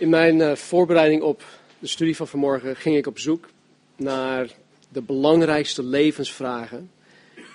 In 0.00 0.08
mijn 0.08 0.36
uh, 0.38 0.54
voorbereiding 0.54 1.22
op 1.22 1.44
de 1.78 1.86
studie 1.86 2.16
van 2.16 2.28
vanmorgen 2.28 2.76
ging 2.76 2.96
ik 2.96 3.06
op 3.06 3.18
zoek 3.18 3.48
naar 3.96 4.50
de 4.88 5.02
belangrijkste 5.02 5.82
levensvragen 5.82 6.90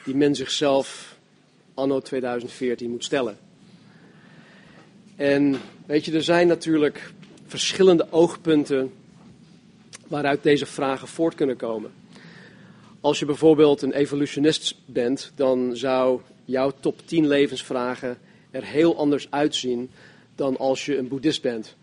die 0.04 0.16
men 0.16 0.36
zichzelf 0.36 1.18
anno 1.74 2.00
2014 2.00 2.90
moet 2.90 3.04
stellen. 3.04 3.38
En 5.16 5.56
weet 5.86 6.06
je, 6.06 6.12
er 6.12 6.24
zijn 6.24 6.48
natuurlijk 6.48 7.12
verschillende 7.46 8.08
oogpunten 8.10 8.94
waaruit 10.08 10.44
deze 10.44 10.66
vragen 10.66 11.08
voort 11.08 11.36
kunnen 11.36 11.58
komen. 11.58 11.92
Als 13.02 13.20
je 13.20 13.26
bijvoorbeeld 13.26 13.82
een 13.82 13.94
evolutionist 13.94 14.76
bent, 14.86 15.32
dan 15.36 15.76
zou 15.76 16.22
jouw 16.44 16.72
top 16.80 17.08
10 17.08 17.28
levensvragen 17.28 18.18
er 18.52 18.64
heel 18.64 18.98
anders 18.98 19.32
uitzien 19.32 19.90
dan 20.36 20.58
als 20.58 20.86
je 20.86 20.98
een 20.98 21.08
boeddhist 21.08 21.42
bent. 21.42 21.76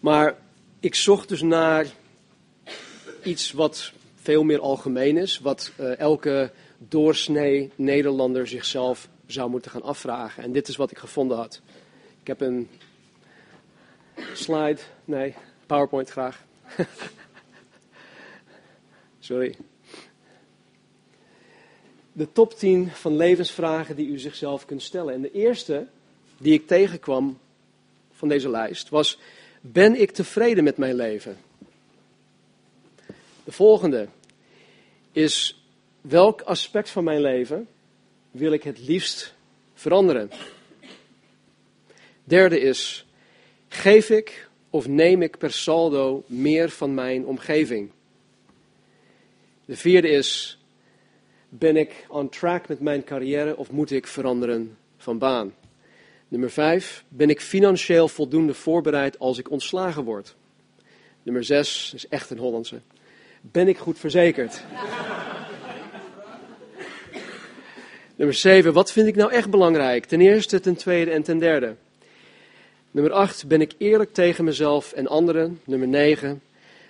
Maar 0.00 0.36
ik 0.80 0.94
zocht 0.94 1.28
dus 1.28 1.42
naar 1.42 1.86
iets 3.22 3.52
wat 3.52 3.92
veel 4.14 4.42
meer 4.42 4.60
algemeen 4.60 5.16
is, 5.16 5.38
wat 5.38 5.72
uh, 5.80 5.98
elke 5.98 6.50
doorsnee 6.78 7.70
Nederlander 7.74 8.46
zichzelf 8.46 9.08
zou 9.26 9.50
moeten 9.50 9.70
gaan 9.70 9.82
afvragen. 9.82 10.42
En 10.42 10.52
dit 10.52 10.68
is 10.68 10.76
wat 10.76 10.90
ik 10.90 10.98
gevonden 10.98 11.36
had. 11.36 11.60
Ik 12.20 12.26
heb 12.26 12.40
een 12.40 12.68
slide, 14.34 14.80
nee, 15.04 15.34
PowerPoint 15.66 16.10
graag. 16.10 16.44
Sorry. 19.18 19.56
De 22.12 22.32
top 22.32 22.54
10 22.54 22.90
van 22.90 23.16
levensvragen 23.16 23.96
die 23.96 24.08
u 24.08 24.18
zichzelf 24.18 24.64
kunt 24.64 24.82
stellen. 24.82 25.14
En 25.14 25.20
de 25.20 25.32
eerste 25.32 25.86
die 26.38 26.52
ik 26.52 26.66
tegenkwam 26.66 27.38
van 28.12 28.28
deze 28.28 28.50
lijst 28.50 28.88
was: 28.88 29.18
Ben 29.72 30.00
ik 30.00 30.10
tevreden 30.10 30.64
met 30.64 30.76
mijn 30.76 30.94
leven? 30.94 31.36
De 33.44 33.52
volgende 33.52 34.08
is: 35.12 35.62
Welk 36.00 36.42
aspect 36.42 36.90
van 36.90 37.04
mijn 37.04 37.20
leven 37.20 37.68
wil 38.30 38.52
ik 38.52 38.62
het 38.62 38.78
liefst 38.78 39.34
veranderen? 39.74 40.30
Derde 42.24 42.60
is: 42.60 43.06
Geef 43.68 44.10
ik 44.10 44.48
of 44.70 44.86
neem 44.86 45.22
ik 45.22 45.38
per 45.38 45.52
saldo 45.52 46.24
meer 46.26 46.70
van 46.70 46.94
mijn 46.94 47.26
omgeving? 47.26 47.90
De 49.64 49.76
vierde 49.76 50.08
is: 50.08 50.58
Ben 51.48 51.76
ik 51.76 52.06
on 52.08 52.28
track 52.28 52.68
met 52.68 52.80
mijn 52.80 53.04
carrière 53.04 53.56
of 53.56 53.70
moet 53.70 53.90
ik 53.90 54.06
veranderen 54.06 54.76
van 54.96 55.18
baan? 55.18 55.54
Nummer 56.28 56.50
vijf, 56.50 57.04
ben 57.08 57.30
ik 57.30 57.40
financieel 57.40 58.08
voldoende 58.08 58.54
voorbereid 58.54 59.18
als 59.18 59.38
ik 59.38 59.50
ontslagen 59.50 60.04
word? 60.04 60.34
Nummer 61.22 61.44
zes, 61.44 61.92
is 61.94 62.08
echt 62.08 62.30
een 62.30 62.38
Hollandse. 62.38 62.80
Ben 63.40 63.68
ik 63.68 63.78
goed 63.78 63.98
verzekerd? 63.98 64.62
Nummer 68.16 68.36
zeven, 68.36 68.72
wat 68.72 68.92
vind 68.92 69.08
ik 69.08 69.16
nou 69.16 69.32
echt 69.32 69.50
belangrijk? 69.50 70.04
Ten 70.04 70.20
eerste, 70.20 70.60
ten 70.60 70.76
tweede 70.76 71.10
en 71.10 71.22
ten 71.22 71.38
derde. 71.38 71.76
Nummer 72.90 73.12
acht, 73.12 73.46
ben 73.46 73.60
ik 73.60 73.72
eerlijk 73.78 74.12
tegen 74.12 74.44
mezelf 74.44 74.92
en 74.92 75.06
anderen? 75.06 75.60
Nummer 75.64 75.88
negen, 75.88 76.42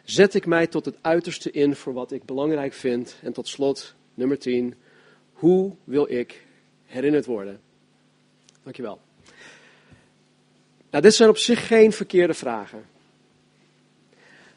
zet 0.04 0.34
ik 0.34 0.46
mij 0.46 0.66
tot 0.66 0.84
het 0.84 0.96
uiterste 1.00 1.50
in 1.50 1.74
voor 1.74 1.92
wat 1.92 2.12
ik 2.12 2.24
belangrijk 2.24 2.72
vind? 2.72 3.16
En 3.22 3.32
tot 3.32 3.48
slot, 3.48 3.94
nummer 4.14 4.38
tien, 4.38 4.74
hoe 5.32 5.74
wil 5.84 6.10
ik 6.10 6.44
herinnerd 6.84 7.26
worden? 7.26 7.60
Dankjewel. 8.62 9.00
Nou, 10.90 11.02
dit 11.02 11.14
zijn 11.14 11.28
op 11.28 11.38
zich 11.38 11.66
geen 11.66 11.92
verkeerde 11.92 12.34
vragen. 12.34 12.84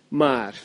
Maar 0.08 0.62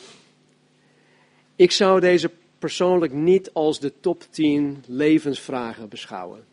ik 1.55 1.71
zou 1.71 1.99
deze 1.99 2.31
persoonlijk 2.59 3.13
niet 3.13 3.53
als 3.53 3.79
de 3.79 3.93
top 3.99 4.23
10 4.29 4.83
levensvragen 4.87 5.89
beschouwen. 5.89 6.45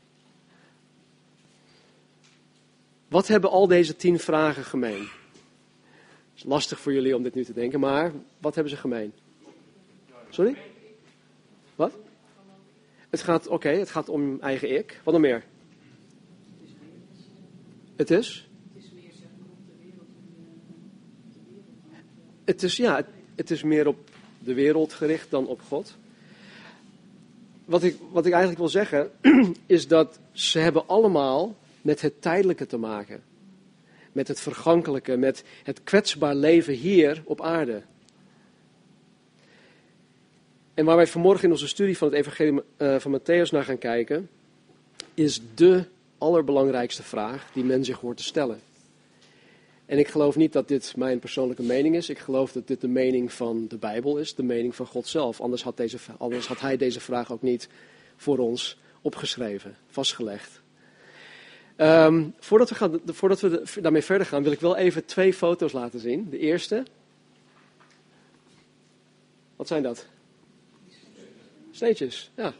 Wat 3.08 3.26
hebben 3.28 3.50
al 3.50 3.66
deze 3.66 3.96
10 3.96 4.18
vragen 4.18 4.64
gemeen? 4.64 5.00
Het 5.02 6.42
is 6.42 6.44
lastig 6.44 6.80
voor 6.80 6.92
jullie 6.92 7.16
om 7.16 7.22
dit 7.22 7.34
nu 7.34 7.44
te 7.44 7.52
denken, 7.52 7.80
maar 7.80 8.12
wat 8.38 8.54
hebben 8.54 8.72
ze 8.72 8.78
gemeen? 8.78 9.12
Sorry? 10.30 10.56
Wat? 11.74 11.92
Het 13.10 13.22
gaat, 13.22 13.46
oké, 13.46 13.68
het 13.68 13.90
gaat 13.90 14.08
om 14.08 14.40
eigen 14.40 14.76
ik. 14.76 15.00
Wat 15.04 15.14
nog 15.14 15.22
meer? 15.22 15.44
Het 17.96 18.10
is? 18.10 18.48
Het 22.44 22.62
is, 22.62 22.76
ja, 22.76 23.04
het, 23.34 23.50
is 23.50 23.62
meer 23.62 23.86
op 23.86 24.10
de 24.38 24.54
wereld 24.54 24.92
gericht 24.92 25.30
dan 25.30 25.46
op 25.46 25.60
God. 25.68 25.96
Wat 27.64 27.82
ik, 27.82 27.96
wat 28.12 28.26
ik 28.26 28.32
eigenlijk 28.32 28.60
wil 28.60 28.70
zeggen, 28.70 29.10
is 29.66 29.88
dat 29.88 30.18
ze 30.32 30.58
hebben 30.58 30.88
allemaal 30.88 31.56
met 31.82 32.00
het 32.00 32.22
tijdelijke 32.22 32.66
te 32.66 32.76
maken. 32.76 33.22
Met 34.12 34.28
het 34.28 34.40
vergankelijke, 34.40 35.16
met 35.16 35.44
het 35.62 35.80
kwetsbaar 35.84 36.34
leven 36.34 36.74
hier 36.74 37.22
op 37.24 37.40
aarde. 37.40 37.82
En 40.74 40.84
waar 40.84 40.96
wij 40.96 41.06
vanmorgen 41.06 41.44
in 41.44 41.50
onze 41.50 41.68
studie 41.68 41.98
van 41.98 42.08
het 42.08 42.16
Evangelie 42.16 42.62
uh, 42.78 42.98
van 42.98 43.20
Matthäus 43.20 43.50
naar 43.50 43.64
gaan 43.64 43.78
kijken, 43.78 44.28
is 45.14 45.40
de 45.54 45.84
allerbelangrijkste 46.18 47.02
vraag 47.02 47.50
die 47.52 47.64
men 47.64 47.84
zich 47.84 48.00
hoort 48.00 48.16
te 48.16 48.22
stellen. 48.22 48.60
En 49.86 49.98
ik 49.98 50.08
geloof 50.08 50.36
niet 50.36 50.52
dat 50.52 50.68
dit 50.68 50.96
mijn 50.96 51.18
persoonlijke 51.18 51.62
mening 51.62 51.96
is. 51.96 52.08
Ik 52.08 52.18
geloof 52.18 52.52
dat 52.52 52.66
dit 52.66 52.80
de 52.80 52.88
mening 52.88 53.32
van 53.32 53.66
de 53.68 53.76
Bijbel 53.76 54.18
is, 54.18 54.34
de 54.34 54.42
mening 54.42 54.74
van 54.74 54.86
God 54.86 55.06
zelf. 55.06 55.40
Anders 55.40 55.62
had, 55.62 55.76
deze, 55.76 55.98
anders 56.18 56.46
had 56.46 56.60
hij 56.60 56.76
deze 56.76 57.00
vraag 57.00 57.32
ook 57.32 57.42
niet 57.42 57.68
voor 58.16 58.38
ons 58.38 58.78
opgeschreven, 59.02 59.76
vastgelegd. 59.88 60.62
Um, 61.76 62.34
voordat, 62.38 62.68
we 62.68 62.74
gaan, 62.74 63.00
voordat 63.04 63.40
we 63.40 63.62
daarmee 63.80 64.02
verder 64.02 64.26
gaan, 64.26 64.42
wil 64.42 64.52
ik 64.52 64.60
wel 64.60 64.76
even 64.76 65.04
twee 65.04 65.34
foto's 65.34 65.72
laten 65.72 66.00
zien. 66.00 66.30
De 66.30 66.38
eerste. 66.38 66.82
Wat 69.56 69.66
zijn 69.66 69.82
dat? 69.82 70.06
Sneetjes, 71.70 72.30
ja. 72.34 72.54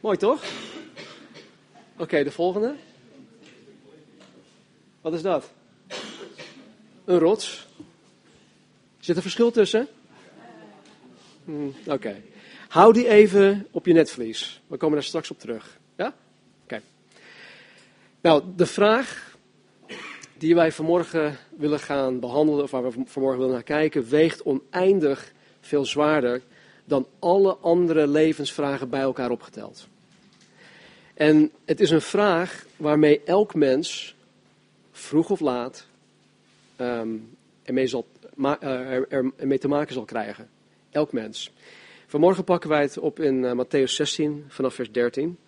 Mooi 0.00 0.16
toch? 0.16 0.44
Oké, 1.96 2.24
de 2.24 2.30
volgende. 2.30 2.74
Wat 5.04 5.14
is 5.14 5.22
dat? 5.22 5.52
Een 7.04 7.18
rots. 7.18 7.66
Zit 8.98 9.16
er 9.16 9.22
verschil 9.22 9.50
tussen? 9.50 9.88
Hmm, 11.44 11.74
Oké. 11.86 12.22
Hou 12.68 12.92
die 12.92 13.08
even 13.08 13.66
op 13.70 13.86
je 13.86 13.92
netvlies. 13.92 14.60
We 14.66 14.76
komen 14.76 14.94
daar 14.94 15.04
straks 15.06 15.30
op 15.30 15.38
terug. 15.38 15.78
Ja? 15.96 16.14
Oké. 16.62 16.80
Nou, 18.20 18.42
de 18.56 18.66
vraag 18.66 19.36
die 20.38 20.54
wij 20.54 20.72
vanmorgen 20.72 21.38
willen 21.56 21.80
gaan 21.80 22.20
behandelen, 22.20 22.64
of 22.64 22.70
waar 22.70 22.82
we 22.82 23.02
vanmorgen 23.06 23.40
willen 23.40 23.54
naar 23.54 23.62
kijken, 23.62 24.08
weegt 24.08 24.42
oneindig 24.42 25.32
veel 25.60 25.84
zwaarder 25.84 26.42
dan 26.84 27.06
alle 27.18 27.56
andere 27.56 28.06
levensvragen 28.06 28.88
bij 28.88 29.00
elkaar 29.00 29.30
opgeteld. 29.30 29.86
En 31.14 31.52
het 31.64 31.80
is 31.80 31.90
een 31.90 32.00
vraag 32.00 32.66
waarmee 32.76 33.22
elk 33.24 33.54
mens 33.54 34.13
vroeg 34.94 35.30
of 35.30 35.40
laat 35.40 35.86
um, 36.80 37.36
ermee, 37.62 37.86
zal, 37.86 38.06
ma 38.34 38.58
uh, 38.62 38.68
er, 38.68 39.32
ermee 39.36 39.58
te 39.58 39.68
maken 39.68 39.94
zal 39.94 40.04
krijgen. 40.04 40.48
Elk 40.90 41.12
mens. 41.12 41.52
Vanmorgen 42.06 42.44
pakken 42.44 42.70
wij 42.70 42.82
het 42.82 42.98
op 42.98 43.20
in 43.20 43.42
uh, 43.42 43.52
Matthäus 43.64 43.90
16 43.90 44.44
vanaf 44.48 44.74
vers 44.74 44.92
13. 44.92 45.38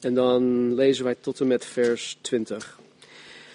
En 0.00 0.14
dan 0.14 0.74
lezen 0.74 1.04
wij 1.04 1.16
tot 1.20 1.40
en 1.40 1.46
met 1.46 1.64
vers 1.64 2.18
20. 2.20 2.78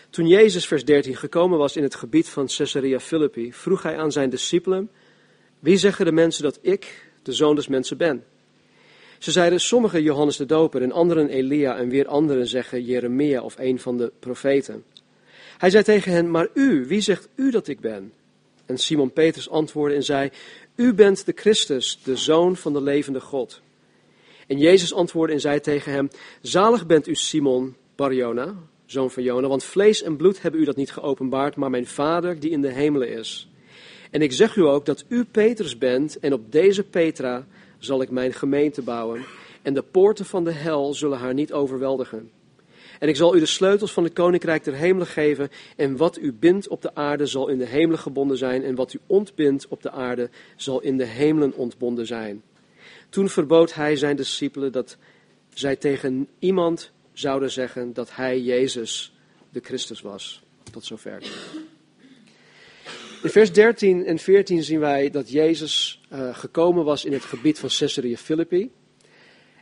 Toen 0.09 0.27
Jezus, 0.27 0.67
vers 0.67 0.85
13, 0.85 1.15
gekomen 1.15 1.57
was 1.57 1.75
in 1.75 1.83
het 1.83 1.95
gebied 1.95 2.29
van 2.29 2.47
Caesarea 2.47 2.99
Philippi, 2.99 3.53
vroeg 3.53 3.83
hij 3.83 3.97
aan 3.97 4.11
zijn 4.11 4.29
discipelen: 4.29 4.89
Wie 5.59 5.77
zeggen 5.77 6.05
de 6.05 6.11
mensen 6.11 6.43
dat 6.43 6.59
ik, 6.61 7.09
de 7.23 7.33
zoon 7.33 7.55
des 7.55 7.67
mensen, 7.67 7.97
ben? 7.97 8.23
Ze 9.19 9.31
zeiden 9.31 9.59
sommigen 9.59 10.03
Johannes 10.03 10.37
de 10.37 10.45
Doper 10.45 10.81
en 10.81 10.91
anderen 10.91 11.29
Elia 11.29 11.77
en 11.77 11.89
weer 11.89 12.07
anderen 12.07 12.47
zeggen 12.47 12.83
Jeremia 12.83 13.41
of 13.41 13.55
een 13.57 13.79
van 13.79 13.97
de 13.97 14.11
profeten. 14.19 14.83
Hij 15.57 15.69
zei 15.69 15.83
tegen 15.83 16.11
hen, 16.11 16.31
maar 16.31 16.47
u, 16.53 16.85
wie 16.87 17.01
zegt 17.01 17.27
u 17.35 17.51
dat 17.51 17.67
ik 17.67 17.79
ben? 17.79 18.13
En 18.65 18.77
Simon 18.77 19.13
Petrus 19.13 19.49
antwoordde 19.49 19.95
en 19.95 20.03
zei, 20.03 20.29
u 20.75 20.93
bent 20.93 21.25
de 21.25 21.33
Christus, 21.35 21.99
de 22.03 22.15
Zoon 22.15 22.55
van 22.55 22.73
de 22.73 22.81
levende 22.81 23.21
God. 23.21 23.61
En 24.47 24.57
Jezus 24.57 24.93
antwoordde 24.93 25.33
en 25.33 25.41
zei 25.41 25.59
tegen 25.59 25.91
hem, 25.91 26.09
zalig 26.41 26.85
bent 26.85 27.07
u 27.07 27.15
Simon 27.15 27.75
Barjona, 27.95 28.55
zoon 28.85 29.11
van 29.11 29.23
Jona, 29.23 29.47
want 29.47 29.63
vlees 29.63 30.03
en 30.03 30.15
bloed 30.15 30.41
hebben 30.41 30.61
u 30.61 30.63
dat 30.63 30.75
niet 30.75 30.91
geopenbaard, 30.91 31.55
maar 31.55 31.69
mijn 31.69 31.87
Vader 31.87 32.39
die 32.39 32.49
in 32.49 32.61
de 32.61 32.71
hemelen 32.71 33.09
is. 33.09 33.49
En 34.11 34.21
ik 34.21 34.31
zeg 34.31 34.55
u 34.55 34.61
ook 34.61 34.85
dat 34.85 35.05
u 35.07 35.23
Petrus 35.23 35.77
bent 35.77 36.19
en 36.19 36.33
op 36.33 36.51
deze 36.51 36.83
Petra 36.83 37.47
zal 37.79 38.01
ik 38.01 38.09
mijn 38.09 38.33
gemeente 38.33 38.81
bouwen 38.81 39.25
en 39.61 39.73
de 39.73 39.81
poorten 39.81 40.25
van 40.25 40.43
de 40.43 40.51
hel 40.51 40.93
zullen 40.93 41.17
haar 41.17 41.33
niet 41.33 41.53
overweldigen. 41.53 42.31
En 42.99 43.07
ik 43.07 43.15
zal 43.15 43.35
u 43.35 43.39
de 43.39 43.45
sleutels 43.45 43.91
van 43.91 44.03
het 44.03 44.13
koninkrijk 44.13 44.63
der 44.63 44.73
hemelen 44.73 45.07
geven. 45.07 45.49
En 45.75 45.97
wat 45.97 46.17
u 46.17 46.33
bindt 46.33 46.67
op 46.67 46.81
de 46.81 46.95
aarde 46.95 47.25
zal 47.25 47.47
in 47.47 47.57
de 47.57 47.65
hemelen 47.65 47.99
gebonden 47.99 48.37
zijn. 48.37 48.63
En 48.63 48.75
wat 48.75 48.93
u 48.93 48.99
ontbindt 49.05 49.67
op 49.67 49.81
de 49.81 49.91
aarde 49.91 50.29
zal 50.55 50.81
in 50.81 50.97
de 50.97 51.05
hemelen 51.05 51.53
ontbonden 51.53 52.05
zijn. 52.05 52.43
Toen 53.09 53.29
verbood 53.29 53.73
hij 53.73 53.95
zijn 53.95 54.15
discipelen 54.15 54.71
dat 54.71 54.97
zij 55.53 55.75
tegen 55.75 56.27
iemand 56.39 56.91
zouden 57.13 57.51
zeggen 57.51 57.93
dat 57.93 58.15
hij 58.15 58.41
Jezus 58.41 59.13
de 59.49 59.59
Christus 59.63 60.01
was. 60.01 60.43
Tot 60.71 60.85
zover. 60.85 61.23
In 63.25 63.31
vers 63.31 63.51
13 63.51 64.05
en 64.05 64.19
14 64.19 64.63
zien 64.63 64.79
wij 64.79 65.09
dat 65.09 65.31
Jezus 65.31 66.01
uh, 66.13 66.35
gekomen 66.37 66.85
was 66.85 67.05
in 67.05 67.13
het 67.13 67.23
gebied 67.23 67.59
van 67.59 67.69
Caesarea 67.77 68.17
Philippi. 68.17 68.71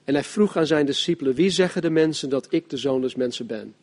En 0.03 0.13
hij 0.13 0.23
vroeg 0.23 0.57
aan 0.57 0.67
zijn 0.67 0.85
discipelen, 0.85 1.33
wie 1.33 1.49
zeggen 1.49 1.81
de 1.81 1.89
mensen 1.89 2.29
dat 2.29 2.47
ik 2.49 2.69
de 2.69 2.77
zoon 2.77 3.01
des 3.01 3.15
mensen 3.15 3.47
ben? 3.47 3.75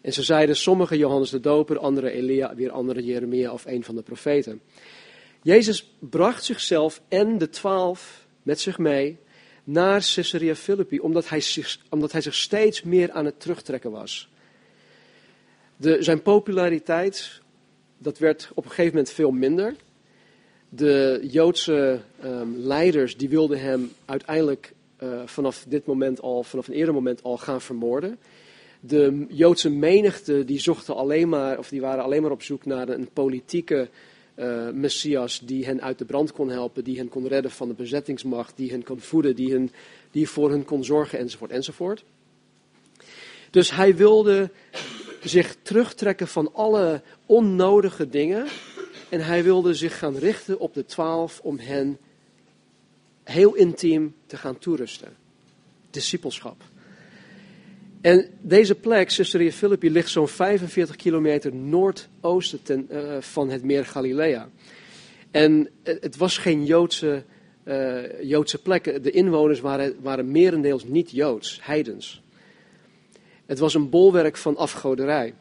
En 0.00 0.12
ze 0.12 0.22
zeiden, 0.22 0.56
sommigen 0.56 0.98
Johannes 0.98 1.30
de 1.30 1.40
Doper, 1.40 1.78
anderen 1.78 2.12
Elia, 2.12 2.54
weer 2.54 2.70
anderen 2.70 3.04
Jeremia 3.04 3.52
of 3.52 3.66
een 3.66 3.84
van 3.84 3.94
de 3.94 4.02
profeten. 4.02 4.60
Jezus 5.42 5.96
bracht 5.98 6.44
zichzelf 6.44 7.02
en 7.08 7.38
de 7.38 7.48
twaalf 7.48 8.26
met 8.42 8.60
zich 8.60 8.78
mee 8.78 9.18
naar 9.64 10.10
Caesarea 10.14 10.54
Philippi, 10.54 10.98
omdat 10.98 11.28
hij 11.28 11.40
zich, 11.40 11.78
omdat 11.88 12.12
hij 12.12 12.20
zich 12.20 12.34
steeds 12.34 12.82
meer 12.82 13.10
aan 13.10 13.24
het 13.24 13.40
terugtrekken 13.40 13.90
was. 13.90 14.28
De, 15.76 16.02
zijn 16.02 16.22
populariteit, 16.22 17.44
dat 17.98 18.18
werd 18.18 18.50
op 18.54 18.64
een 18.64 18.70
gegeven 18.70 18.94
moment 18.94 19.10
veel 19.10 19.30
minder. 19.30 19.74
De 20.68 21.20
Joodse 21.30 22.00
um, 22.24 22.56
leiders 22.56 23.16
die 23.16 23.28
wilden 23.28 23.60
hem 23.60 23.90
uiteindelijk 24.04 24.72
uh, 25.02 25.22
vanaf 25.24 25.64
dit 25.68 25.86
moment 25.86 26.20
al, 26.20 26.42
vanaf 26.42 26.68
een 26.68 26.74
eerder 26.74 26.94
moment 26.94 27.22
al 27.22 27.36
gaan 27.36 27.60
vermoorden. 27.60 28.18
De 28.80 29.26
Joodse 29.28 29.70
menigte 29.70 30.44
die 30.44 30.60
zochten 30.60 30.96
alleen 30.96 31.28
maar, 31.28 31.58
of 31.58 31.68
die 31.68 31.80
waren 31.80 32.04
alleen 32.04 32.22
maar 32.22 32.30
op 32.30 32.42
zoek 32.42 32.64
naar 32.64 32.88
een 32.88 33.08
politieke 33.12 33.88
uh, 34.36 34.70
Messias 34.70 35.40
die 35.44 35.64
hen 35.64 35.82
uit 35.82 35.98
de 35.98 36.04
brand 36.04 36.32
kon 36.32 36.50
helpen, 36.50 36.84
die 36.84 36.96
hen 36.96 37.08
kon 37.08 37.28
redden 37.28 37.50
van 37.50 37.68
de 37.68 37.74
bezettingsmacht, 37.74 38.56
die 38.56 38.70
hen 38.70 38.84
kon 38.84 39.00
voeden, 39.00 39.36
die, 39.36 39.52
hen, 39.52 39.70
die 40.10 40.28
voor 40.28 40.50
hen 40.50 40.64
kon 40.64 40.84
zorgen, 40.84 41.18
enzovoort, 41.18 41.50
enzovoort. 41.50 42.04
Dus 43.50 43.70
hij 43.70 43.96
wilde 43.96 44.50
zich 45.28 45.56
terugtrekken 45.62 46.28
van 46.28 46.54
alle 46.54 47.02
onnodige 47.26 48.08
dingen 48.08 48.46
en 49.08 49.20
hij 49.20 49.44
wilde 49.44 49.74
zich 49.74 49.98
gaan 49.98 50.16
richten 50.16 50.58
op 50.58 50.74
de 50.74 50.84
twaalf 50.84 51.40
om 51.42 51.58
hen 51.58 51.98
heel 53.24 53.54
intiem 53.54 54.14
te 54.26 54.36
gaan 54.36 54.58
toerusten. 54.58 55.16
Discipelschap. 55.90 56.62
En 58.00 58.28
deze 58.40 58.74
plek, 58.74 59.08
Caesarea 59.08 59.50
Philippi, 59.50 59.90
ligt 59.90 60.08
zo'n 60.08 60.28
45 60.28 60.96
kilometer 60.96 61.54
noordoosten 61.54 62.62
ten, 62.62 62.88
uh, 62.90 63.20
van 63.20 63.50
het 63.50 63.62
meer 63.62 63.86
Galilea. 63.86 64.48
En 65.30 65.68
het 65.82 66.16
was 66.16 66.38
geen 66.38 66.64
Joodse, 66.64 67.24
uh, 67.64 68.22
Joodse 68.22 68.62
plek. 68.62 69.02
De 69.02 69.10
inwoners 69.10 69.60
waren, 69.60 69.96
waren 70.00 70.30
merendeels 70.30 70.84
niet 70.84 71.10
Joods, 71.10 71.58
heidens. 71.62 72.22
Het 73.46 73.58
was 73.58 73.74
een 73.74 73.90
bolwerk 73.90 74.36
van 74.36 74.56
afgoderij. 74.56 75.34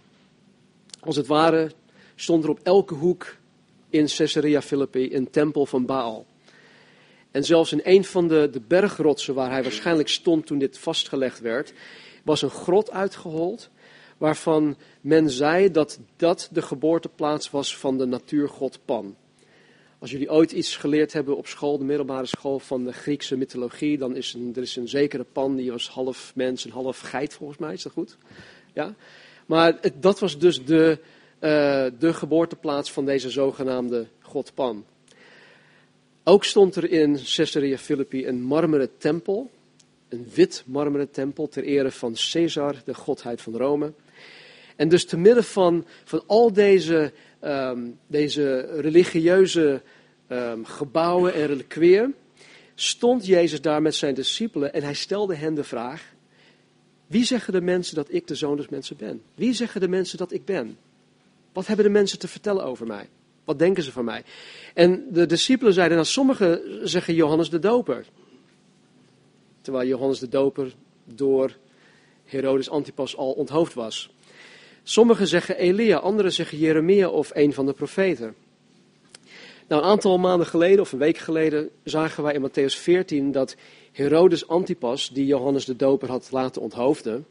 Als 1.00 1.16
het 1.16 1.28
ware 1.28 1.72
stond 2.16 2.44
er 2.44 2.50
op 2.50 2.60
elke 2.64 2.94
hoek 2.94 3.36
in 3.90 4.08
Caesarea 4.08 4.62
Philippi 4.62 5.16
een 5.16 5.30
tempel 5.30 5.66
van 5.66 5.86
Baal. 5.86 6.26
En 7.32 7.44
zelfs 7.44 7.72
in 7.72 7.82
een 7.84 8.04
van 8.04 8.28
de, 8.28 8.50
de 8.52 8.62
bergrotsen 8.68 9.34
waar 9.34 9.52
hij 9.52 9.64
waarschijnlijk 9.64 10.10
stond 10.10 10.46
toen 10.46 10.58
dit 10.58 10.78
vastgelegd 10.78 11.40
werd, 11.40 11.74
was 12.24 12.42
een 12.42 12.50
grot 12.50 12.92
uitgehold. 12.92 13.70
Waarvan 14.18 14.78
men 15.02 15.30
zei 15.30 15.72
dat 15.72 16.00
dat 16.16 16.50
de 16.52 16.62
geboorteplaats 16.62 17.50
was 17.50 17.78
van 17.78 17.98
de 17.98 18.06
natuurgod 18.06 18.80
Pan. 18.86 19.16
Als 20.00 20.12
jullie 20.12 20.32
ooit 20.32 20.52
iets 20.52 20.76
geleerd 20.76 21.14
hebben 21.14 21.38
op 21.38 21.48
school, 21.48 21.78
de 21.78 21.84
middelbare 21.84 22.26
school 22.26 22.60
van 22.60 22.84
de 22.84 22.94
Griekse 22.94 23.38
mythologie, 23.38 23.98
dan 23.98 24.16
is 24.16 24.34
een, 24.34 24.52
er 24.56 24.62
is 24.62 24.76
een 24.76 24.88
zekere 24.88 25.24
Pan, 25.24 25.56
die 25.56 25.72
was 25.72 25.90
half 25.90 26.32
mens 26.36 26.66
en 26.66 26.72
half 26.72 27.00
geit 27.00 27.34
volgens 27.34 27.60
mij, 27.60 27.74
is 27.74 27.84
dat 27.84 27.92
goed? 27.92 28.18
Ja? 28.74 28.96
Maar 29.46 29.80
dat 30.00 30.20
was 30.20 30.40
dus 30.40 30.66
de, 30.66 31.00
uh, 31.40 31.86
de 32.00 32.14
geboorteplaats 32.14 32.92
van 32.92 33.06
deze 33.06 33.30
zogenaamde 33.30 34.08
god 34.22 34.52
Pan. 34.54 34.86
Ook 36.24 36.44
stond 36.44 36.76
er 36.76 36.92
in 36.92 37.20
Caesarea 37.36 37.78
Philippi 37.78 38.28
een 38.28 38.42
marmeren 38.42 38.90
tempel, 38.98 39.50
een 40.10 40.28
wit 40.34 40.64
marmeren 40.66 41.12
tempel 41.12 41.48
ter 41.48 41.64
ere 41.64 41.92
van 41.92 42.16
Caesar, 42.32 42.76
de 42.86 42.94
godheid 42.94 43.42
van 43.42 43.58
Rome. 43.58 43.94
En 44.76 44.90
dus 44.90 45.06
te 45.06 45.18
midden 45.18 45.44
van, 45.44 45.86
van 46.04 46.24
al 46.28 46.54
deze, 46.54 47.12
um, 47.46 48.00
deze 48.08 48.60
religieuze 48.60 49.82
um, 50.30 50.66
gebouwen 50.66 51.34
en 51.34 51.48
reliquieën, 51.48 52.16
stond 52.76 53.26
Jezus 53.26 53.62
daar 53.62 53.82
met 53.82 53.96
zijn 53.96 54.14
discipelen 54.14 54.74
en 54.74 54.84
hij 54.84 54.94
stelde 54.94 55.36
hen 55.36 55.54
de 55.54 55.64
vraag, 55.64 56.14
wie 57.08 57.24
zeggen 57.24 57.54
de 57.54 57.62
mensen 57.62 57.96
dat 57.96 58.14
ik 58.14 58.28
de 58.28 58.36
zoon 58.36 58.58
des 58.58 58.70
mensen 58.70 58.98
ben? 58.98 59.22
Wie 59.36 59.54
zeggen 59.54 59.82
de 59.82 59.88
mensen 59.88 60.18
dat 60.18 60.32
ik 60.32 60.46
ben? 60.46 60.78
Wat 61.54 61.68
hebben 61.68 61.86
de 61.86 61.92
mensen 61.92 62.20
te 62.20 62.28
vertellen 62.28 62.64
over 62.64 62.88
mij? 62.88 63.10
Wat 63.44 63.60
denken 63.60 63.84
ze 63.84 63.92
van 63.92 64.06
mij? 64.06 64.24
En 64.74 65.08
de 65.12 65.26
discipelen 65.26 65.74
zeiden, 65.74 65.98
nou 65.98 66.10
sommigen 66.10 66.80
zeggen 66.90 67.14
Johannes 67.14 67.50
de 67.50 67.60
Doper. 67.60 68.06
Terwijl 69.62 69.88
Johannes 69.88 70.20
de 70.20 70.30
Doper 70.30 70.74
door 71.04 71.58
Herodes 72.24 72.70
Antipas 72.70 73.16
al 73.18 73.32
onthoofd 73.32 73.74
was. 73.74 74.14
Sommigen 74.88 75.28
zeggen 75.28 75.58
Elia, 75.58 75.98
anderen 75.98 76.32
zeggen 76.32 76.58
Jeremia 76.58 77.10
of 77.10 77.32
een 77.34 77.54
van 77.54 77.66
de 77.66 77.74
profeten. 77.74 78.36
Nou, 79.68 79.82
een 79.82 79.90
aantal 79.90 80.18
maanden 80.18 80.48
geleden, 80.48 80.80
of 80.80 80.92
een 80.92 81.00
week 81.00 81.18
geleden, 81.18 81.70
zagen 81.84 82.24
wij 82.24 82.34
in 82.34 82.50
Matthäus 82.50 82.80
14 82.80 83.32
dat 83.32 83.56
Herodes 83.92 84.48
Antipas, 84.48 85.10
die 85.10 85.26
Johannes 85.26 85.66
de 85.66 85.76
Doper 85.76 86.10
had 86.10 86.28
laten 86.32 86.62
onthoofden, 86.62 87.26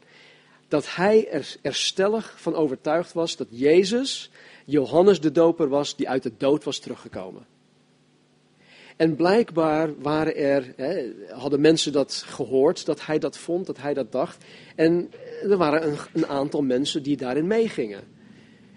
dat 0.67 0.95
hij 0.95 1.29
er, 1.29 1.55
er 1.61 1.75
stellig 1.75 2.33
van 2.37 2.55
overtuigd 2.55 3.13
was 3.13 3.35
dat 3.35 3.47
Jezus 3.49 4.29
Johannes 4.65 5.19
de 5.21 5.31
Doper 5.31 5.69
was 5.69 5.95
die 5.95 6.09
uit 6.09 6.23
de 6.23 6.31
dood 6.37 6.63
was 6.63 6.79
teruggekomen. 6.79 7.45
En 8.95 9.15
blijkbaar 9.15 9.89
waren 10.01 10.35
er, 10.35 10.73
hè, 10.75 11.11
hadden 11.29 11.61
mensen 11.61 11.91
dat 11.91 12.23
gehoord, 12.25 12.85
dat 12.85 13.05
hij 13.05 13.19
dat 13.19 13.37
vond, 13.37 13.65
dat 13.65 13.77
hij 13.77 13.93
dat 13.93 14.11
dacht. 14.11 14.43
En 14.75 15.11
er 15.41 15.57
waren 15.57 15.87
een, 15.87 15.97
een 16.13 16.27
aantal 16.27 16.61
mensen 16.61 17.03
die 17.03 17.17
daarin 17.17 17.47
meegingen. 17.47 18.03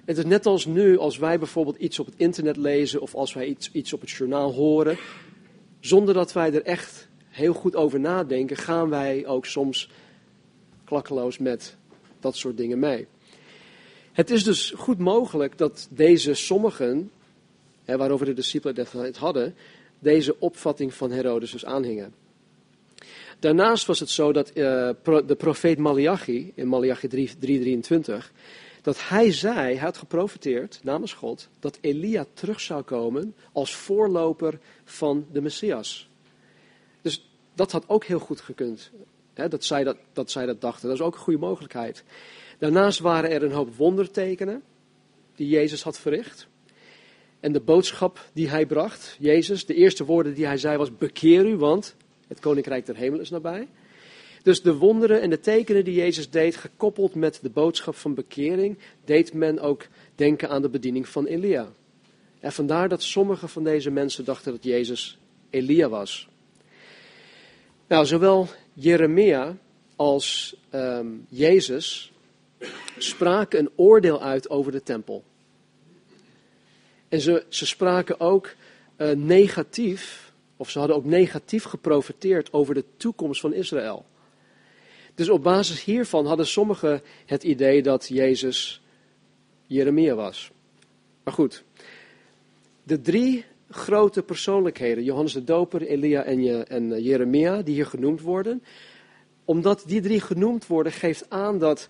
Het 0.04 0.18
is 0.18 0.24
net 0.24 0.46
als 0.46 0.66
nu, 0.66 0.98
als 0.98 1.18
wij 1.18 1.38
bijvoorbeeld 1.38 1.76
iets 1.76 1.98
op 1.98 2.06
het 2.06 2.14
internet 2.16 2.56
lezen 2.56 3.00
of 3.00 3.14
als 3.14 3.32
wij 3.32 3.46
iets, 3.46 3.72
iets 3.72 3.92
op 3.92 4.00
het 4.00 4.10
journaal 4.10 4.52
horen, 4.52 4.98
zonder 5.80 6.14
dat 6.14 6.32
wij 6.32 6.52
er 6.52 6.62
echt 6.62 7.08
heel 7.28 7.52
goed 7.52 7.76
over 7.76 8.00
nadenken, 8.00 8.56
gaan 8.56 8.88
wij 8.88 9.26
ook 9.26 9.46
soms 9.46 9.90
klakkeloos 10.84 11.38
met 11.38 11.76
dat 12.20 12.36
soort 12.36 12.56
dingen 12.56 12.78
mee. 12.78 13.06
Het 14.12 14.30
is 14.30 14.44
dus 14.44 14.72
goed 14.76 14.98
mogelijk 14.98 15.58
dat 15.58 15.88
deze 15.90 16.34
sommigen, 16.34 17.10
hè, 17.84 17.96
waarover 17.96 18.26
de 18.26 18.34
discipelen 18.34 18.86
het 18.90 19.16
hadden, 19.16 19.54
deze 19.98 20.36
opvatting 20.38 20.94
van 20.94 21.10
Herodes 21.10 21.50
dus 21.50 21.64
aanhingen. 21.64 22.14
Daarnaast 23.38 23.86
was 23.86 24.00
het 24.00 24.10
zo 24.10 24.32
dat 24.32 24.48
uh, 24.48 24.54
de 25.02 25.36
profeet 25.38 25.78
Malachi, 25.78 26.52
in 26.54 26.68
Malachi 26.68 27.36
3:23, 27.36 28.30
dat 28.82 29.08
hij 29.08 29.32
zei, 29.32 29.54
hij 29.54 29.76
had 29.76 29.96
geprofiteerd 29.96 30.80
namens 30.82 31.12
God, 31.12 31.48
dat 31.60 31.78
Elia 31.80 32.26
terug 32.34 32.60
zou 32.60 32.82
komen 32.82 33.34
als 33.52 33.74
voorloper 33.74 34.58
van 34.84 35.26
de 35.32 35.40
Messias. 35.40 36.08
Dus 37.02 37.30
dat 37.54 37.72
had 37.72 37.88
ook 37.88 38.04
heel 38.04 38.18
goed 38.18 38.40
gekund, 38.40 38.90
hè, 39.34 39.48
dat, 39.48 39.64
zij 39.64 39.84
dat, 39.84 39.96
dat 40.12 40.30
zij 40.30 40.46
dat 40.46 40.60
dachten. 40.60 40.88
Dat 40.88 40.98
is 40.98 41.04
ook 41.04 41.14
een 41.14 41.20
goede 41.20 41.38
mogelijkheid. 41.38 42.04
Daarnaast 42.58 42.98
waren 42.98 43.30
er 43.30 43.42
een 43.42 43.52
hoop 43.52 43.76
wondertekenen 43.76 44.62
die 45.34 45.48
Jezus 45.48 45.82
had 45.82 45.98
verricht. 45.98 46.46
En 47.40 47.52
de 47.52 47.60
boodschap 47.60 48.30
die 48.32 48.48
hij 48.48 48.66
bracht, 48.66 49.16
Jezus, 49.18 49.66
de 49.66 49.74
eerste 49.74 50.04
woorden 50.04 50.34
die 50.34 50.46
hij 50.46 50.56
zei 50.56 50.76
was: 50.76 50.96
Bekeer 50.96 51.46
u, 51.46 51.56
want 51.56 51.96
het 52.28 52.40
koninkrijk 52.40 52.86
der 52.86 52.96
hemel 52.96 53.20
is 53.20 53.30
nabij. 53.30 53.68
Dus 54.42 54.62
de 54.62 54.74
wonderen 54.74 55.20
en 55.20 55.30
de 55.30 55.40
tekenen 55.40 55.84
die 55.84 55.94
Jezus 55.94 56.30
deed, 56.30 56.56
gekoppeld 56.56 57.14
met 57.14 57.38
de 57.42 57.50
boodschap 57.50 57.94
van 57.94 58.14
bekering, 58.14 58.78
deed 59.04 59.32
men 59.32 59.60
ook 59.60 59.86
denken 60.14 60.48
aan 60.48 60.62
de 60.62 60.68
bediening 60.68 61.08
van 61.08 61.26
Elia. 61.26 61.72
En 62.40 62.52
vandaar 62.52 62.88
dat 62.88 63.02
sommige 63.02 63.48
van 63.48 63.64
deze 63.64 63.90
mensen 63.90 64.24
dachten 64.24 64.52
dat 64.52 64.64
Jezus 64.64 65.18
Elia 65.50 65.88
was. 65.88 66.28
Nou, 67.86 68.06
zowel 68.06 68.48
Jeremia 68.72 69.56
als 69.96 70.56
um, 70.74 71.26
Jezus 71.28 72.12
spraken 72.98 73.58
een 73.58 73.70
oordeel 73.76 74.22
uit 74.22 74.50
over 74.50 74.72
de 74.72 74.82
tempel. 74.82 75.24
En 77.08 77.20
ze, 77.20 77.44
ze 77.48 77.66
spraken 77.66 78.20
ook 78.20 78.54
uh, 78.96 79.10
negatief, 79.10 80.27
of 80.58 80.70
ze 80.70 80.78
hadden 80.78 80.96
ook 80.96 81.04
negatief 81.04 81.64
geprofiteerd 81.64 82.52
over 82.52 82.74
de 82.74 82.84
toekomst 82.96 83.40
van 83.40 83.54
Israël. 83.54 84.04
Dus 85.14 85.28
op 85.28 85.42
basis 85.42 85.84
hiervan 85.84 86.26
hadden 86.26 86.46
sommigen 86.46 87.02
het 87.26 87.42
idee 87.42 87.82
dat 87.82 88.08
Jezus 88.08 88.82
Jeremia 89.66 90.14
was. 90.14 90.50
Maar 91.24 91.34
goed, 91.34 91.64
de 92.82 93.00
drie 93.00 93.44
grote 93.70 94.22
persoonlijkheden, 94.22 95.04
Johannes 95.04 95.32
de 95.32 95.44
Doper, 95.44 95.82
Elia 95.82 96.22
en, 96.22 96.92
eh, 96.92 97.04
Jeremia, 97.04 97.62
die 97.62 97.74
hier 97.74 97.86
genoemd 97.86 98.20
worden, 98.20 98.62
omdat 99.44 99.82
die 99.86 100.00
drie 100.00 100.20
genoemd 100.20 100.66
worden, 100.66 100.92
geeft 100.92 101.30
aan 101.30 101.58
dat 101.58 101.88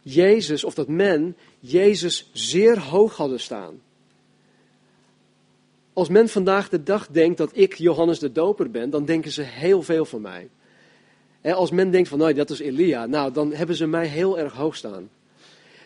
Jezus, 0.00 0.64
of 0.64 0.74
dat 0.74 0.88
men, 0.88 1.36
Jezus 1.58 2.30
zeer 2.32 2.78
hoog 2.78 3.16
hadden 3.16 3.40
staan. 3.40 3.80
Als 5.94 6.08
men 6.08 6.28
vandaag 6.28 6.68
de 6.68 6.82
dag 6.82 7.08
denkt 7.08 7.38
dat 7.38 7.50
ik 7.52 7.74
Johannes 7.74 8.18
de 8.18 8.32
Doper 8.32 8.70
ben, 8.70 8.90
dan 8.90 9.04
denken 9.04 9.30
ze 9.30 9.42
heel 9.42 9.82
veel 9.82 10.04
van 10.04 10.20
mij. 10.20 10.48
Als 11.42 11.70
men 11.70 11.90
denkt 11.90 12.08
van, 12.08 12.18
nou, 12.18 12.32
dat 12.32 12.50
is 12.50 12.58
Elia, 12.58 13.06
nou, 13.06 13.32
dan 13.32 13.52
hebben 13.52 13.76
ze 13.76 13.86
mij 13.86 14.06
heel 14.06 14.38
erg 14.38 14.52
hoog 14.52 14.76
staan. 14.76 15.10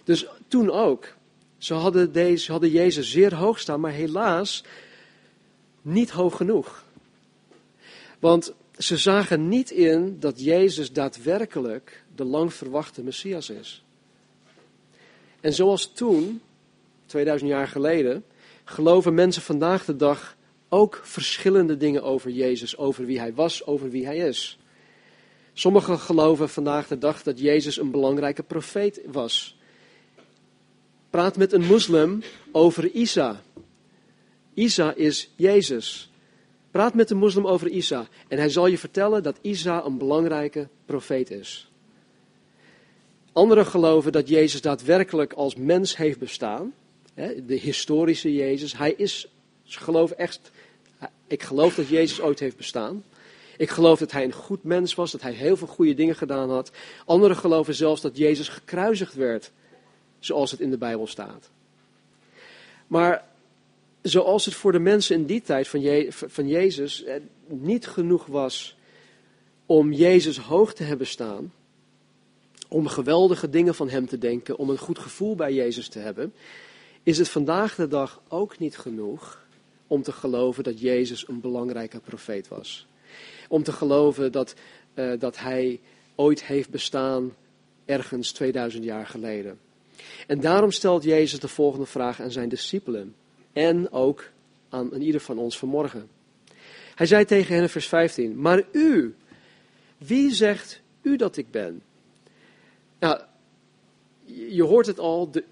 Dus 0.04 0.26
toen 0.48 0.70
ook. 0.70 1.16
Ze 1.58 1.74
hadden, 1.74 2.12
deze, 2.12 2.50
hadden 2.50 2.70
Jezus 2.70 3.10
zeer 3.10 3.34
hoog 3.34 3.58
staan, 3.58 3.80
maar 3.80 3.92
helaas 3.92 4.64
niet 5.82 6.10
hoog 6.10 6.36
genoeg. 6.36 6.84
Want 8.18 8.54
ze 8.78 8.96
zagen 8.96 9.48
niet 9.48 9.70
in 9.70 10.16
dat 10.20 10.44
Jezus 10.44 10.92
daadwerkelijk 10.92 12.04
de 12.14 12.24
lang 12.24 12.54
verwachte 12.54 13.02
Messias 13.02 13.50
is. 13.50 13.84
En 15.40 15.52
zoals 15.52 15.92
toen, 15.92 16.40
2000 17.06 17.50
jaar 17.50 17.68
geleden, 17.68 18.24
geloven 18.68 19.14
mensen 19.14 19.42
vandaag 19.42 19.84
de 19.84 19.96
dag 19.96 20.36
ook 20.68 21.00
verschillende 21.02 21.76
dingen 21.76 22.02
over 22.02 22.30
Jezus, 22.30 22.76
over 22.76 23.06
wie 23.06 23.18
hij 23.18 23.34
was, 23.34 23.66
over 23.66 23.90
wie 23.90 24.04
hij 24.04 24.16
is. 24.16 24.58
Sommigen 25.52 25.98
geloven 25.98 26.48
vandaag 26.48 26.88
de 26.88 26.98
dag 26.98 27.22
dat 27.22 27.38
Jezus 27.38 27.78
een 27.78 27.90
belangrijke 27.90 28.42
profeet 28.42 29.00
was. 29.06 29.58
Praat 31.10 31.36
met 31.36 31.52
een 31.52 31.64
moslim 31.64 32.22
over 32.52 32.90
Isa. 32.90 33.42
Isa 34.54 34.94
is 34.94 35.30
Jezus. 35.36 36.10
Praat 36.70 36.94
met 36.94 37.10
een 37.10 37.16
moslim 37.16 37.46
over 37.46 37.68
Isa 37.68 38.06
en 38.28 38.38
hij 38.38 38.48
zal 38.48 38.66
je 38.66 38.78
vertellen 38.78 39.22
dat 39.22 39.38
Isa 39.40 39.84
een 39.84 39.98
belangrijke 39.98 40.68
profeet 40.86 41.30
is. 41.30 41.70
Anderen 43.32 43.66
geloven 43.66 44.12
dat 44.12 44.28
Jezus 44.28 44.60
daadwerkelijk 44.60 45.32
als 45.32 45.54
mens 45.54 45.96
heeft 45.96 46.18
bestaan. 46.18 46.74
De 47.46 47.54
historische 47.54 48.34
Jezus. 48.34 48.76
Hij 48.76 48.92
is, 48.92 49.28
geloven 49.64 50.18
echt, 50.18 50.50
ik 51.26 51.42
geloof 51.42 51.74
dat 51.74 51.88
Jezus 51.88 52.20
ooit 52.20 52.40
heeft 52.40 52.56
bestaan. 52.56 53.04
Ik 53.56 53.70
geloof 53.70 53.98
dat 53.98 54.12
hij 54.12 54.24
een 54.24 54.32
goed 54.32 54.64
mens 54.64 54.94
was, 54.94 55.10
dat 55.10 55.22
hij 55.22 55.32
heel 55.32 55.56
veel 55.56 55.66
goede 55.66 55.94
dingen 55.94 56.16
gedaan 56.16 56.50
had. 56.50 56.70
Anderen 57.04 57.36
geloven 57.36 57.74
zelfs 57.74 58.00
dat 58.00 58.16
Jezus 58.16 58.48
gekruisigd 58.48 59.14
werd, 59.14 59.50
zoals 60.18 60.50
het 60.50 60.60
in 60.60 60.70
de 60.70 60.78
Bijbel 60.78 61.06
staat. 61.06 61.50
Maar 62.86 63.24
zoals 64.02 64.44
het 64.44 64.54
voor 64.54 64.72
de 64.72 64.78
mensen 64.78 65.16
in 65.16 65.26
die 65.26 65.42
tijd 65.42 65.68
van, 65.68 66.06
van 66.08 66.48
Jezus 66.48 67.04
eh, 67.04 67.14
niet 67.46 67.86
genoeg 67.86 68.26
was 68.26 68.76
om 69.66 69.92
Jezus 69.92 70.38
hoog 70.38 70.74
te 70.74 70.82
hebben 70.82 71.06
staan, 71.06 71.52
om 72.68 72.86
geweldige 72.86 73.50
dingen 73.50 73.74
van 73.74 73.88
Hem 73.88 74.06
te 74.06 74.18
denken, 74.18 74.58
om 74.58 74.70
een 74.70 74.78
goed 74.78 74.98
gevoel 74.98 75.34
bij 75.34 75.52
Jezus 75.54 75.88
te 75.88 75.98
hebben, 75.98 76.32
is 77.08 77.18
het 77.18 77.28
vandaag 77.28 77.74
de 77.74 77.88
dag 77.88 78.20
ook 78.28 78.58
niet 78.58 78.78
genoeg 78.78 79.46
om 79.86 80.02
te 80.02 80.12
geloven 80.12 80.64
dat 80.64 80.80
Jezus 80.80 81.28
een 81.28 81.40
belangrijke 81.40 82.00
profeet 82.00 82.48
was. 82.48 82.86
Om 83.48 83.62
te 83.62 83.72
geloven 83.72 84.32
dat, 84.32 84.54
uh, 84.94 85.18
dat 85.18 85.38
Hij 85.38 85.80
ooit 86.14 86.44
heeft 86.44 86.70
bestaan 86.70 87.34
ergens 87.84 88.32
2000 88.32 88.84
jaar 88.84 89.06
geleden. 89.06 89.58
En 90.26 90.40
daarom 90.40 90.70
stelt 90.70 91.02
Jezus 91.02 91.40
de 91.40 91.48
volgende 91.48 91.86
vraag 91.86 92.20
aan 92.20 92.30
zijn 92.30 92.48
discipelen 92.48 93.14
en 93.52 93.92
ook 93.92 94.30
aan, 94.68 94.94
aan 94.94 95.00
ieder 95.00 95.20
van 95.20 95.38
ons 95.38 95.58
vanmorgen. 95.58 96.08
Hij 96.94 97.06
zei 97.06 97.24
tegen 97.24 97.54
hen 97.54 97.62
in 97.62 97.68
vers 97.68 97.88
15, 97.88 98.40
maar 98.40 98.62
u, 98.72 99.14
wie 99.98 100.34
zegt 100.34 100.80
u 101.02 101.16
dat 101.16 101.36
ik 101.36 101.50
ben? 101.50 101.82
Nou, 102.98 103.20
je 104.48 104.62
hoort 104.62 104.86
het 104.86 104.98
al, 104.98 105.30
de, 105.30 105.44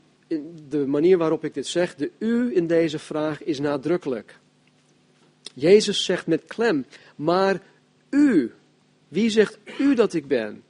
de 0.69 0.87
manier 0.87 1.19
waarop 1.19 1.45
ik 1.45 1.55
dit 1.55 1.67
zeg, 1.67 1.95
de 1.95 2.11
u 2.19 2.57
in 2.57 2.67
deze 2.67 2.99
vraag 2.99 3.43
is 3.43 3.59
nadrukkelijk. 3.59 4.39
Jezus 5.55 6.05
zegt 6.05 6.27
met 6.27 6.45
klem, 6.45 6.87
maar 7.17 7.63
u, 8.11 8.53
wie 9.09 9.31
zegt 9.31 9.59
u 9.79 9.95
dat 9.95 10.15
ik 10.15 10.27
ben? 10.27 10.63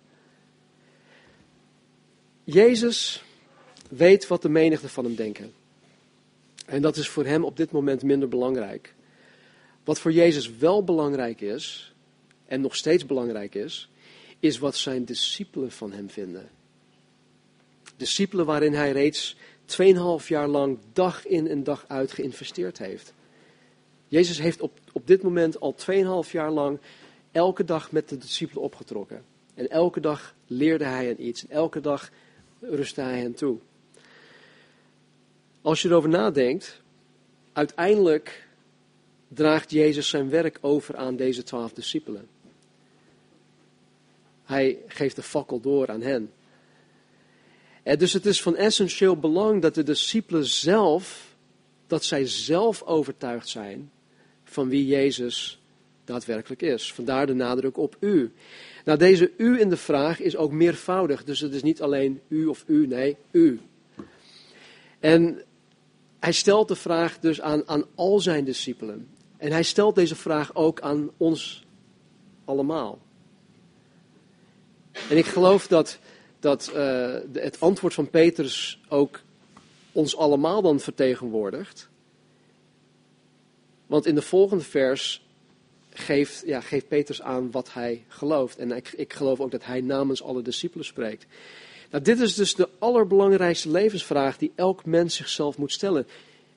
Jezus 2.44 3.25
weet 3.88 4.26
wat 4.26 4.42
de 4.42 4.48
menigte 4.48 4.88
van 4.88 5.04
hem 5.04 5.14
denken. 5.14 5.52
En 6.66 6.82
dat 6.82 6.96
is 6.96 7.08
voor 7.08 7.25
hem 7.25 7.44
op 7.44 7.56
dit 7.56 7.70
moment 7.70 8.02
minder 8.02 8.28
belangrijk. 8.28 8.94
Wat 9.84 10.00
voor 10.00 10.12
Jezus 10.12 10.56
wel 10.56 10.84
belangrijk 10.84 11.40
is, 11.40 11.94
en 12.46 12.60
nog 12.60 12.76
steeds 12.76 13.06
belangrijk 13.06 13.54
is, 13.54 13.88
is 14.40 14.58
wat 14.58 14.76
zijn 14.76 15.04
discipelen 15.04 15.72
van 15.72 15.92
hem 15.92 16.10
vinden. 16.10 16.48
Discipelen 17.96 18.46
waarin 18.46 18.74
hij 18.74 18.92
reeds 18.92 19.36
2,5 19.66 20.26
jaar 20.26 20.48
lang 20.48 20.78
dag 20.92 21.26
in 21.26 21.48
en 21.48 21.64
dag 21.64 21.84
uit 21.88 22.12
geïnvesteerd 22.12 22.78
heeft. 22.78 23.12
Jezus 24.08 24.38
heeft 24.38 24.60
op, 24.60 24.78
op 24.92 25.06
dit 25.06 25.22
moment 25.22 25.60
al 25.60 25.74
2,5 26.24 26.30
jaar 26.30 26.50
lang 26.50 26.78
elke 27.32 27.64
dag 27.64 27.92
met 27.92 28.08
de 28.08 28.18
discipelen 28.18 28.62
opgetrokken. 28.62 29.24
En 29.54 29.68
elke 29.68 30.00
dag 30.00 30.34
leerde 30.46 30.84
hij 30.84 31.06
hen 31.06 31.26
iets. 31.26 31.46
En 31.46 31.50
elke 31.50 31.80
dag 31.80 32.10
rustte 32.60 33.00
hij 33.00 33.18
hen 33.18 33.34
toe. 33.34 33.58
Als 35.62 35.82
je 35.82 35.88
erover 35.88 36.08
nadenkt, 36.08 36.82
uiteindelijk 37.52 38.48
draagt 39.28 39.70
Jezus 39.70 40.08
zijn 40.08 40.30
werk 40.30 40.58
over 40.60 40.96
aan 40.96 41.16
deze 41.16 41.42
twaalf 41.42 41.72
discipelen. 41.72 42.28
Hij 44.44 44.78
geeft 44.86 45.16
de 45.16 45.22
fakkel 45.22 45.60
door 45.60 45.88
aan 45.88 46.02
hen. 46.02 46.32
En 47.86 47.98
dus 47.98 48.12
het 48.12 48.26
is 48.26 48.42
van 48.42 48.56
essentieel 48.56 49.16
belang 49.16 49.62
dat 49.62 49.74
de 49.74 49.82
discipelen 49.82 50.46
zelf, 50.46 51.34
dat 51.86 52.04
zij 52.04 52.26
zelf 52.26 52.82
overtuigd 52.82 53.48
zijn 53.48 53.90
van 54.44 54.68
wie 54.68 54.86
Jezus 54.86 55.60
daadwerkelijk 56.04 56.62
is. 56.62 56.92
Vandaar 56.92 57.26
de 57.26 57.34
nadruk 57.34 57.76
op 57.76 57.96
u. 58.00 58.32
Nou, 58.84 58.98
deze 58.98 59.32
u 59.36 59.60
in 59.60 59.68
de 59.68 59.76
vraag 59.76 60.20
is 60.20 60.36
ook 60.36 60.52
meervoudig, 60.52 61.24
dus 61.24 61.40
het 61.40 61.52
is 61.52 61.62
niet 61.62 61.82
alleen 61.82 62.20
u 62.28 62.46
of 62.46 62.64
u, 62.66 62.86
nee, 62.86 63.16
u. 63.30 63.60
En 65.00 65.42
hij 66.18 66.32
stelt 66.32 66.68
de 66.68 66.76
vraag 66.76 67.18
dus 67.18 67.40
aan, 67.40 67.68
aan 67.68 67.84
al 67.94 68.20
zijn 68.20 68.44
discipelen. 68.44 69.08
En 69.36 69.52
hij 69.52 69.62
stelt 69.62 69.94
deze 69.94 70.16
vraag 70.16 70.54
ook 70.54 70.80
aan 70.80 71.10
ons 71.16 71.64
allemaal. 72.44 72.98
En 75.08 75.16
ik 75.16 75.26
geloof 75.26 75.66
dat, 75.66 75.98
dat 76.40 76.72
uh, 76.74 77.16
het 77.32 77.60
antwoord 77.60 77.94
van 77.94 78.10
Petrus 78.10 78.80
ook 78.88 79.20
ons 79.92 80.16
allemaal 80.16 80.62
dan 80.62 80.80
vertegenwoordigt. 80.80 81.88
Want 83.86 84.06
in 84.06 84.14
de 84.14 84.22
volgende 84.22 84.64
vers 84.64 85.22
geeft, 85.90 86.42
ja, 86.46 86.60
geeft 86.60 86.88
Petrus 86.88 87.22
aan 87.22 87.50
wat 87.50 87.72
hij 87.72 88.04
gelooft. 88.08 88.58
En 88.58 88.72
ik, 88.72 88.92
ik 88.92 89.12
geloof 89.12 89.40
ook 89.40 89.50
dat 89.50 89.64
hij 89.64 89.80
namens 89.80 90.22
alle 90.22 90.42
discipelen 90.42 90.84
spreekt. 90.84 91.26
Nou, 91.90 92.04
dit 92.04 92.20
is 92.20 92.34
dus 92.34 92.54
de 92.54 92.68
allerbelangrijkste 92.78 93.70
levensvraag 93.70 94.38
die 94.38 94.52
elk 94.54 94.84
mens 94.84 95.14
zichzelf 95.14 95.58
moet 95.58 95.72
stellen. 95.72 96.06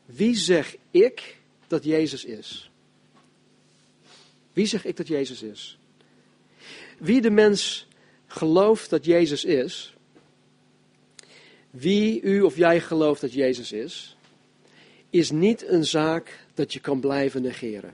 Wie 0.06 0.36
zeg 0.36 0.76
ik 0.92 1.38
dat 1.68 1.84
Jezus 1.84 2.26
is? 2.26 2.70
Wie 4.54 4.66
zeg 4.66 4.86
ik 4.86 4.98
dat 4.98 5.08
Jezus 5.08 5.42
is? 5.42 5.78
Wie 6.98 7.22
de 7.22 7.30
mens 7.30 7.88
gelooft 8.32 8.90
dat 8.90 9.06
Jezus 9.06 9.46
is, 9.46 9.94
wie 11.70 12.22
u 12.22 12.42
of 12.42 12.56
jij 12.56 12.82
gelooft 12.82 13.22
dat 13.22 13.34
Jezus 13.34 13.72
is, 13.72 14.18
is 15.10 15.32
niet 15.32 15.68
een 15.68 15.86
zaak 15.86 16.46
dat 16.54 16.74
je 16.74 16.80
kan 16.80 17.00
blijven 17.00 17.42
negeren. 17.42 17.94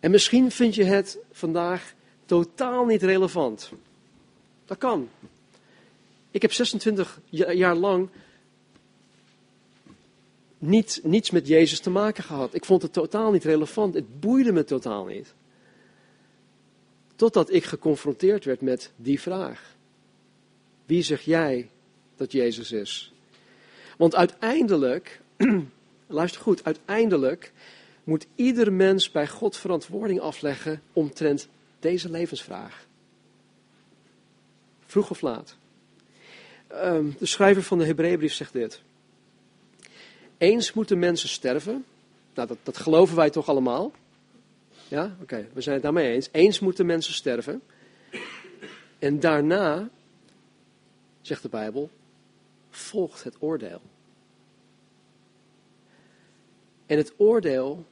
En 0.00 0.10
misschien 0.10 0.50
vind 0.50 0.74
je 0.74 0.84
het 0.84 1.18
vandaag 1.32 1.94
totaal 2.26 2.84
niet 2.84 3.02
relevant. 3.02 3.70
Dat 4.64 4.78
kan. 4.78 5.08
Ik 6.30 6.42
heb 6.42 6.52
26 6.52 7.20
jaar 7.30 7.74
lang 7.74 8.08
niet, 10.58 11.00
niets 11.02 11.30
met 11.30 11.46
Jezus 11.46 11.80
te 11.80 11.90
maken 11.90 12.24
gehad. 12.24 12.54
Ik 12.54 12.64
vond 12.64 12.82
het 12.82 12.92
totaal 12.92 13.32
niet 13.32 13.44
relevant. 13.44 13.94
Het 13.94 14.20
boeide 14.20 14.52
me 14.52 14.64
totaal 14.64 15.04
niet. 15.04 15.34
Totdat 17.20 17.52
ik 17.52 17.64
geconfronteerd 17.64 18.44
werd 18.44 18.60
met 18.60 18.90
die 18.96 19.20
vraag. 19.20 19.76
Wie 20.86 21.02
zeg 21.02 21.22
jij 21.22 21.70
dat 22.16 22.32
Jezus 22.32 22.72
is? 22.72 23.12
Want 23.96 24.14
uiteindelijk, 24.14 25.20
luister 26.06 26.40
goed, 26.40 26.64
uiteindelijk 26.64 27.52
moet 28.04 28.26
ieder 28.34 28.72
mens 28.72 29.10
bij 29.10 29.28
God 29.28 29.56
verantwoording 29.56 30.20
afleggen 30.20 30.82
omtrent 30.92 31.48
deze 31.78 32.10
levensvraag. 32.10 32.86
Vroeg 34.86 35.10
of 35.10 35.20
laat. 35.20 35.56
Ehm, 36.66 37.06
de 37.18 37.26
schrijver 37.26 37.62
van 37.62 37.78
de 37.78 37.86
Hebreeënbrief 37.86 38.34
zegt 38.34 38.52
dit. 38.52 38.80
Eens 40.38 40.72
moeten 40.72 40.98
mensen 40.98 41.28
sterven. 41.28 41.84
Nou, 42.34 42.48
dat, 42.48 42.58
dat 42.62 42.76
geloven 42.76 43.16
wij 43.16 43.30
toch 43.30 43.48
allemaal? 43.48 43.92
Ja, 44.90 45.16
oké, 45.20 45.48
we 45.52 45.60
zijn 45.60 45.74
het 45.74 45.84
daarmee 45.84 46.12
eens. 46.12 46.28
Eens 46.32 46.60
moeten 46.60 46.86
mensen 46.86 47.14
sterven. 47.14 47.62
En 48.98 49.20
daarna, 49.20 49.90
zegt 51.20 51.42
de 51.42 51.48
Bijbel, 51.48 51.90
volgt 52.70 53.24
het 53.24 53.36
oordeel. 53.38 53.80
En 56.86 56.96
het 56.96 57.12
oordeel, 57.16 57.84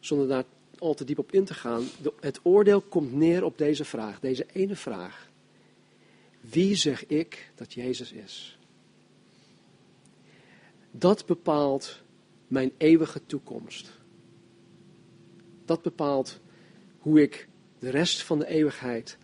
zonder 0.00 0.28
daar 0.28 0.44
al 0.78 0.94
te 0.94 1.04
diep 1.04 1.18
op 1.18 1.32
in 1.32 1.44
te 1.44 1.54
gaan, 1.54 1.84
het 2.20 2.40
oordeel 2.42 2.80
komt 2.80 3.12
neer 3.12 3.44
op 3.44 3.58
deze 3.58 3.84
vraag, 3.84 4.20
deze 4.20 4.46
ene 4.52 4.76
vraag. 4.76 5.28
Wie 6.40 6.74
zeg 6.74 7.06
ik 7.06 7.50
dat 7.54 7.72
Jezus 7.72 8.12
is? 8.12 8.58
Dat 10.90 11.26
bepaalt 11.26 12.00
mijn 12.46 12.72
eeuwige 12.76 13.26
toekomst. 13.26 13.90
Dat 15.64 15.82
bepaalt 15.82 16.42
hoe 17.04 17.22
ik 17.22 17.48
de 17.78 17.90
rest 17.90 18.22
van 18.22 18.38
de 18.38 18.46
eeuwigheid 18.46 19.16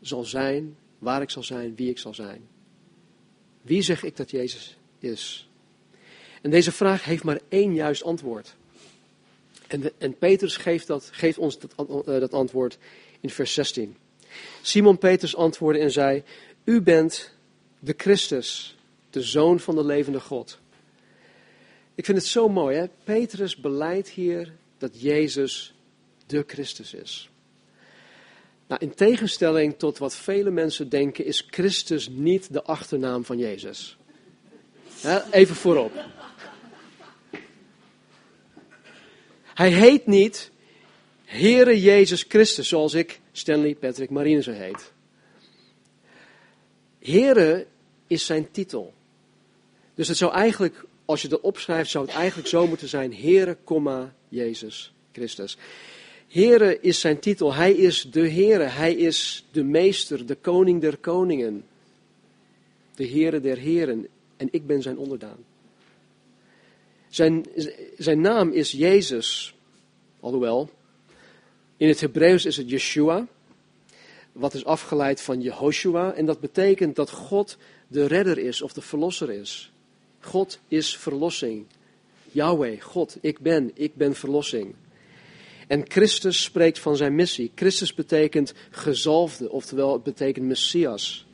zal 0.00 0.24
zijn, 0.24 0.76
waar 0.98 1.22
ik 1.22 1.30
zal 1.30 1.42
zijn, 1.42 1.74
wie 1.76 1.90
ik 1.90 1.98
zal 1.98 2.14
zijn. 2.14 2.48
Wie 3.62 3.82
zeg 3.82 4.02
ik 4.02 4.16
dat 4.16 4.30
Jezus 4.30 4.76
is? 4.98 5.48
En 6.42 6.50
deze 6.50 6.72
vraag 6.72 7.04
heeft 7.04 7.24
maar 7.24 7.40
één 7.48 7.74
juist 7.74 8.02
antwoord. 8.02 8.54
En, 9.66 9.90
en 9.98 10.18
Petrus 10.18 10.56
geeft, 10.56 10.86
dat, 10.86 11.08
geeft 11.12 11.38
ons 11.38 11.58
dat, 11.58 11.74
uh, 11.78 12.04
dat 12.04 12.32
antwoord 12.32 12.78
in 13.20 13.30
vers 13.30 13.54
16. 13.54 13.96
Simon 14.62 14.98
Petrus 14.98 15.36
antwoordde 15.36 15.82
en 15.82 15.90
zei: 15.90 16.22
U 16.64 16.80
bent 16.80 17.34
de 17.78 17.94
Christus, 17.96 18.76
de 19.10 19.22
zoon 19.22 19.60
van 19.60 19.74
de 19.74 19.84
levende 19.84 20.20
God. 20.20 20.58
Ik 21.94 22.04
vind 22.04 22.18
het 22.18 22.26
zo 22.26 22.48
mooi, 22.48 22.76
hè? 22.76 22.86
Petrus 23.04 23.56
beleidt 23.56 24.08
hier 24.08 24.52
dat 24.78 25.00
Jezus 25.00 25.74
de 26.32 26.44
Christus 26.46 26.94
is. 26.94 27.30
Nou, 28.66 28.80
in 28.80 28.94
tegenstelling 28.94 29.78
tot 29.78 29.98
wat 29.98 30.16
vele 30.16 30.50
mensen 30.50 30.88
denken, 30.88 31.24
is 31.24 31.46
Christus 31.50 32.08
niet 32.08 32.52
de 32.52 32.62
achternaam 32.62 33.24
van 33.24 33.38
Jezus. 33.38 33.96
Even 35.30 35.54
voorop. 35.54 35.92
Hij 39.42 39.70
heet 39.70 40.06
niet 40.06 40.50
Heere 41.24 41.80
Jezus 41.80 42.24
Christus, 42.28 42.68
zoals 42.68 42.94
ik 42.94 43.20
Stanley 43.32 43.74
Patrick 43.74 44.10
Marine 44.10 44.42
zo 44.42 44.52
heet. 44.52 44.92
Here 46.98 47.66
is 48.06 48.26
zijn 48.26 48.50
titel. 48.50 48.94
Dus 49.94 50.08
het 50.08 50.16
zou 50.16 50.32
eigenlijk, 50.32 50.84
als 51.04 51.22
je 51.22 51.28
dat 51.28 51.40
opschrijft, 51.40 51.90
zou 51.90 52.06
het 52.06 52.14
eigenlijk 52.14 52.48
zo 52.48 52.66
moeten 52.66 52.88
zijn: 52.88 53.14
Heere, 53.14 53.56
Jezus 54.28 54.92
Christus. 55.12 55.56
Here 56.32 56.80
is 56.80 57.00
zijn 57.00 57.18
titel. 57.18 57.54
Hij 57.54 57.72
is 57.72 58.02
de 58.10 58.30
Heere. 58.30 58.64
Hij 58.64 58.94
is 58.94 59.44
de 59.50 59.64
meester, 59.64 60.26
de 60.26 60.34
koning 60.34 60.80
der 60.80 60.96
koningen. 60.96 61.64
De 62.94 63.08
Heere 63.08 63.40
der 63.40 63.56
heren. 63.56 64.08
En 64.36 64.48
ik 64.50 64.66
ben 64.66 64.82
zijn 64.82 64.98
onderdaan. 64.98 65.44
Zijn, 67.08 67.46
zijn 67.98 68.20
naam 68.20 68.52
is 68.52 68.70
Jezus. 68.70 69.54
Alhoewel, 70.20 70.70
in 71.76 71.88
het 71.88 72.00
Hebreeuws 72.00 72.44
is 72.44 72.56
het 72.56 72.70
Yeshua. 72.70 73.26
Wat 74.32 74.54
is 74.54 74.64
afgeleid 74.64 75.20
van 75.20 75.40
Jehoshua. 75.40 76.12
En 76.12 76.26
dat 76.26 76.40
betekent 76.40 76.96
dat 76.96 77.10
God 77.10 77.56
de 77.88 78.06
redder 78.06 78.38
is 78.38 78.62
of 78.62 78.72
de 78.72 78.82
verlosser 78.82 79.30
is. 79.30 79.72
God 80.20 80.58
is 80.68 80.96
verlossing. 80.96 81.66
Yahweh, 82.30 82.80
God, 82.80 83.16
ik 83.20 83.38
ben, 83.38 83.70
ik 83.74 83.94
ben 83.94 84.14
verlossing. 84.14 84.74
En 85.68 85.90
Christus 85.90 86.42
spreekt 86.42 86.78
van 86.78 86.96
zijn 86.96 87.14
missie. 87.14 87.52
Christus 87.54 87.94
betekent 87.94 88.54
gezalfde, 88.70 89.50
oftewel 89.50 89.92
het 89.92 90.02
betekent 90.02 90.46
Messias. 90.46 91.26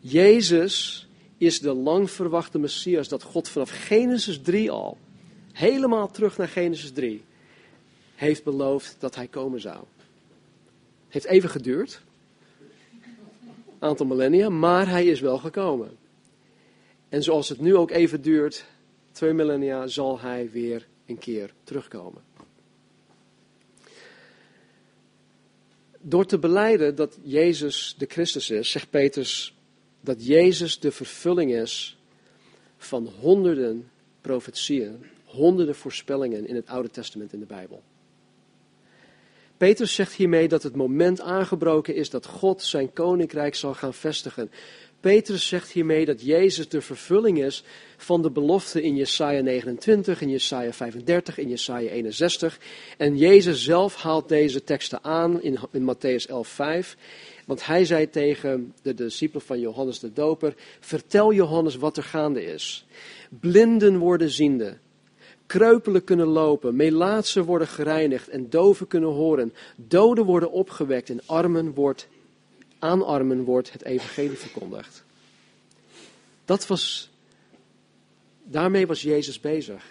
Jezus 0.00 1.08
is 1.38 1.60
de 1.60 1.74
lang 1.74 2.10
verwachte 2.10 2.58
Messias 2.58 3.08
dat 3.08 3.22
God 3.22 3.48
vanaf 3.48 3.70
Genesis 3.70 4.40
3 4.42 4.70
al, 4.70 4.98
helemaal 5.52 6.10
terug 6.10 6.36
naar 6.38 6.48
Genesis 6.48 6.92
3, 6.92 7.24
heeft 8.14 8.44
beloofd 8.44 8.96
dat 8.98 9.14
hij 9.14 9.26
komen 9.26 9.60
zou. 9.60 9.76
Het 9.76 11.12
heeft 11.12 11.24
even 11.24 11.50
geduurd, 11.50 12.02
een 13.78 13.88
aantal 13.88 14.06
millennia, 14.06 14.48
maar 14.48 14.88
hij 14.88 15.06
is 15.06 15.20
wel 15.20 15.38
gekomen. 15.38 15.96
En 17.08 17.22
zoals 17.22 17.48
het 17.48 17.60
nu 17.60 17.76
ook 17.76 17.90
even 17.90 18.22
duurt, 18.22 18.64
twee 19.12 19.32
millennia, 19.32 19.86
zal 19.86 20.20
hij 20.20 20.50
weer 20.50 20.86
een 21.06 21.18
keer 21.18 21.52
terugkomen. 21.64 22.22
Door 26.02 26.26
te 26.26 26.38
beleiden 26.38 26.94
dat 26.94 27.18
Jezus 27.22 27.94
de 27.98 28.06
Christus 28.08 28.50
is, 28.50 28.70
zegt 28.70 28.90
Petrus 28.90 29.54
dat 30.00 30.26
Jezus 30.26 30.78
de 30.78 30.92
vervulling 30.92 31.54
is 31.54 31.98
van 32.76 33.06
honderden 33.20 33.90
profetieën, 34.20 35.06
honderden 35.24 35.74
voorspellingen 35.74 36.46
in 36.46 36.54
het 36.54 36.66
Oude 36.66 36.90
Testament 36.90 37.32
in 37.32 37.40
de 37.40 37.46
Bijbel. 37.46 37.82
Petrus 39.56 39.94
zegt 39.94 40.12
hiermee 40.12 40.48
dat 40.48 40.62
het 40.62 40.76
moment 40.76 41.20
aangebroken 41.20 41.94
is 41.94 42.10
dat 42.10 42.26
God 42.26 42.62
zijn 42.62 42.92
koninkrijk 42.92 43.54
zal 43.54 43.74
gaan 43.74 43.94
vestigen. 43.94 44.50
Petrus 45.00 45.46
zegt 45.46 45.70
hiermee 45.70 46.04
dat 46.04 46.22
Jezus 46.22 46.68
de 46.68 46.80
vervulling 46.80 47.42
is 47.42 47.64
van 47.96 48.22
de 48.22 48.30
belofte 48.30 48.82
in 48.82 48.96
Jesaja 48.96 49.40
29, 49.40 50.20
in 50.20 50.30
Jesaja 50.30 50.72
35, 50.72 51.38
in 51.38 51.48
Jesaja 51.48 51.90
61. 51.90 52.58
En 52.96 53.16
Jezus 53.16 53.64
zelf 53.64 53.94
haalt 53.94 54.28
deze 54.28 54.64
teksten 54.64 55.04
aan 55.04 55.42
in, 55.42 55.58
in 55.72 55.94
Matthäus 55.94 56.26
11, 56.28 56.48
5. 56.48 56.96
Want 57.46 57.66
hij 57.66 57.84
zei 57.84 58.10
tegen 58.10 58.74
de 58.82 58.94
discipelen 58.94 59.42
van 59.42 59.60
Johannes 59.60 59.98
de 59.98 60.12
Doper: 60.12 60.54
Vertel 60.80 61.32
Johannes 61.32 61.76
wat 61.76 61.96
er 61.96 62.02
gaande 62.02 62.44
is. 62.44 62.86
Blinden 63.28 63.98
worden 63.98 64.30
ziende, 64.30 64.76
kreupelen 65.46 66.04
kunnen 66.04 66.26
lopen, 66.26 66.76
melaatsen 66.76 67.44
worden 67.44 67.68
gereinigd 67.68 68.28
en 68.28 68.50
doven 68.50 68.86
kunnen 68.86 69.10
horen, 69.10 69.52
doden 69.76 70.24
worden 70.24 70.52
opgewekt 70.52 71.10
en 71.10 71.20
armen 71.26 71.74
wordt, 71.74 72.08
aan 72.80 73.06
armen 73.06 73.44
wordt 73.44 73.72
het 73.72 73.84
evangelie 73.84 74.38
verkondigd. 74.38 75.04
Dat 76.44 76.66
was, 76.66 77.10
daarmee 78.44 78.86
was 78.86 79.02
Jezus 79.02 79.40
bezig. 79.40 79.84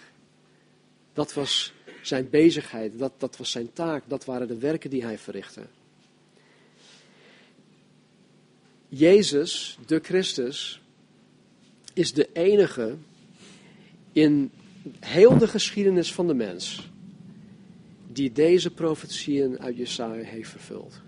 Dat 1.12 1.34
was 1.34 1.72
zijn 2.02 2.30
bezigheid, 2.30 2.98
dat, 2.98 3.12
dat 3.18 3.36
was 3.36 3.50
zijn 3.50 3.72
taak, 3.72 4.02
dat 4.06 4.24
waren 4.24 4.48
de 4.48 4.58
werken 4.58 4.90
die 4.90 5.04
hij 5.04 5.18
verrichtte. 5.18 5.62
Jezus, 8.88 9.78
de 9.86 10.00
Christus, 10.02 10.80
is 11.92 12.12
de 12.12 12.28
enige 12.32 12.96
in 14.12 14.50
heel 15.00 15.38
de 15.38 15.48
geschiedenis 15.48 16.12
van 16.12 16.26
de 16.26 16.34
mens 16.34 16.88
die 18.12 18.32
deze 18.32 18.70
profetieën 18.70 19.60
uit 19.60 19.76
Jesaja 19.76 20.22
heeft 20.22 20.50
vervuld. 20.50 21.00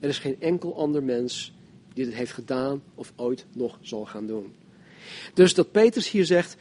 Er 0.00 0.08
is 0.08 0.18
geen 0.18 0.40
enkel 0.40 0.76
ander 0.76 1.02
mens 1.02 1.52
die 1.94 2.04
dit 2.04 2.14
heeft 2.14 2.32
gedaan 2.32 2.82
of 2.94 3.12
ooit 3.16 3.46
nog 3.52 3.78
zal 3.80 4.04
gaan 4.04 4.26
doen. 4.26 4.54
Dus 5.34 5.54
dat 5.54 5.72
Petrus 5.72 6.10
hier 6.10 6.24
zegt, 6.24 6.56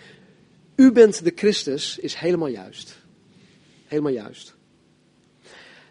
u 0.75 0.91
bent 0.91 1.23
de 1.23 1.32
Christus, 1.36 1.97
is 1.97 2.15
helemaal 2.15 2.47
juist. 2.47 2.97
Helemaal 3.88 4.12
juist. 4.12 4.58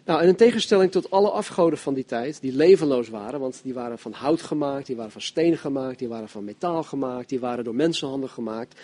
Nou, 0.05 0.21
en 0.21 0.27
in 0.27 0.35
tegenstelling 0.35 0.91
tot 0.91 1.11
alle 1.11 1.29
afgoden 1.29 1.79
van 1.79 1.93
die 1.93 2.05
tijd, 2.05 2.41
die 2.41 2.53
levenloos 2.53 3.09
waren, 3.09 3.39
want 3.39 3.59
die 3.63 3.73
waren 3.73 3.99
van 3.99 4.11
hout 4.11 4.41
gemaakt, 4.41 4.85
die 4.85 4.95
waren 4.95 5.11
van 5.11 5.21
steen 5.21 5.57
gemaakt, 5.57 5.99
die 5.99 6.07
waren 6.07 6.29
van 6.29 6.43
metaal 6.43 6.83
gemaakt, 6.83 7.29
die 7.29 7.39
waren 7.39 7.63
door 7.63 7.75
mensenhanden 7.75 8.29
gemaakt, 8.29 8.79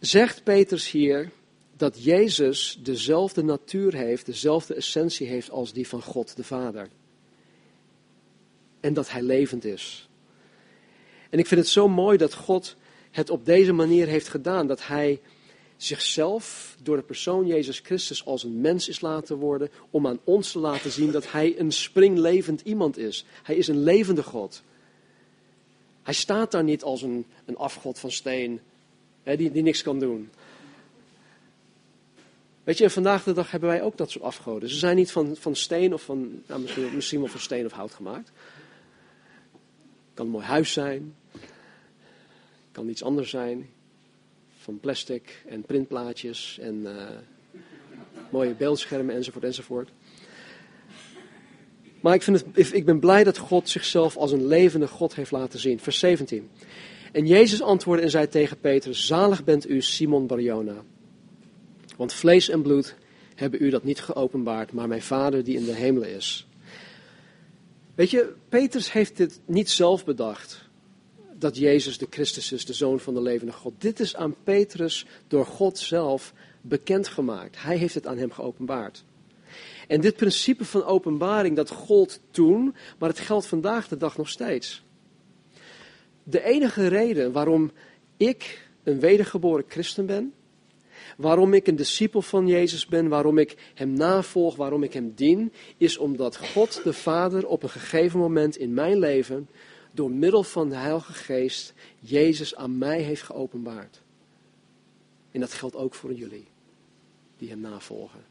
zegt 0.00 0.44
Petrus 0.44 0.90
hier 0.90 1.30
dat 1.76 2.04
Jezus 2.04 2.78
dezelfde 2.82 3.42
natuur 3.42 3.94
heeft, 3.94 4.26
dezelfde 4.26 4.74
essentie 4.74 5.26
heeft 5.26 5.50
als 5.50 5.72
die 5.72 5.88
van 5.88 6.02
God 6.02 6.36
de 6.36 6.44
Vader. 6.44 6.88
En 8.84 8.94
dat 8.94 9.10
hij 9.10 9.22
levend 9.22 9.64
is. 9.64 10.08
En 11.30 11.38
ik 11.38 11.46
vind 11.46 11.60
het 11.60 11.68
zo 11.68 11.88
mooi 11.88 12.16
dat 12.16 12.34
God 12.34 12.76
het 13.10 13.30
op 13.30 13.44
deze 13.44 13.72
manier 13.72 14.06
heeft 14.06 14.28
gedaan, 14.28 14.66
dat 14.66 14.86
hij 14.86 15.20
zichzelf 15.76 16.76
door 16.82 16.96
de 16.96 17.02
persoon 17.02 17.46
Jezus 17.46 17.78
Christus 17.78 18.24
als 18.24 18.42
een 18.42 18.60
mens 18.60 18.88
is 18.88 19.00
laten 19.00 19.36
worden, 19.36 19.70
om 19.90 20.06
aan 20.06 20.20
ons 20.24 20.52
te 20.52 20.58
laten 20.58 20.90
zien 20.90 21.10
dat 21.10 21.30
Hij 21.30 21.58
een 21.58 21.72
springlevend 21.72 22.60
iemand 22.60 22.98
is. 22.98 23.24
Hij 23.42 23.56
is 23.56 23.68
een 23.68 23.82
levende 23.82 24.22
God. 24.22 24.62
Hij 26.02 26.14
staat 26.14 26.50
daar 26.50 26.64
niet 26.64 26.82
als 26.82 27.02
een, 27.02 27.26
een 27.44 27.56
afgod 27.56 27.98
van 27.98 28.10
steen, 28.10 28.60
hè, 29.22 29.36
die, 29.36 29.50
die 29.50 29.62
niks 29.62 29.82
kan 29.82 29.98
doen. 29.98 30.30
Weet 32.64 32.78
je, 32.78 32.84
en 32.84 32.90
vandaag 32.90 33.24
de 33.24 33.32
dag 33.32 33.50
hebben 33.50 33.68
wij 33.68 33.82
ook 33.82 33.96
dat 33.96 34.10
soort 34.10 34.24
afgoden. 34.24 34.68
Ze 34.68 34.78
zijn 34.78 34.96
niet 34.96 35.12
van, 35.12 35.36
van 35.36 35.56
steen 35.56 35.94
of 35.94 36.02
van, 36.02 36.42
nou, 36.46 36.60
misschien, 36.60 36.94
misschien 36.94 37.20
wel 37.20 37.28
van 37.28 37.40
steen 37.40 37.66
of 37.66 37.72
hout 37.72 37.92
gemaakt. 37.92 38.32
Kan 40.14 40.26
een 40.26 40.32
mooi 40.32 40.44
huis 40.44 40.72
zijn. 40.72 41.14
Kan 42.72 42.88
iets 42.88 43.02
anders 43.02 43.30
zijn. 43.30 43.68
Van 44.58 44.80
plastic 44.80 45.42
en 45.46 45.62
printplaatjes 45.62 46.58
en 46.58 46.74
uh, 46.74 46.92
mooie 48.30 48.54
beeldschermen 48.54 49.14
enzovoort 49.14 49.44
enzovoort. 49.44 49.90
Maar 52.00 52.14
ik, 52.14 52.22
vind 52.22 52.44
het, 52.54 52.72
ik 52.72 52.84
ben 52.84 53.00
blij 53.00 53.24
dat 53.24 53.38
God 53.38 53.68
zichzelf 53.68 54.16
als 54.16 54.32
een 54.32 54.46
levende 54.46 54.88
God 54.88 55.14
heeft 55.14 55.30
laten 55.30 55.58
zien. 55.58 55.80
Vers 55.80 55.98
17. 55.98 56.50
En 57.12 57.26
Jezus 57.26 57.62
antwoordde 57.62 58.04
en 58.04 58.10
zei 58.10 58.28
tegen 58.28 58.58
Petrus: 58.58 59.06
Zalig 59.06 59.44
bent 59.44 59.68
u, 59.68 59.80
Simon 59.82 60.26
Barjona. 60.26 60.84
Want 61.96 62.12
vlees 62.12 62.48
en 62.48 62.62
bloed 62.62 62.94
hebben 63.34 63.62
u 63.62 63.70
dat 63.70 63.84
niet 63.84 64.00
geopenbaard, 64.00 64.72
maar 64.72 64.88
mijn 64.88 65.02
Vader 65.02 65.44
die 65.44 65.56
in 65.56 65.64
de 65.64 65.72
hemelen 65.72 66.08
is. 66.08 66.46
Weet 67.94 68.10
je, 68.10 68.34
Petrus 68.48 68.92
heeft 68.92 69.16
dit 69.16 69.40
niet 69.44 69.70
zelf 69.70 70.04
bedacht. 70.04 70.68
Dat 71.38 71.56
Jezus 71.56 71.98
de 71.98 72.06
Christus 72.10 72.52
is, 72.52 72.64
de 72.64 72.72
Zoon 72.72 73.00
van 73.00 73.14
de 73.14 73.22
levende 73.22 73.52
God. 73.52 73.74
Dit 73.78 74.00
is 74.00 74.16
aan 74.16 74.36
Petrus 74.44 75.06
door 75.28 75.46
God 75.46 75.78
zelf 75.78 76.32
bekendgemaakt. 76.60 77.62
Hij 77.62 77.76
heeft 77.76 77.94
het 77.94 78.06
aan 78.06 78.18
hem 78.18 78.30
geopenbaard. 78.30 79.04
En 79.88 80.00
dit 80.00 80.16
principe 80.16 80.64
van 80.64 80.84
openbaring, 80.84 81.56
dat 81.56 81.70
gold 81.70 82.20
toen, 82.30 82.74
maar 82.98 83.08
het 83.08 83.18
geldt 83.18 83.46
vandaag 83.46 83.88
de 83.88 83.96
dag 83.96 84.16
nog 84.16 84.28
steeds. 84.28 84.82
De 86.22 86.42
enige 86.42 86.86
reden 86.86 87.32
waarom 87.32 87.72
ik 88.16 88.68
een 88.82 89.00
wedergeboren 89.00 89.64
christen 89.68 90.06
ben, 90.06 90.32
waarom 91.16 91.54
ik 91.54 91.66
een 91.66 91.76
discipel 91.76 92.22
van 92.22 92.46
Jezus 92.46 92.86
ben, 92.86 93.08
waarom 93.08 93.38
ik 93.38 93.72
hem 93.74 93.92
navolg, 93.92 94.56
waarom 94.56 94.82
ik 94.82 94.92
hem 94.92 95.12
dien, 95.14 95.52
is 95.76 95.96
omdat 95.98 96.36
God 96.36 96.80
de 96.84 96.92
Vader 96.92 97.46
op 97.46 97.62
een 97.62 97.70
gegeven 97.70 98.18
moment 98.18 98.56
in 98.56 98.74
mijn 98.74 98.98
leven, 98.98 99.48
door 99.92 100.10
middel 100.10 100.42
van 100.42 100.68
de 100.68 100.76
Heilige 100.76 101.12
Geest, 101.12 101.74
Jezus 102.00 102.54
aan 102.56 102.78
mij 102.78 103.00
heeft 103.00 103.22
geopenbaard. 103.22 104.02
En 105.30 105.40
dat 105.40 105.52
geldt 105.52 105.76
ook 105.76 105.94
voor 105.94 106.12
jullie, 106.12 106.46
die 107.38 107.48
hem 107.48 107.60
navolgen. 107.60 108.24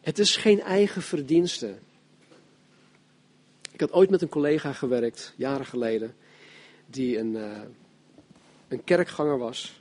Het 0.00 0.18
is 0.18 0.36
geen 0.36 0.60
eigen 0.60 1.02
verdienste. 1.02 1.74
Ik 3.72 3.80
had 3.80 3.92
ooit 3.92 4.10
met 4.10 4.22
een 4.22 4.28
collega 4.28 4.72
gewerkt, 4.72 5.34
jaren 5.36 5.66
geleden, 5.66 6.14
die 6.86 7.18
een, 7.18 7.34
uh, 7.34 7.60
een 8.68 8.84
kerkganger 8.84 9.38
was. 9.38 9.80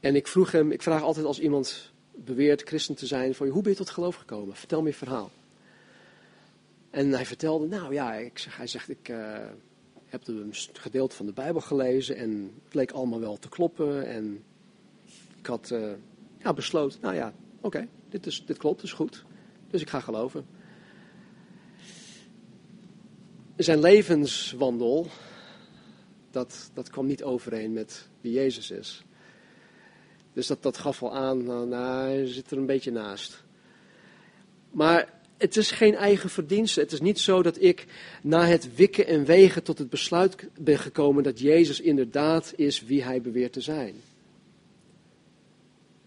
En 0.00 0.16
ik 0.16 0.26
vroeg 0.26 0.52
hem, 0.52 0.70
ik 0.70 0.82
vraag 0.82 1.02
altijd 1.02 1.26
als 1.26 1.40
iemand 1.40 1.92
beweert 2.14 2.62
christen 2.62 2.94
te 2.94 3.06
zijn, 3.06 3.34
van 3.34 3.48
hoe 3.48 3.62
ben 3.62 3.72
je 3.72 3.78
tot 3.78 3.90
geloof 3.90 4.14
gekomen? 4.14 4.56
Vertel 4.56 4.82
me 4.82 4.88
je 4.88 4.94
verhaal. 4.94 5.30
En 6.90 7.10
hij 7.10 7.26
vertelde, 7.26 7.66
nou 7.66 7.92
ja, 7.92 8.14
ik 8.14 8.46
hij 8.50 8.66
zegt, 8.66 8.88
ik 8.88 9.08
uh, 9.08 9.38
heb 10.06 10.26
een 10.26 10.54
gedeelte 10.72 11.16
van 11.16 11.26
de 11.26 11.32
Bijbel 11.32 11.60
gelezen 11.60 12.16
en 12.16 12.52
het 12.64 12.74
leek 12.74 12.90
allemaal 12.90 13.20
wel 13.20 13.38
te 13.38 13.48
kloppen. 13.48 14.06
En 14.06 14.44
ik 15.38 15.46
had 15.46 15.70
uh, 15.72 15.92
ja, 16.38 16.52
besloten, 16.52 17.00
nou 17.00 17.14
ja, 17.14 17.32
oké, 17.60 17.88
dit, 18.08 18.26
is, 18.26 18.44
dit 18.46 18.56
klopt, 18.56 18.82
is 18.82 18.92
goed. 18.92 19.24
Dus 19.70 19.80
ik 19.80 19.90
ga 19.90 20.00
geloven. 20.00 20.46
Zijn 23.56 23.80
levenswandel, 23.80 25.06
dat, 26.30 26.70
dat 26.74 26.90
kwam 26.90 27.06
niet 27.06 27.22
overeen 27.22 27.72
met 27.72 28.08
wie 28.20 28.32
Jezus 28.32 28.70
is. 28.70 29.05
Dus 30.36 30.46
dat, 30.46 30.62
dat 30.62 30.78
gaf 30.78 31.02
al 31.02 31.14
aan, 31.14 31.44
nou, 31.44 31.66
nou, 31.66 32.08
hij 32.08 32.26
zit 32.26 32.50
er 32.50 32.56
een 32.56 32.66
beetje 32.66 32.90
naast. 32.90 33.44
Maar 34.70 35.12
het 35.36 35.56
is 35.56 35.70
geen 35.70 35.94
eigen 35.94 36.30
verdienste. 36.30 36.80
Het 36.80 36.92
is 36.92 37.00
niet 37.00 37.18
zo 37.18 37.42
dat 37.42 37.62
ik 37.62 37.86
na 38.22 38.46
het 38.46 38.74
wikken 38.74 39.06
en 39.06 39.24
wegen 39.24 39.62
tot 39.62 39.78
het 39.78 39.90
besluit 39.90 40.48
ben 40.60 40.78
gekomen 40.78 41.22
dat 41.22 41.40
Jezus 41.40 41.80
inderdaad 41.80 42.52
is 42.56 42.82
wie 42.82 43.04
hij 43.04 43.20
beweert 43.20 43.52
te 43.52 43.60
zijn. 43.60 43.94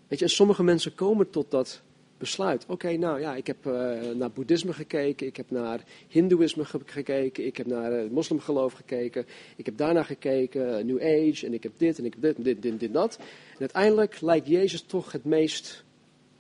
Weet 0.08 0.20
je, 0.20 0.26
en 0.26 0.32
sommige 0.32 0.64
mensen 0.64 0.96
komen 0.96 1.30
tot 1.30 1.52
dat 1.52 1.82
besluit. 2.20 2.66
Oké, 2.68 2.98
nou 2.98 3.20
ja, 3.20 3.36
ik 3.36 3.48
heb 3.48 3.66
uh, 3.66 3.74
naar 4.16 4.32
boeddhisme 4.32 4.74
gekeken, 4.74 5.28
ik 5.28 5.38
heb 5.38 5.52
naar 5.52 5.84
hindoeïsme 6.08 6.66
gekeken, 6.66 7.46
ik 7.46 7.58
heb 7.58 7.68
naar 7.68 7.92
het 7.92 8.12
moslimgeloof 8.12 8.74
gekeken, 8.74 9.26
ik 9.56 9.66
heb 9.66 9.78
daarna 9.78 10.04
gekeken, 10.04 10.80
uh, 10.80 10.84
New 10.84 11.02
Age, 11.02 11.46
en 11.46 11.54
ik 11.54 11.64
heb 11.64 11.72
dit 11.78 12.00
en 12.00 12.06
ik 12.06 12.14
heb 12.14 12.22
dit 12.22 12.38
en 12.38 12.44
dit, 12.44 12.62
dit, 12.62 12.80
dit, 12.80 12.94
dat. 12.94 13.18
En 13.54 13.60
uiteindelijk 13.60 14.22
lijkt 14.22 14.48
Jezus 14.48 14.82
toch 14.82 15.12
het 15.12 15.26
meest 15.26 15.84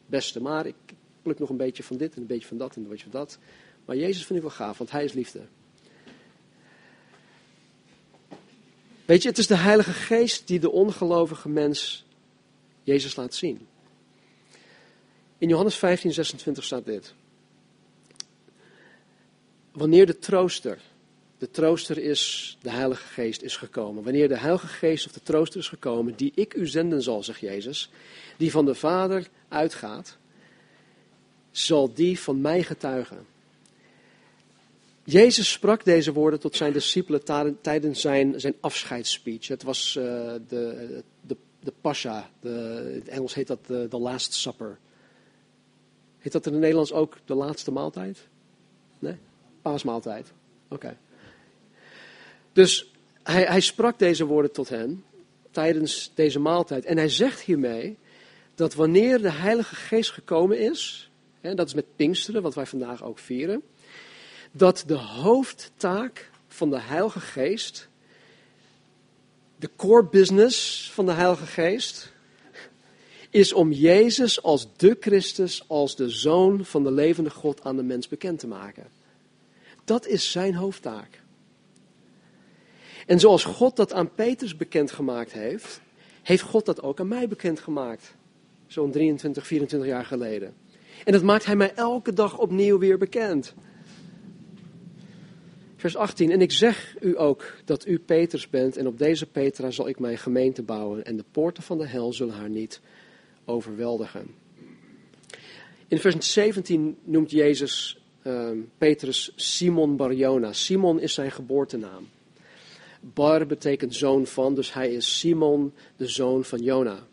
beste. 0.06 0.42
Maar 0.42 0.65
ik 0.65 0.76
pluk 1.22 1.39
nog 1.39 1.50
een 1.50 1.58
beetje 1.58 1.84
van 1.84 1.98
dit 1.98 2.15
en 2.15 2.22
een 2.22 2.28
beetje 2.28 2.48
van 2.48 2.58
dat 2.58 2.76
en 2.76 2.82
een 2.82 2.89
beetje 2.89 3.10
van 3.10 3.20
dat. 3.20 3.38
Maar 3.86 3.96
Jezus 3.96 4.26
vind 4.26 4.39
ik 4.39 4.46
wel 4.46 4.56
gaaf, 4.56 4.78
want 4.78 4.92
hij 4.92 5.04
is 5.04 5.13
liefde. 5.13 5.42
Weet 9.06 9.22
je, 9.22 9.30
het 9.30 9.38
is 9.38 9.48
de 9.48 9.56
Heilige 9.56 9.94
Geest 9.94 10.48
die 10.48 10.60
de 10.60 10.72
ongelovige 10.72 11.50
mens 11.50 12.06
Jezus 12.84 13.15
laat 13.15 13.34
zien. 13.34 13.68
In 15.39 15.47
Johannes 15.47 15.75
15, 15.75 16.13
26 16.13 16.63
staat 16.63 16.86
dit. 16.86 17.13
Wanneer 19.71 20.06
de 20.06 20.19
trooster, 20.19 20.80
de 21.38 21.52
trooster 21.52 21.97
is 21.97 22.58
de 22.62 22.69
Heilige 22.69 23.08
Geest, 23.08 23.41
is 23.41 23.58
gekomen. 23.58 24.04
Wanneer 24.04 24.28
de 24.28 24.38
Heilige 24.38 24.67
Geest 24.67 25.06
of 25.06 25.12
de 25.12 25.23
trooster 25.23 25.60
is 25.60 25.67
gekomen, 25.67 26.15
die 26.15 26.32
ik 26.36 26.54
u 26.54 26.67
zenden 26.67 27.02
zal, 27.02 27.23
zegt 27.23 27.39
Jezus, 27.39 27.89
die 28.38 28.52
van 28.52 28.65
de 28.65 28.75
Vader 28.75 29.28
uitgaat, 29.47 30.17
zal 31.52 31.93
die 31.93 32.19
van 32.19 32.41
mij 32.41 32.63
getuigen. 32.63 33.25
Jezus 35.04 35.52
sprak 35.52 35.86
deze 35.86 36.13
woorden 36.13 36.39
tot 36.39 36.56
zijn 36.56 36.73
discipelen 36.73 37.23
tijdens 37.62 38.02
zijn, 38.02 38.39
zijn 38.39 38.56
afscheidsspeech. 38.60 39.47
Het 39.47 39.63
was 39.63 39.95
uh, 39.97 40.04
de, 40.47 41.04
de, 41.21 41.38
de 41.60 41.73
Pascha, 41.82 42.30
in 42.41 42.49
het 42.93 43.08
Engels 43.08 43.34
heet 43.34 43.47
dat 43.47 43.65
de 43.65 43.97
Last 43.97 44.34
Supper. 44.34 44.78
Heet 46.20 46.32
dat 46.32 46.46
in 46.46 46.52
het 46.52 46.62
Nederlands 46.62 46.94
ook 46.94 47.18
de 47.26 47.34
laatste 47.34 47.72
maaltijd? 47.72 48.28
Nee? 49.00 49.18
Paasmaaltijd. 49.62 50.34
Oké. 50.68 50.98
Dus 52.54 52.92
hij, 53.24 53.44
hij 53.44 53.60
sprak 53.60 54.00
deze 54.00 54.26
woorden 54.26 54.52
tot 54.52 54.70
hen 54.70 55.04
tijdens 55.52 56.12
deze 56.16 56.40
maaltijd. 56.40 56.86
En 56.86 56.98
hij 56.98 57.10
zegt 57.10 57.42
hiermee 57.42 57.98
dat 58.56 58.74
wanneer 58.74 59.22
de 59.22 59.32
Heilige 59.32 59.76
Geest 59.76 60.12
gekomen 60.12 60.60
is, 60.60 61.10
hè, 61.42 61.54
dat 61.56 61.68
is 61.68 61.74
met 61.74 61.96
Pinksteren, 61.96 62.42
wat 62.42 62.56
wij 62.56 62.66
vandaag 62.66 63.04
ook 63.04 63.20
vieren, 63.20 63.62
dat 64.52 64.84
de 64.88 64.96
hoofdtaak 64.98 66.30
van 66.48 66.70
de 66.70 66.80
Heilige 66.80 67.20
Geest, 67.20 67.90
de 69.56 69.70
core 69.76 70.06
business 70.06 70.90
van 70.92 71.06
de 71.06 71.12
Heilige 71.12 71.46
Geest, 71.46 72.12
is 73.30 73.54
om 73.54 73.72
Jezus 73.72 74.44
als 74.44 74.68
de 74.78 74.98
Christus, 75.00 75.63
als 75.68 75.96
de 75.96 76.10
Zoon 76.10 76.65
van 76.65 76.84
de 76.84 76.92
levende 76.92 77.30
God 77.30 77.63
aan 77.63 77.76
de 77.76 77.84
mens 77.84 78.08
bekend 78.08 78.39
te 78.39 78.48
maken. 78.48 78.88
Dat 79.86 80.08
is 80.08 80.32
zijn 80.32 80.56
hoofdtaak. 80.56 81.22
En 83.06 83.20
zoals 83.20 83.44
God 83.44 83.76
dat 83.76 83.94
aan 83.94 84.13
Petrus 84.13 84.56
bekendgemaakt 84.56 85.32
heeft, 85.32 85.82
heeft 86.22 86.44
God 86.44 86.65
dat 86.65 86.82
ook 86.82 87.00
aan 87.00 87.08
mij 87.08 87.28
bekendgemaakt. 87.28 88.15
Zo'n 88.68 88.92
23, 88.92 89.48
24 89.48 89.89
jaar 89.89 90.06
geleden. 90.06 90.54
En 91.06 91.12
dat 91.12 91.24
maakt 91.24 91.46
hij 91.46 91.56
mij 91.56 91.74
elke 91.74 92.13
dag 92.13 92.38
opnieuw 92.38 92.78
weer 92.78 92.98
bekend. 92.98 93.54
Vers 95.76 95.96
18. 95.96 96.32
En 96.32 96.42
ik 96.42 96.52
zeg 96.52 96.96
u 97.02 97.20
ook 97.20 97.54
dat 97.65 97.88
u 97.88 98.00
Petrus 98.00 98.50
bent 98.50 98.78
en 98.78 98.88
op 98.88 98.98
deze 98.98 99.26
Petra 99.26 99.72
zal 99.72 99.88
ik 99.88 100.00
mijn 100.00 100.18
gemeente 100.18 100.62
bouwen 100.62 101.06
en 101.06 101.18
de 101.18 101.26
poorten 101.32 101.63
van 101.63 101.78
de 101.78 101.88
hel 101.88 102.13
zullen 102.13 102.34
haar 102.34 102.50
niet 102.50 102.82
overweldigen. 103.50 104.36
In 105.88 106.00
vers 106.00 106.34
17 106.34 106.98
noemt 107.04 107.32
Jezus 107.32 108.02
uh, 108.24 108.50
Petrus 108.78 109.32
Simon 109.36 109.96
Barjona. 109.96 110.54
Simon 110.54 111.00
is 111.00 111.14
zijn 111.14 111.32
geboortenaam. 111.32 112.10
Bar 113.02 113.46
betekent 113.46 113.96
zoon 113.96 114.26
van, 114.26 114.56
dus 114.56 114.74
hij 114.74 114.94
is 114.94 115.20
Simon, 115.20 115.74
de 115.96 116.08
zoon 116.08 116.44
van 116.44 116.60
Jona. 116.60 117.08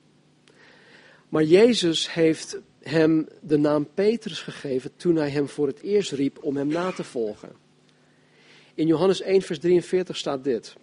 Maar 1.29 1.45
Jezus 1.45 2.13
heeft 2.13 2.59
hem 2.81 3.29
de 3.41 3.57
naam 3.59 3.89
Petrus 3.95 4.41
gegeven 4.41 4.91
toen 4.97 5.17
hij 5.17 5.31
hem 5.31 5.49
voor 5.49 5.67
het 5.67 5.81
eerst 5.81 6.13
riep 6.13 6.45
om 6.45 6.57
hem 6.57 6.69
na 6.69 6.93
te 6.93 7.05
volgen. 7.05 7.53
In 8.75 8.87
Johannes 8.87 9.21
1, 9.21 9.43
vers 9.43 9.59
43 9.59 10.17
staat 10.17 10.45
dit. 10.45 10.77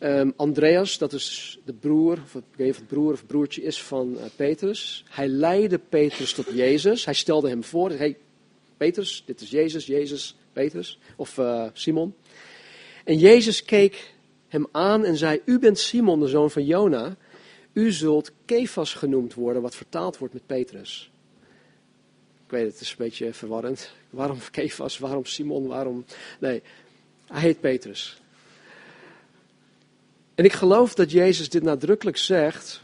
Um, 0.00 0.32
Andreas, 0.36 0.98
dat 0.98 1.12
is 1.12 1.58
de 1.64 1.72
broer, 1.72 2.18
of 2.22 2.32
het 2.56 2.86
broer 2.86 3.12
of 3.12 3.26
broertje 3.26 3.62
is 3.62 3.82
van 3.82 4.14
uh, 4.16 4.22
Petrus. 4.36 5.04
Hij 5.08 5.28
leidde 5.28 5.78
Petrus 5.78 6.32
tot 6.32 6.46
Jezus. 6.52 7.04
Hij 7.04 7.14
stelde 7.14 7.48
hem 7.48 7.64
voor. 7.64 7.90
Hey, 7.90 8.16
Petrus, 8.76 9.22
dit 9.26 9.40
is 9.40 9.50
Jezus, 9.50 9.86
Jezus, 9.86 10.36
Petrus. 10.52 10.98
Of 11.16 11.38
uh, 11.38 11.66
Simon. 11.72 12.14
En 13.04 13.18
Jezus 13.18 13.64
keek 13.64 14.14
hem 14.48 14.66
aan 14.72 15.04
en 15.04 15.16
zei: 15.16 15.40
U 15.44 15.58
bent 15.58 15.78
Simon, 15.78 16.20
de 16.20 16.28
zoon 16.28 16.50
van 16.50 16.64
Jona. 16.64 17.16
U 17.72 17.92
zult 17.92 18.32
Kefas 18.44 18.94
genoemd 18.94 19.34
worden, 19.34 19.62
wat 19.62 19.76
vertaald 19.76 20.18
wordt 20.18 20.34
met 20.34 20.46
Petrus. 20.46 21.10
Ik 22.44 22.50
weet 22.50 22.72
het 22.72 22.80
is 22.80 22.90
een 22.90 22.96
beetje 22.98 23.32
verwarrend. 23.32 23.90
Waarom 24.10 24.38
Kefas, 24.50 24.98
waarom 24.98 25.24
Simon, 25.24 25.66
waarom... 25.66 26.04
Nee, 26.40 26.62
hij 27.26 27.40
heet 27.40 27.60
Petrus. 27.60 28.20
En 30.36 30.44
ik 30.44 30.52
geloof 30.52 30.94
dat 30.94 31.10
Jezus 31.10 31.48
dit 31.48 31.62
nadrukkelijk 31.62 32.16
zegt 32.16 32.80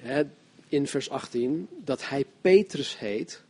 hè, 0.00 0.22
in 0.68 0.86
vers 0.86 1.10
18, 1.10 1.68
dat 1.84 2.08
hij 2.08 2.24
Petrus 2.40 2.98
heet, 2.98 3.42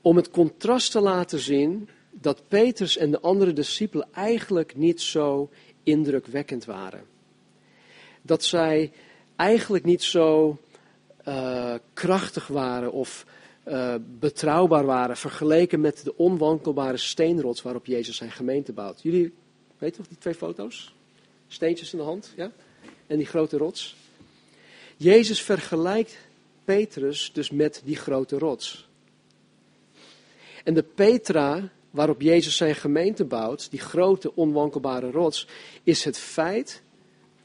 om 0.00 0.16
het 0.16 0.30
contrast 0.30 0.90
te 0.90 1.00
laten 1.00 1.38
zien 1.38 1.88
dat 2.10 2.42
Petrus 2.48 2.96
en 2.96 3.10
de 3.10 3.20
andere 3.20 3.52
discipelen 3.52 4.08
eigenlijk 4.12 4.76
niet 4.76 5.00
zo 5.00 5.50
indrukwekkend 5.82 6.64
waren. 6.64 7.04
Dat 8.22 8.44
zij 8.44 8.92
eigenlijk 9.36 9.84
niet 9.84 10.02
zo 10.02 10.58
uh, 11.28 11.74
krachtig 11.92 12.46
waren 12.46 12.92
of 12.92 13.26
uh, 13.68 13.94
betrouwbaar 14.18 14.84
waren 14.84 15.16
vergeleken 15.16 15.80
met 15.80 16.04
de 16.04 16.16
onwankelbare 16.16 16.96
steenrots 16.96 17.62
waarop 17.62 17.86
Jezus 17.86 18.16
zijn 18.16 18.30
gemeente 18.30 18.72
bouwt. 18.72 19.02
Jullie 19.02 19.32
weten 19.78 19.96
toch 19.96 20.08
die 20.08 20.18
twee 20.18 20.34
foto's? 20.34 20.94
Steentjes 21.48 21.92
in 21.92 21.98
de 21.98 22.04
hand, 22.04 22.32
ja? 22.36 22.52
En 23.06 23.16
die 23.16 23.26
grote 23.26 23.56
rots. 23.56 23.96
Jezus 24.96 25.42
vergelijkt 25.42 26.16
Petrus 26.64 27.30
dus 27.32 27.50
met 27.50 27.82
die 27.84 27.96
grote 27.96 28.38
rots. 28.38 28.88
En 30.64 30.74
de 30.74 30.82
Petra 30.82 31.70
waarop 31.94 32.20
Jezus 32.20 32.56
zijn 32.56 32.74
gemeente 32.74 33.24
bouwt, 33.24 33.70
die 33.70 33.80
grote 33.80 34.34
onwankelbare 34.34 35.10
rots, 35.10 35.46
is 35.82 36.04
het 36.04 36.18
feit 36.18 36.82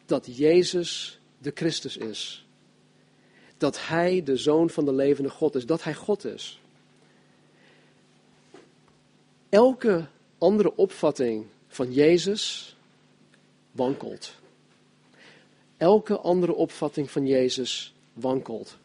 dat 0.06 0.38
Jezus 0.38 1.20
de 1.38 1.52
Christus 1.54 1.98
is. 1.98 2.46
Dat 3.58 3.88
Hij 3.88 4.24
de 4.24 4.38
Zoon 4.38 4.70
van 4.70 4.86
de 4.86 4.94
levende 4.94 5.30
God 5.30 5.56
is, 5.56 5.66
dat 5.66 5.84
Hij 5.84 5.94
God 5.94 6.26
is. 6.26 6.62
Elke 9.50 10.08
andere 10.38 10.76
opvatting 10.76 11.46
van 11.80 11.94
Jezus 11.94 12.76
wankelt. 13.72 14.36
Elke 15.78 16.20
andere 16.20 16.54
opvatting 16.54 17.12
van 17.12 17.28
Jezus 17.28 17.94
wankelt. 18.14 18.78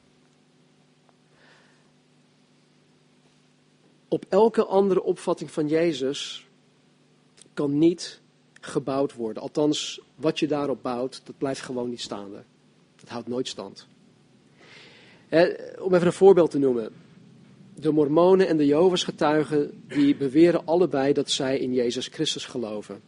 Op 4.08 4.24
elke 4.28 4.64
andere 4.64 5.02
opvatting 5.02 5.50
van 5.50 5.68
Jezus 5.68 6.46
kan 7.54 7.78
niet 7.78 8.20
gebouwd 8.60 9.14
worden. 9.14 9.42
Althans, 9.42 10.00
wat 10.14 10.38
je 10.38 10.46
daarop 10.46 10.82
bouwt, 10.82 11.20
dat 11.24 11.38
blijft 11.38 11.60
gewoon 11.60 11.88
niet 11.88 12.00
staande. 12.00 12.42
Dat 12.96 13.08
houdt 13.08 13.28
nooit 13.28 13.48
stand. 13.48 13.86
om 15.78 15.94
even 15.94 16.06
een 16.06 16.12
voorbeeld 16.12 16.50
te 16.50 16.58
noemen. 16.58 17.03
De 17.74 17.92
Mormonen 17.92 18.48
en 18.48 18.56
de 18.56 18.66
Jehovah's 18.66 19.04
getuigen, 19.04 19.82
die 19.88 20.16
beweren 20.16 20.66
allebei 20.66 21.12
dat 21.12 21.30
zij 21.30 21.58
in 21.58 21.72
Jezus 21.72 22.06
Christus 22.06 22.44
geloven. 22.44 23.00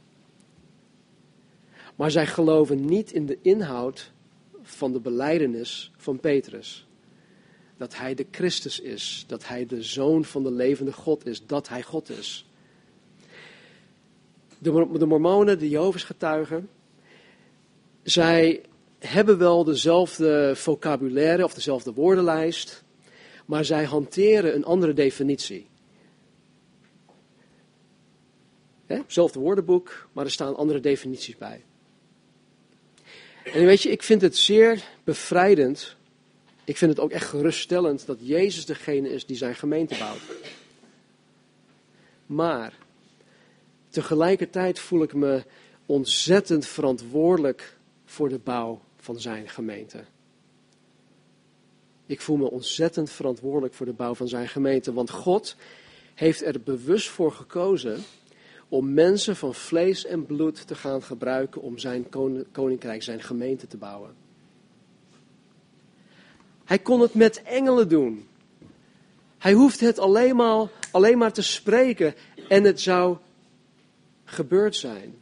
Maar 1.97 2.11
zij 2.11 2.27
geloven 2.27 2.85
niet 2.85 3.13
in 3.13 3.27
de 3.27 3.39
inhoud 3.43 4.13
van 4.63 4.93
de 4.93 5.01
beleidenis 5.01 5.93
van 5.97 6.21
Petrus. 6.21 6.87
Dat 7.77 7.97
hij 7.97 8.15
de 8.15 8.27
Christus 8.31 8.81
is, 8.81 9.25
dat 9.27 9.49
hij 9.49 9.67
de 9.67 9.83
zoon 9.83 10.25
van 10.25 10.43
de 10.43 10.51
levende 10.51 10.93
God 10.93 11.27
is, 11.27 11.47
dat 11.47 11.69
hij 11.69 11.83
God 11.83 12.11
is. 12.11 12.47
De, 14.59 14.89
de 14.99 15.07
Mormonen, 15.07 15.59
de 15.59 15.69
Jehovah's 15.69 16.05
getuigen, 16.05 16.69
zij 18.03 18.63
hebben 18.99 19.39
wel 19.39 19.65
dezelfde 19.65 20.53
vocabulaire 20.55 21.45
of 21.45 21.55
dezelfde 21.55 21.93
woordenlijst, 21.93 22.85
maar 23.47 23.65
zij 23.65 23.85
hanteren 23.85 24.55
een 24.55 24.65
andere 24.65 24.93
definitie. 24.93 25.67
hetzelfde 28.87 29.39
woordenboek, 29.39 30.09
maar 30.13 30.25
er 30.25 30.31
staan 30.31 30.57
andere 30.57 30.81
definities 30.81 31.37
bij. 31.37 31.65
En 33.45 33.65
weet 33.65 33.83
je, 33.83 33.91
ik 33.91 34.03
vind 34.03 34.21
het 34.21 34.37
zeer 34.37 34.85
bevrijdend. 35.05 35.97
Ik 36.65 36.77
vind 36.77 36.91
het 36.91 37.01
ook 37.01 37.11
echt 37.11 37.29
geruststellend 37.29 38.07
dat 38.07 38.19
Jezus 38.21 38.67
degene 38.67 39.09
is 39.09 39.27
die 39.27 39.37
zijn 39.37 39.55
gemeente 39.55 39.99
bouwt. 39.99 40.21
Maar 42.27 42.73
tegelijkertijd 43.89 44.79
voel 44.79 45.03
ik 45.03 45.15
me 45.15 45.45
ontzettend 45.87 46.67
verantwoordelijk 46.67 47.77
voor 48.05 48.29
de 48.29 48.39
bouw 48.39 48.81
van 48.97 49.21
zijn 49.21 49.49
gemeente. 49.49 50.05
Ik 52.07 52.21
voel 52.21 52.37
me 52.37 52.51
ontzettend 52.51 53.11
verantwoordelijk 53.11 53.75
voor 53.75 53.87
de 53.87 53.93
bouw 53.93 54.15
van 54.15 54.29
zijn 54.29 54.49
gemeente, 54.49 54.93
want 54.93 55.11
God 55.11 55.57
heeft 56.15 56.45
er 56.45 56.61
bewust 56.61 57.09
voor 57.09 57.33
gekozen 57.33 58.05
om 58.69 58.95
mensen 58.95 59.37
van 59.37 59.55
vlees 59.55 60.07
en 60.07 60.27
bloed 60.27 60.67
te 60.67 60.75
gaan 60.75 61.03
gebruiken 61.03 61.63
om 61.63 61.79
zijn 61.79 62.09
koninkrijk, 62.53 63.03
zijn 63.03 63.23
gemeente 63.23 63.67
te 63.67 63.77
bouwen. 63.77 64.15
Hij 66.65 66.79
kon 66.79 67.01
het 67.01 67.15
met 67.15 67.43
engelen 67.43 67.89
doen. 67.89 68.29
Hij 69.39 69.53
hoeft 69.53 69.81
het 69.81 69.99
alleen 69.99 70.37
maar, 70.37 70.69
alleen 70.91 71.19
maar 71.19 71.33
te 71.33 71.43
spreken 71.43 72.15
en 72.49 72.65
het 72.65 72.81
zou 72.81 73.17
gebeurd 74.25 74.77
zijn. 74.77 75.15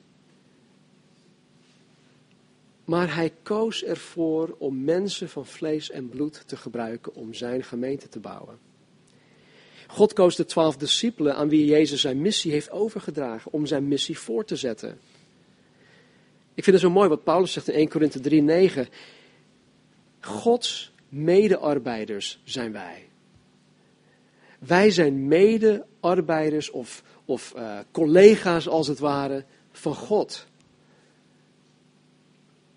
Maar 2.85 3.15
hij 3.15 3.33
koos 3.43 3.85
ervoor 3.85 4.55
om 4.59 4.85
mensen 4.85 5.29
van 5.29 5.47
vlees 5.47 5.91
en 5.91 6.09
bloed 6.09 6.43
te 6.47 6.57
gebruiken 6.57 7.15
om 7.15 7.35
zijn 7.35 7.63
gemeente 7.63 8.09
te 8.09 8.19
bouwen. 8.19 8.59
God 9.87 10.13
koos 10.13 10.37
de 10.37 10.45
twaalf 10.45 10.77
discipelen 10.77 11.37
aan 11.37 11.49
wie 11.49 11.65
Jezus 11.65 12.01
zijn 12.01 12.21
missie 12.21 12.53
heeft 12.53 12.71
overgedragen 12.71 13.53
om 13.53 13.67
zijn 13.67 13.89
missie 13.89 14.19
voor 14.19 14.45
te 14.45 14.57
zetten. 14.57 14.99
Ik 16.55 16.65
vind 16.65 16.77
het 16.77 16.85
zo 16.85 16.91
mooi 16.91 17.09
wat 17.09 17.25
Paulus 17.25 17.53
zegt 17.53 17.69
in 17.69 17.75
1 17.75 17.89
Korinthe 17.89 18.21
3:9. 18.85 18.89
Gods 20.21 20.93
medearbeiders 21.09 22.41
zijn 22.45 22.73
wij. 22.73 23.09
Wij 24.59 24.91
zijn 24.91 25.29
medearbeiders 25.29 26.71
of, 26.71 27.03
of 27.25 27.53
uh, 27.57 27.79
collega's 27.91 28.69
als 28.69 28.89
het 28.89 28.99
ware 28.99 29.45
van 29.73 29.95
God. 29.95 30.47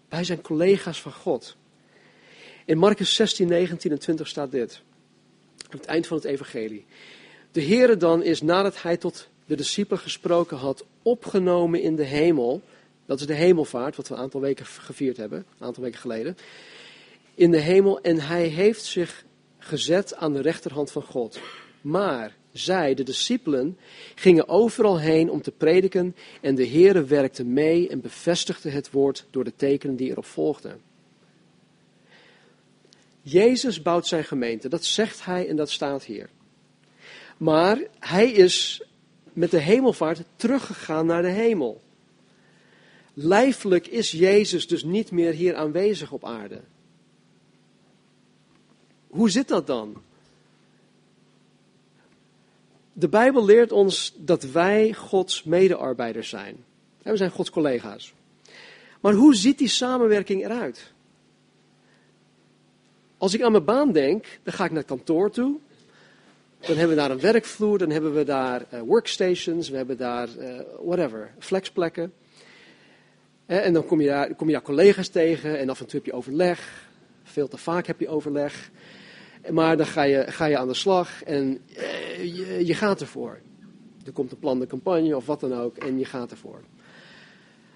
Wij 0.10 0.24
zijn 0.24 0.42
collega's 0.42 1.02
van 1.02 1.14
God. 1.14 1.56
In 2.66 2.78
Marcus 2.78 3.16
16, 3.16 3.48
19 3.48 3.92
en 3.92 4.00
20 4.00 4.28
staat 4.28 4.52
dit. 4.52 4.82
Aan 5.70 5.78
het 5.78 5.86
eind 5.86 6.08
van 6.08 6.18
het 6.18 6.26
evangelie. 6.26 6.86
De 7.52 7.64
Heere 7.64 7.98
dan 7.98 8.24
is 8.24 8.42
nadat 8.42 8.82
hij 8.82 8.98
tot 8.98 9.30
de 9.46 9.56
discipelen 9.56 10.00
gesproken 10.00 10.58
had, 10.58 10.86
opgenomen 11.02 11.82
in 11.82 11.96
de 11.96 12.04
hemel. 12.04 12.62
Dat 13.06 13.20
is 13.20 13.26
de 13.26 13.34
hemelvaart, 13.34 13.96
wat 13.96 14.08
we 14.08 14.16
een 14.16 14.22
aantal 14.22 14.42
weken 14.42 14.66
gevierd 14.66 15.18
hebben, 15.18 15.46
een 15.60 15.66
aantal 15.66 15.84
weken 15.84 16.00
geleden. 16.00 16.38
In 17.36 17.52
de 17.52 17.60
hemel 17.60 18.02
en 18.02 18.20
hij 18.20 18.48
heeft 18.48 18.84
zich 18.84 19.26
gezet 19.58 20.16
aan 20.16 20.34
de 20.34 20.42
rechterhand 20.42 20.92
van 20.92 21.04
God. 21.04 21.40
Maar 21.82 22.36
zij, 22.58 22.94
de 22.94 23.04
discipelen, 23.04 23.78
gingen 24.16 24.50
overal 24.50 25.00
heen 25.00 25.30
om 25.30 25.42
te 25.42 25.52
prediken 25.52 26.16
en 26.42 26.56
de 26.56 26.68
Heere 26.68 27.04
werkte 27.04 27.44
mee 27.44 27.90
en 27.90 28.02
bevestigde 28.02 28.70
het 28.70 28.92
woord 28.92 29.26
door 29.30 29.44
de 29.44 29.56
tekenen 29.56 29.96
die 29.96 30.10
erop 30.10 30.26
volgden. 30.26 30.82
Jezus 33.22 33.82
bouwt 33.82 34.08
zijn 34.08 34.24
gemeente, 34.24 34.70
dat 34.70 34.86
zegt 34.86 35.26
hij 35.26 35.48
en 35.48 35.56
dat 35.56 35.70
staat 35.70 36.04
hier. 36.04 36.30
Maar 37.38 37.80
hij 38.00 38.32
is 38.32 38.84
met 39.34 39.52
de 39.52 39.60
hemelvaart 39.60 40.24
teruggegaan 40.36 41.06
naar 41.06 41.22
de 41.22 41.28
hemel. 41.28 41.82
Lijfelijk 43.14 43.88
is 43.88 44.12
Jezus 44.12 44.68
dus 44.68 44.84
niet 44.84 45.12
meer 45.12 45.34
hier 45.34 45.56
aanwezig 45.56 46.12
op 46.12 46.26
aarde. 46.26 46.62
Hoe 49.08 49.30
zit 49.30 49.48
dat 49.48 49.68
dan? 49.68 50.02
De 53.00 53.08
Bijbel 53.08 53.46
leert 53.46 53.72
ons 53.72 54.14
dat 54.16 54.44
wij 54.44 54.94
Gods 54.94 55.44
medearbeiders 55.44 56.30
zijn. 56.30 56.64
We 57.02 57.18
zijn 57.18 57.32
Gods 57.32 57.50
collega's. 57.50 58.14
Maar 59.02 59.14
hoe 59.14 59.36
ziet 59.36 59.58
die 59.58 59.68
samenwerking 59.68 60.46
eruit? 60.46 60.94
Als 63.18 63.34
ik 63.34 63.42
aan 63.42 63.52
mijn 63.52 63.64
baan 63.64 63.92
denk, 63.92 64.26
dan 64.44 64.54
ga 64.54 64.64
ik 64.64 64.70
naar 64.70 64.80
het 64.80 64.88
kantoor 64.88 65.32
toe. 65.32 65.58
Dan 66.60 66.78
hebben 66.78 66.96
we 66.96 67.02
daar 67.02 67.12
een 67.12 67.20
werkvloer, 67.20 67.78
dan 67.78 67.90
hebben 67.90 68.14
we 68.14 68.24
daar 68.24 68.66
uh, 68.74 68.80
workstations, 68.80 69.70
we 69.70 69.78
hebben 69.78 69.98
daar 69.98 70.30
uh, 70.40 70.60
whatever, 70.80 71.32
flexplekken. 71.40 72.14
en 73.46 73.74
dan 73.74 73.86
kom 73.86 74.02
je, 74.02 74.08
daar, 74.08 74.36
kom 74.36 74.48
je 74.48 74.54
daar 74.54 74.62
collega's 74.62 75.08
tegen 75.08 75.60
en 75.60 75.70
af 75.70 75.80
en 75.80 75.86
toe 75.86 76.00
heb 76.00 76.06
je 76.06 76.14
overleg. 76.14 76.90
Veel 77.24 77.48
te 77.48 77.58
vaak 77.58 77.88
heb 77.88 78.00
je 78.00 78.08
overleg. 78.08 78.70
Maar 79.52 79.78
dan 79.78 79.86
ga 79.86 80.04
je, 80.04 80.32
ga 80.32 80.46
je 80.46 80.58
aan 80.58 80.68
de 80.68 80.74
slag 80.74 81.24
en 81.24 81.62
uh, 81.70 82.36
je, 82.36 82.66
je 82.66 82.74
gaat 82.74 83.02
ervoor. 83.02 83.40
Er 84.06 84.12
komt 84.12 84.32
een 84.32 84.40
plan 84.40 84.60
de 84.60 84.68
campagne 84.68 85.16
of 85.16 85.26
wat 85.26 85.40
dan 85.40 85.54
ook 85.54 85.78
en 85.78 86.00
je 86.00 86.06
gaat 86.06 86.32
ervoor. 86.32 86.62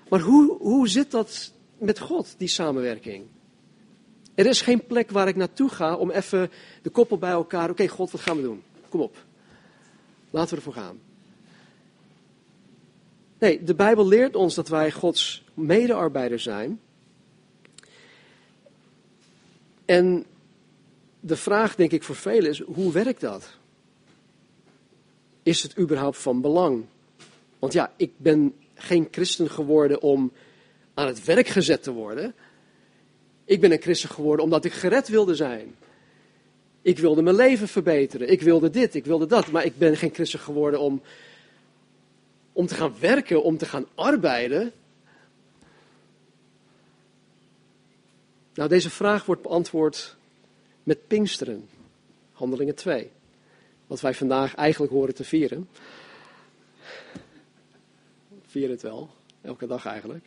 Maar 0.09 0.19
hoe, 0.19 0.57
hoe 0.57 0.87
zit 0.87 1.11
dat 1.11 1.51
met 1.77 1.99
God, 1.99 2.35
die 2.37 2.47
samenwerking? 2.47 3.25
Er 4.35 4.45
is 4.45 4.61
geen 4.61 4.85
plek 4.85 5.11
waar 5.11 5.27
ik 5.27 5.35
naartoe 5.35 5.69
ga 5.69 5.95
om 5.95 6.11
even 6.11 6.49
de 6.81 6.89
koppel 6.89 7.17
bij 7.17 7.31
elkaar. 7.31 7.69
Oké, 7.69 7.87
God, 7.87 8.11
wat 8.11 8.21
gaan 8.21 8.35
we 8.35 8.41
doen? 8.41 8.63
Kom 8.89 9.01
op. 9.01 9.25
Laten 10.29 10.49
we 10.49 10.55
ervoor 10.55 10.73
gaan. 10.73 10.99
Nee, 13.39 13.63
de 13.63 13.75
Bijbel 13.75 14.07
leert 14.07 14.35
ons 14.35 14.55
dat 14.55 14.67
wij 14.67 14.91
Gods 14.91 15.43
medearbeider 15.53 16.39
zijn. 16.39 16.79
En 19.85 20.25
de 21.21 21.35
vraag, 21.35 21.75
denk 21.75 21.91
ik, 21.91 22.03
voor 22.03 22.15
velen 22.15 22.49
is: 22.49 22.59
hoe 22.59 22.91
werkt 22.91 23.21
dat? 23.21 23.57
Is 25.43 25.63
het 25.63 25.77
überhaupt 25.79 26.17
van 26.17 26.41
belang? 26.41 26.85
Want 27.59 27.73
ja, 27.73 27.93
ik 27.95 28.11
ben 28.17 28.55
geen 28.73 29.07
christen 29.11 29.49
geworden 29.49 30.01
om 30.01 30.31
aan 30.93 31.07
het 31.07 31.23
werk 31.23 31.47
gezet 31.47 31.83
te 31.83 31.91
worden. 31.91 32.33
Ik 33.45 33.61
ben 33.61 33.71
een 33.71 33.81
christen 33.81 34.09
geworden 34.09 34.45
omdat 34.45 34.65
ik 34.65 34.73
gered 34.73 35.07
wilde 35.07 35.35
zijn. 35.35 35.75
Ik 36.81 36.99
wilde 36.99 37.21
mijn 37.21 37.35
leven 37.35 37.67
verbeteren. 37.67 38.29
Ik 38.29 38.41
wilde 38.41 38.69
dit, 38.69 38.95
ik 38.95 39.05
wilde 39.05 39.25
dat. 39.25 39.51
Maar 39.51 39.65
ik 39.65 39.77
ben 39.77 39.97
geen 39.97 40.13
christen 40.13 40.39
geworden 40.39 40.79
om, 40.79 41.01
om 42.51 42.65
te 42.65 42.75
gaan 42.75 42.93
werken, 42.99 43.43
om 43.43 43.57
te 43.57 43.65
gaan 43.65 43.85
arbeiden. 43.95 44.71
Nou, 48.53 48.69
deze 48.69 48.89
vraag 48.89 49.25
wordt 49.25 49.41
beantwoord 49.41 50.15
met 50.91 51.07
Pinksteren, 51.07 51.69
Handelingen 52.31 52.75
2. 52.75 53.11
Wat 53.87 54.01
wij 54.01 54.13
vandaag 54.13 54.55
eigenlijk 54.55 54.91
horen 54.91 55.15
te 55.15 55.23
vieren. 55.23 55.69
Vieren 58.47 58.71
het 58.71 58.81
wel, 58.81 59.09
elke 59.41 59.67
dag 59.67 59.85
eigenlijk. 59.85 60.25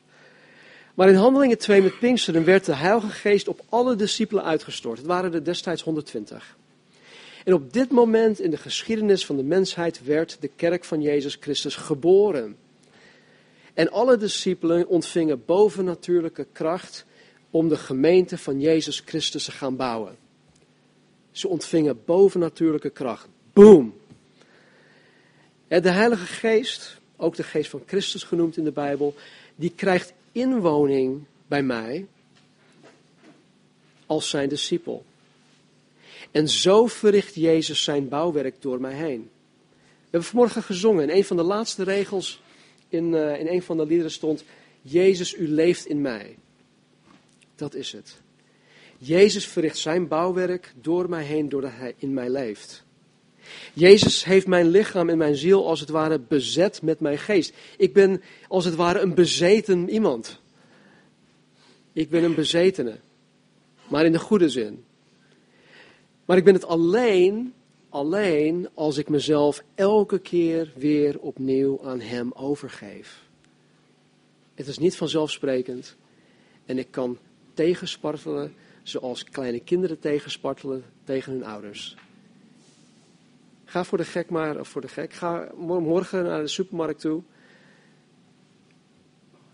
Maar 0.95 1.09
in 1.09 1.15
Handelingen 1.15 1.59
2 1.59 1.83
met 1.83 1.99
Pinksteren 1.99 2.45
werd 2.45 2.65
de 2.65 2.75
Heilige 2.75 3.09
Geest 3.09 3.49
op 3.49 3.61
alle 3.69 3.97
discipelen 3.97 4.45
uitgestort. 4.45 4.99
Het 4.99 5.07
waren 5.07 5.35
er 5.35 5.45
destijds 5.45 5.83
120. 5.83 6.57
En 7.45 7.55
op 7.55 7.73
dit 7.73 7.91
moment 7.91 8.41
in 8.41 8.51
de 8.51 8.57
geschiedenis 8.57 9.27
van 9.27 9.37
de 9.37 9.43
mensheid 9.43 10.05
werd 10.05 10.37
de 10.41 10.51
kerk 10.57 10.85
van 10.85 11.03
Jezus 11.03 11.37
Christus 11.41 11.77
geboren. 11.77 12.57
En 13.75 13.91
alle 13.91 14.17
discipelen 14.17 14.89
ontvingen 14.89 15.45
bovennatuurlijke 15.45 16.47
kracht 16.53 17.05
om 17.51 17.69
de 17.69 17.77
gemeente 17.77 18.39
van 18.39 18.61
Jezus 18.61 19.03
Christus 19.05 19.45
te 19.45 19.53
gaan 19.53 19.77
bouwen. 19.77 20.23
Ze 21.35 21.49
ontvingen 21.49 22.05
bovennatuurlijke 22.05 22.91
kracht. 22.91 23.29
Boom! 23.53 23.95
De 25.69 25.91
Heilige 25.91 26.27
Geest, 26.27 27.01
ook 27.17 27.37
de 27.37 27.43
Geest 27.43 27.71
van 27.71 27.83
Christus 27.87 28.23
genoemd 28.23 28.57
in 28.57 28.65
de 28.65 28.73
Bijbel, 28.73 29.15
die 29.57 29.73
krijgt 29.77 30.13
inwoning 30.33 31.25
bij 31.47 31.63
mij 31.63 32.07
als 34.07 34.31
zijn 34.31 34.49
discipel. 34.49 35.05
En 36.31 36.49
zo 36.49 36.87
verricht 36.87 37.35
Jezus 37.35 37.83
zijn 37.83 38.09
bouwwerk 38.09 38.63
door 38.63 38.81
mij 38.81 38.95
heen. 38.95 39.31
We 39.71 40.11
hebben 40.11 40.29
vanmorgen 40.29 40.63
gezongen 40.63 41.03
en 41.03 41.17
een 41.17 41.25
van 41.25 41.37
de 41.37 41.43
laatste 41.43 41.83
regels 41.83 42.43
in, 42.89 43.13
uh, 43.13 43.41
in 43.41 43.47
een 43.47 43.63
van 43.63 43.77
de 43.77 43.87
liederen 43.87 44.13
stond: 44.13 44.45
Jezus, 44.83 45.35
u 45.35 45.49
leeft 45.49 45.87
in 45.87 46.01
mij. 46.01 46.37
Dat 47.57 47.75
is 47.75 47.93
het. 47.93 48.23
Jezus 49.07 49.47
verricht 49.47 49.79
zijn 49.79 50.09
bouwwerk 50.09 50.75
door 50.81 51.09
mij 51.09 51.25
heen, 51.25 51.49
doordat 51.49 51.71
hij 51.75 51.95
in 51.99 52.13
mij 52.13 52.31
leeft. 52.31 52.85
Jezus 53.73 54.25
heeft 54.25 54.47
mijn 54.47 54.69
lichaam 54.69 55.09
en 55.09 55.19
mijn 55.19 55.37
ziel 55.37 55.67
als 55.67 55.81
het 55.81 55.89
ware 55.89 56.19
bezet 56.19 56.83
met 56.83 57.01
mijn 57.01 57.19
geest. 57.19 57.55
Ik 57.77 57.93
ben 57.93 58.23
als 58.49 58.65
het 58.65 58.75
ware 58.75 59.01
een 59.01 59.15
bezeten 59.15 59.89
iemand. 59.89 60.41
Ik 61.93 62.11
ben 62.11 62.25
een 62.25 62.35
bezetene, 62.35 62.99
maar 63.89 64.05
in 64.05 64.13
de 64.13 64.19
goede 64.19 64.49
zin. 64.49 64.85
Maar 66.25 66.37
ik 66.37 66.45
ben 66.45 66.55
het 66.55 66.67
alleen, 66.67 67.55
alleen 67.89 68.69
als 68.75 68.97
ik 68.97 69.09
mezelf 69.09 69.63
elke 69.75 70.19
keer 70.19 70.73
weer 70.77 71.19
opnieuw 71.19 71.81
aan 71.85 72.01
Hem 72.01 72.33
overgeef. 72.33 73.23
Het 74.55 74.67
is 74.67 74.79
niet 74.79 74.97
vanzelfsprekend 74.97 75.97
en 76.67 76.79
ik 76.79 76.91
kan 76.91 77.19
tegenspartelen 77.55 78.55
zoals 78.85 79.25
kleine 79.25 79.61
kinderen 79.61 79.99
tegenspartelen 79.99 80.85
tegen 81.05 81.33
hun 81.33 81.45
ouders. 81.45 81.97
Ga 83.65 83.85
voor 83.85 83.99
de 83.99 84.05
gek 84.05 84.31
maar, 84.31 84.61
of 84.61 84.69
voor 84.69 84.81
de 84.81 84.89
gek, 84.89 85.13
ga 85.13 85.51
morgen 85.57 86.25
naar 86.25 86.41
de 86.41 86.49
supermarkt 86.49 87.01
toe. 87.01 87.23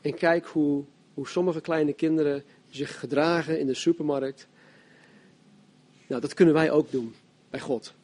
En 0.01 0.15
kijk 0.15 0.47
hoe, 0.47 0.85
hoe 1.15 1.29
sommige 1.29 1.61
kleine 1.61 1.93
kinderen 1.93 2.45
zich 2.71 2.99
gedragen 2.99 3.59
in 3.59 3.67
de 3.67 3.75
supermarkt. 3.75 4.49
Nou, 6.07 6.21
dat 6.21 6.35
kunnen 6.35 6.55
wij 6.55 6.71
ook 6.71 6.91
doen 6.91 7.15
bij 7.51 7.61
God. 7.61 7.95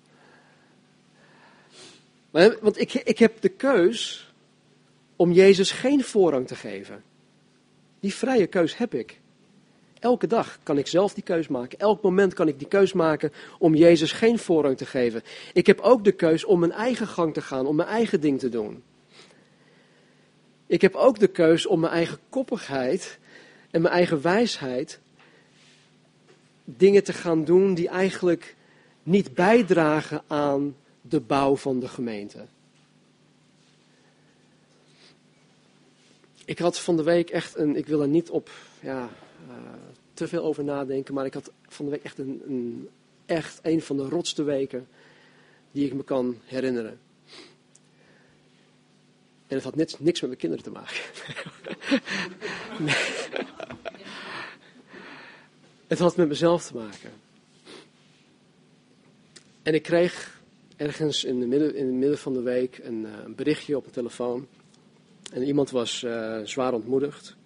Want 2.60 2.80
ik, 2.80 2.94
ik 2.94 3.18
heb 3.18 3.40
de 3.40 3.48
keus 3.48 4.30
om 5.16 5.32
Jezus 5.32 5.70
geen 5.70 6.04
voorrang 6.04 6.46
te 6.46 6.54
geven. 6.54 7.04
Die 8.00 8.14
vrije 8.14 8.46
keus 8.46 8.76
heb 8.76 8.94
ik. 8.94 9.20
Elke 10.00 10.26
dag 10.26 10.58
kan 10.62 10.78
ik 10.78 10.86
zelf 10.86 11.14
die 11.14 11.22
keus 11.22 11.48
maken. 11.48 11.78
Elk 11.78 12.02
moment 12.02 12.34
kan 12.34 12.48
ik 12.48 12.58
die 12.58 12.68
keus 12.68 12.92
maken 12.92 13.32
om 13.58 13.74
Jezus 13.74 14.12
geen 14.12 14.38
voorrang 14.38 14.76
te 14.76 14.86
geven. 14.86 15.22
Ik 15.52 15.66
heb 15.66 15.80
ook 15.80 16.04
de 16.04 16.12
keus 16.12 16.44
om 16.44 16.58
mijn 16.58 16.72
eigen 16.72 17.06
gang 17.06 17.34
te 17.34 17.40
gaan, 17.40 17.66
om 17.66 17.76
mijn 17.76 17.88
eigen 17.88 18.20
ding 18.20 18.38
te 18.38 18.48
doen. 18.48 18.82
Ik 20.66 20.80
heb 20.80 20.94
ook 20.94 21.18
de 21.18 21.26
keus 21.26 21.66
om 21.66 21.80
mijn 21.80 21.92
eigen 21.92 22.18
koppigheid 22.28 23.18
en 23.70 23.82
mijn 23.82 23.94
eigen 23.94 24.22
wijsheid 24.22 25.00
dingen 26.64 27.04
te 27.04 27.12
gaan 27.12 27.44
doen 27.44 27.74
die 27.74 27.88
eigenlijk 27.88 28.56
niet 29.02 29.34
bijdragen 29.34 30.22
aan 30.26 30.76
de 31.00 31.20
bouw 31.20 31.56
van 31.56 31.80
de 31.80 31.88
gemeente. 31.88 32.46
Ik 36.44 36.58
had 36.58 36.78
van 36.78 36.96
de 36.96 37.02
week 37.02 37.30
echt 37.30 37.56
een, 37.56 37.76
ik 37.76 37.86
wil 37.86 38.02
er 38.02 38.08
niet 38.08 38.30
op 38.30 38.50
ja, 38.80 39.08
uh, 39.48 39.56
te 40.16 40.28
veel 40.28 40.42
over 40.42 40.64
nadenken, 40.64 41.14
maar 41.14 41.26
ik 41.26 41.34
had 41.34 41.52
van 41.68 41.84
de 41.84 41.90
week 41.90 42.04
echt 42.04 42.18
een, 42.18 42.42
een, 42.46 42.88
echt 43.26 43.58
een 43.62 43.82
van 43.82 43.96
de 43.96 44.08
rotste 44.08 44.42
weken 44.42 44.88
die 45.72 45.86
ik 45.86 45.94
me 45.94 46.04
kan 46.04 46.38
herinneren. 46.44 46.98
En 49.46 49.56
het 49.56 49.64
had 49.64 49.76
niks, 49.76 49.98
met 49.98 50.20
mijn 50.20 50.36
kinderen 50.36 50.64
te 50.64 50.70
maken. 50.70 50.96
Het 55.86 55.98
had 55.98 56.16
met 56.16 56.28
mezelf 56.28 56.66
te 56.66 56.74
maken. 56.74 57.10
En 59.62 59.74
ik 59.74 59.82
kreeg 59.82 60.40
ergens 60.76 61.24
in, 61.24 61.40
de 61.40 61.46
midden, 61.46 61.74
in 61.74 61.86
het 61.86 61.94
midden 61.94 62.18
van 62.18 62.32
de 62.32 62.42
week 62.42 62.78
een, 62.82 63.02
uh, 63.02 63.10
een 63.24 63.34
berichtje 63.34 63.76
op 63.76 63.82
mijn 63.82 63.94
telefoon. 63.94 64.46
En 65.32 65.42
iemand 65.42 65.70
was 65.70 66.02
uh, 66.02 66.40
zwaar 66.44 66.72
ontmoedigd. 66.72 67.36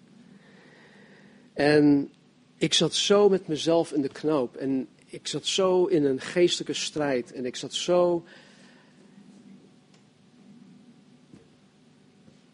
En 1.52 2.10
ik 2.60 2.74
zat 2.74 2.94
zo 2.94 3.28
met 3.28 3.48
mezelf 3.48 3.92
in 3.92 4.02
de 4.02 4.08
knoop. 4.08 4.56
En 4.56 4.88
ik 5.06 5.26
zat 5.26 5.46
zo 5.46 5.84
in 5.84 6.04
een 6.04 6.20
geestelijke 6.20 6.72
strijd. 6.72 7.32
En 7.32 7.44
ik 7.44 7.56
zat 7.56 7.74
zo. 7.74 8.24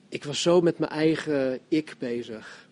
Ik 0.09 0.25
was 0.25 0.42
zo 0.42 0.61
met 0.61 0.79
mijn 0.79 0.90
eigen 0.90 1.61
ik 1.69 1.97
bezig. 1.99 2.69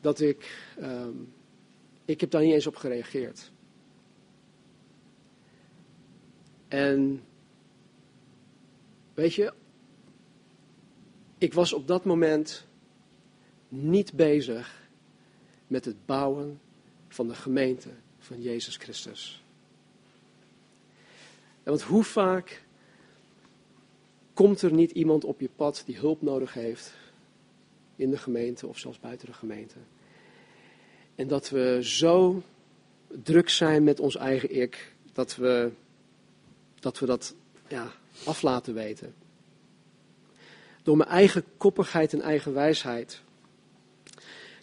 Dat 0.00 0.20
ik. 0.20 0.72
Um, 0.80 1.32
ik 2.04 2.20
heb 2.20 2.30
daar 2.30 2.42
niet 2.42 2.52
eens 2.52 2.66
op 2.66 2.76
gereageerd. 2.76 3.50
En. 6.68 7.24
Weet 9.14 9.34
je. 9.34 9.52
Ik 11.38 11.54
was 11.54 11.72
op 11.72 11.86
dat 11.86 12.04
moment 12.04 12.66
niet 13.68 14.12
bezig 14.12 14.81
met 15.72 15.84
het 15.84 16.06
bouwen 16.06 16.60
van 17.08 17.28
de 17.28 17.34
gemeente 17.34 17.88
van 18.18 18.42
Jezus 18.42 18.76
Christus. 18.76 19.44
En 21.62 21.70
want 21.70 21.82
hoe 21.82 22.04
vaak 22.04 22.64
komt 24.34 24.62
er 24.62 24.72
niet 24.72 24.90
iemand 24.90 25.24
op 25.24 25.40
je 25.40 25.48
pad 25.56 25.82
die 25.86 25.96
hulp 25.96 26.22
nodig 26.22 26.54
heeft 26.54 26.94
in 27.96 28.10
de 28.10 28.18
gemeente 28.18 28.66
of 28.66 28.78
zelfs 28.78 29.00
buiten 29.00 29.26
de 29.26 29.32
gemeente? 29.32 29.78
En 31.14 31.28
dat 31.28 31.48
we 31.48 31.78
zo 31.82 32.42
druk 33.08 33.48
zijn 33.48 33.84
met 33.84 34.00
ons 34.00 34.16
eigen 34.16 34.56
ik, 34.56 34.94
dat 35.12 35.36
we 35.36 35.72
dat, 36.80 36.98
we 36.98 37.06
dat 37.06 37.34
ja, 37.68 37.92
af 38.24 38.42
laten 38.42 38.74
weten. 38.74 39.14
Door 40.82 40.96
mijn 40.96 41.10
eigen 41.10 41.44
koppigheid 41.56 42.12
en 42.12 42.20
eigen 42.20 42.54
wijsheid 42.54 43.22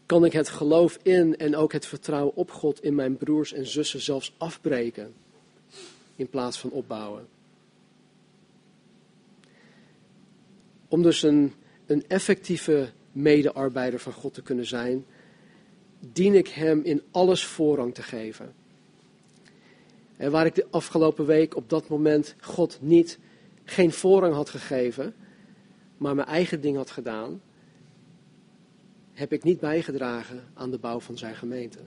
kan 0.10 0.26
ik 0.26 0.34
het 0.34 0.50
geloof 0.50 1.00
in 1.02 1.38
en 1.38 1.56
ook 1.56 1.74
het 1.74 1.86
vertrouwen 1.86 2.36
op 2.36 2.52
God 2.52 2.84
in 2.84 2.96
mijn 2.96 3.18
broers 3.18 3.54
en 3.54 3.68
zussen 3.68 4.02
zelfs 4.02 4.34
afbreken 4.38 5.14
in 6.16 6.30
plaats 6.30 6.60
van 6.60 6.70
opbouwen. 6.70 7.28
Om 10.88 11.02
dus 11.02 11.24
een, 11.24 11.54
een 11.86 12.08
effectieve 12.08 12.90
medearbeider 13.12 14.00
van 14.00 14.14
God 14.14 14.34
te 14.34 14.42
kunnen 14.42 14.66
zijn, 14.66 15.06
dien 16.00 16.34
ik 16.34 16.48
Hem 16.48 16.82
in 16.84 17.02
alles 17.12 17.46
voorrang 17.46 17.94
te 17.94 18.04
geven. 18.04 18.54
En 20.18 20.32
waar 20.32 20.46
ik 20.46 20.56
de 20.56 20.68
afgelopen 20.70 21.26
week 21.26 21.56
op 21.56 21.70
dat 21.70 21.88
moment 21.88 22.36
God 22.40 22.78
niet, 22.82 23.20
geen 23.64 23.92
voorrang 23.92 24.34
had 24.34 24.50
gegeven, 24.50 25.16
maar 25.98 26.16
mijn 26.16 26.28
eigen 26.28 26.62
ding 26.62 26.78
had 26.78 26.92
gedaan, 26.92 27.42
heb 29.20 29.34
ik 29.34 29.44
niet 29.44 29.60
bijgedragen 29.60 30.52
aan 30.54 30.72
de 30.72 30.78
bouw 30.78 31.00
van 31.00 31.18
zijn 31.18 31.36
gemeente. 31.36 31.80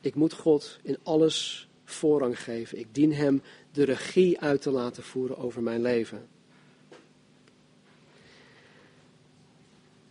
Ik 0.00 0.14
moet 0.14 0.32
God 0.32 0.78
in 0.82 0.98
alles 1.02 1.68
voorrang 1.84 2.40
geven. 2.40 2.78
Ik 2.78 2.94
dien 2.94 3.12
Hem 3.12 3.42
de 3.72 3.84
regie 3.84 4.40
uit 4.40 4.62
te 4.62 4.70
laten 4.70 5.02
voeren 5.02 5.36
over 5.36 5.62
mijn 5.62 5.82
leven. 5.82 6.28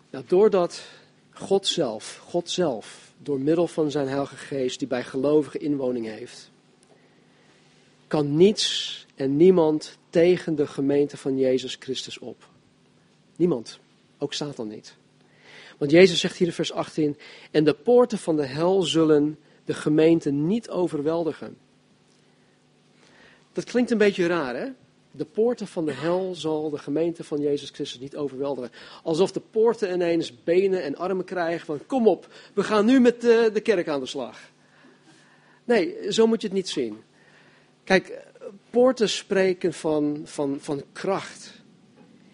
Nou, 0.10 0.26
doordat 0.28 0.84
God 1.30 1.68
zelf, 1.68 2.18
God 2.18 2.50
zelf, 2.50 3.14
door 3.18 3.40
middel 3.40 3.68
van 3.68 3.92
zijn 3.92 4.08
Heilige 4.08 4.36
Geest, 4.36 4.80
die 4.80 4.88
bij 4.88 5.04
gelovigen 5.04 5.60
inwoning 5.60 6.06
heeft, 6.06 6.52
kan 8.08 8.36
niets 8.36 9.06
en 9.16 9.38
niemand 9.38 9.98
tegen 10.14 10.56
de 10.56 10.68
gemeente 10.68 11.18
van 11.18 11.38
Jezus 11.38 11.76
Christus 11.80 12.20
op. 12.20 12.50
Niemand, 13.36 13.80
ook 14.18 14.34
Satan 14.34 14.68
niet. 14.68 14.96
Want 15.78 15.92
Jezus 15.92 16.20
zegt 16.20 16.38
hier 16.38 16.48
in 16.48 16.54
vers 16.54 16.72
18: 16.72 17.18
En 17.52 17.64
de 17.64 17.74
poorten 17.74 18.18
van 18.18 18.36
de 18.36 18.46
hel 18.46 18.82
zullen 18.82 19.40
de 19.66 19.74
gemeente 19.74 20.32
niet 20.32 20.70
overweldigen. 20.70 21.58
Dat 23.54 23.64
klinkt 23.64 23.92
een 23.92 23.98
beetje 23.98 24.28
raar, 24.28 24.56
hè? 24.56 24.68
De 25.12 25.26
poorten 25.26 25.68
van 25.68 25.86
de 25.86 25.94
hel 25.94 26.36
zal 26.36 26.70
de 26.70 26.78
gemeente 26.78 27.24
van 27.24 27.42
Jezus 27.42 27.70
Christus 27.70 28.00
niet 28.00 28.16
overweldigen. 28.16 28.72
Alsof 29.04 29.32
de 29.32 29.42
poorten 29.52 29.94
ineens 29.94 30.44
benen 30.44 30.84
en 30.84 30.96
armen 30.96 31.26
krijgen 31.26 31.66
van 31.66 31.86
kom 31.86 32.08
op, 32.08 32.28
we 32.54 32.64
gaan 32.64 32.86
nu 32.86 33.00
met 33.00 33.22
de, 33.22 33.50
de 33.54 33.62
kerk 33.62 33.88
aan 33.88 34.00
de 34.00 34.06
slag. 34.06 34.40
Nee, 35.64 36.12
zo 36.12 36.28
moet 36.28 36.42
je 36.42 36.48
het 36.48 36.56
niet 36.56 36.70
zien. 36.70 37.02
Kijk, 37.84 38.22
poorten 38.74 39.10
spreken 39.10 39.74
van, 39.74 40.22
van, 40.24 40.60
van 40.60 40.84
kracht 40.92 41.62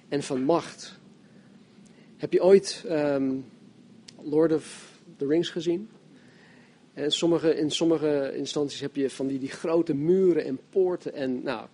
en 0.10 0.24
van 0.24 0.44
macht. 0.44 1.00
Heb 2.18 2.34
je 2.34 2.44
ooit 2.44 2.84
um, 2.90 3.46
Lord 4.22 4.54
of 4.54 4.98
the 5.18 5.28
Rings 5.28 5.50
gezien? 5.50 5.90
En 6.94 7.12
sommige, 7.12 7.56
in 7.56 7.72
sommige 7.72 8.34
instanties 8.36 8.80
heb 8.80 8.96
je 8.96 9.10
van 9.10 9.28
die, 9.28 9.40
die 9.40 9.50
grote 9.50 9.94
muren 9.94 10.46
en 10.46 10.60
poorten. 10.70 11.14
En 11.14 11.44
nou, 11.44 11.68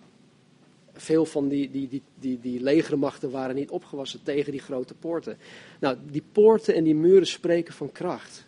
veel 0.92 1.24
van 1.24 1.48
die, 1.48 1.70
die, 1.70 1.88
die, 1.88 2.02
die, 2.14 2.40
die 2.40 2.60
legermachten 2.60 3.30
waren 3.30 3.54
niet 3.54 3.70
opgewassen 3.70 4.22
tegen 4.22 4.52
die 4.52 4.60
grote 4.60 4.94
poorten. 4.94 5.38
Nou, 5.80 5.96
die 6.10 6.24
poorten 6.32 6.74
en 6.74 6.84
die 6.84 6.94
muren 6.94 7.26
spreken 7.26 7.74
van 7.74 7.92
kracht. 7.92 8.46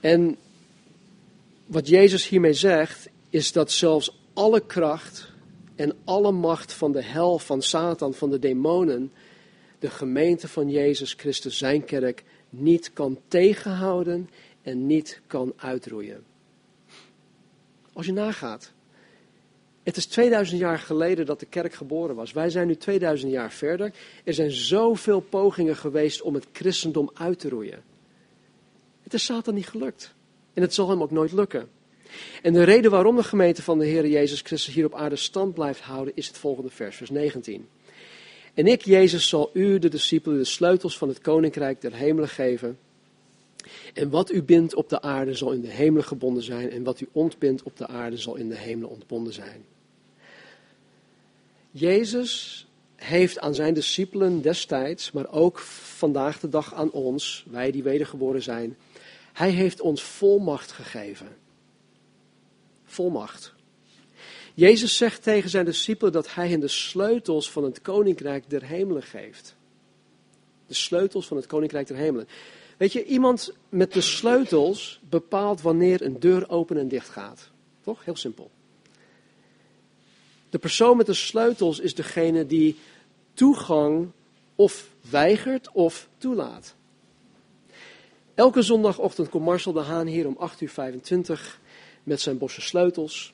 En 0.00 0.36
wat 1.66 1.88
Jezus 1.88 2.28
hiermee 2.28 2.54
zegt, 2.54 3.08
is 3.36 3.52
dat 3.52 3.70
zelfs 3.70 4.18
alle 4.32 4.60
kracht 4.66 5.32
en 5.74 5.96
alle 6.04 6.32
macht 6.32 6.72
van 6.72 6.92
de 6.92 7.02
hel, 7.02 7.38
van 7.38 7.62
Satan, 7.62 8.14
van 8.14 8.30
de 8.30 8.38
demonen, 8.38 9.12
de 9.78 9.90
gemeente 9.90 10.48
van 10.48 10.70
Jezus 10.70 11.12
Christus, 11.12 11.58
zijn 11.58 11.84
kerk, 11.84 12.24
niet 12.50 12.92
kan 12.92 13.18
tegenhouden 13.28 14.30
en 14.62 14.86
niet 14.86 15.20
kan 15.26 15.52
uitroeien. 15.56 16.24
Als 17.92 18.06
je 18.06 18.12
nagaat, 18.12 18.72
het 19.82 19.96
is 19.96 20.06
2000 20.06 20.60
jaar 20.60 20.78
geleden 20.78 21.26
dat 21.26 21.40
de 21.40 21.46
kerk 21.46 21.74
geboren 21.74 22.16
was. 22.16 22.32
Wij 22.32 22.50
zijn 22.50 22.66
nu 22.66 22.76
2000 22.76 23.32
jaar 23.32 23.52
verder. 23.52 23.92
Er 24.24 24.34
zijn 24.34 24.50
zoveel 24.50 25.20
pogingen 25.20 25.76
geweest 25.76 26.22
om 26.22 26.34
het 26.34 26.46
christendom 26.52 27.10
uit 27.14 27.38
te 27.38 27.48
roeien. 27.48 27.82
Het 29.02 29.14
is 29.14 29.24
Satan 29.24 29.54
niet 29.54 29.68
gelukt. 29.68 30.14
En 30.52 30.62
het 30.62 30.74
zal 30.74 30.88
hem 30.88 31.02
ook 31.02 31.10
nooit 31.10 31.32
lukken. 31.32 31.75
En 32.42 32.52
de 32.52 32.62
reden 32.62 32.90
waarom 32.90 33.16
de 33.16 33.22
gemeente 33.22 33.62
van 33.62 33.78
de 33.78 33.86
Heer 33.86 34.06
Jezus 34.06 34.40
Christus 34.40 34.74
hier 34.74 34.84
op 34.84 34.94
aarde 34.94 35.16
stand 35.16 35.54
blijft 35.54 35.80
houden 35.80 36.14
is 36.16 36.26
het 36.26 36.38
volgende 36.38 36.70
vers, 36.70 36.96
vers 36.96 37.10
19. 37.10 37.68
En 38.54 38.66
ik, 38.66 38.84
Jezus, 38.84 39.28
zal 39.28 39.50
u, 39.52 39.78
de 39.78 39.88
discipelen, 39.88 40.38
de 40.38 40.44
sleutels 40.44 40.98
van 40.98 41.08
het 41.08 41.20
koninkrijk 41.20 41.80
der 41.80 41.94
hemelen 41.94 42.28
geven. 42.28 42.78
En 43.94 44.10
wat 44.10 44.32
u 44.32 44.42
bindt 44.42 44.74
op 44.74 44.88
de 44.88 45.00
aarde 45.00 45.34
zal 45.34 45.52
in 45.52 45.60
de 45.60 45.70
hemelen 45.70 46.04
gebonden 46.04 46.42
zijn. 46.42 46.70
En 46.70 46.82
wat 46.82 47.00
u 47.00 47.08
ontbindt 47.12 47.62
op 47.62 47.76
de 47.76 47.86
aarde 47.86 48.16
zal 48.16 48.36
in 48.36 48.48
de 48.48 48.56
hemelen 48.56 48.90
ontbonden 48.90 49.32
zijn. 49.32 49.64
Jezus 51.70 52.66
heeft 52.96 53.38
aan 53.38 53.54
zijn 53.54 53.74
discipelen 53.74 54.42
destijds, 54.42 55.12
maar 55.12 55.30
ook 55.30 55.58
vandaag 55.58 56.40
de 56.40 56.48
dag 56.48 56.74
aan 56.74 56.90
ons, 56.90 57.44
wij 57.50 57.70
die 57.70 57.82
wedergeboren 57.82 58.42
zijn, 58.42 58.76
hij 59.32 59.50
heeft 59.50 59.80
ons 59.80 60.02
volmacht 60.02 60.72
gegeven. 60.72 61.28
Volmacht. 62.86 63.54
Jezus 64.54 64.96
zegt 64.96 65.22
tegen 65.22 65.50
zijn 65.50 65.64
discipelen 65.64 66.12
dat 66.12 66.34
hij 66.34 66.48
hen 66.48 66.60
de 66.60 66.68
sleutels 66.68 67.50
van 67.50 67.64
het 67.64 67.80
koninkrijk 67.82 68.50
der 68.50 68.64
hemelen 68.64 69.02
geeft. 69.02 69.56
De 70.66 70.74
sleutels 70.74 71.26
van 71.26 71.36
het 71.36 71.46
koninkrijk 71.46 71.86
der 71.86 71.96
hemelen. 71.96 72.28
Weet 72.76 72.92
je, 72.92 73.04
iemand 73.04 73.52
met 73.68 73.92
de 73.92 74.00
sleutels 74.00 75.00
bepaalt 75.08 75.60
wanneer 75.60 76.02
een 76.02 76.20
deur 76.20 76.50
open 76.50 76.76
en 76.76 76.88
dicht 76.88 77.08
gaat. 77.08 77.50
Toch? 77.80 78.04
Heel 78.04 78.16
simpel. 78.16 78.50
De 80.50 80.58
persoon 80.58 80.96
met 80.96 81.06
de 81.06 81.14
sleutels 81.14 81.78
is 81.78 81.94
degene 81.94 82.46
die 82.46 82.76
toegang 83.34 84.08
of 84.54 84.88
weigert 85.10 85.70
of 85.72 86.08
toelaat. 86.18 86.74
Elke 88.34 88.62
zondagochtend 88.62 89.28
komt 89.28 89.44
Marcel 89.44 89.72
de 89.72 89.80
Haan 89.80 90.06
hier 90.06 90.26
om 90.26 90.36
8 90.38 90.60
uur 90.60 90.68
25 90.68 91.60
met 92.06 92.20
zijn 92.20 92.38
bosse 92.38 92.60
sleutels. 92.60 93.32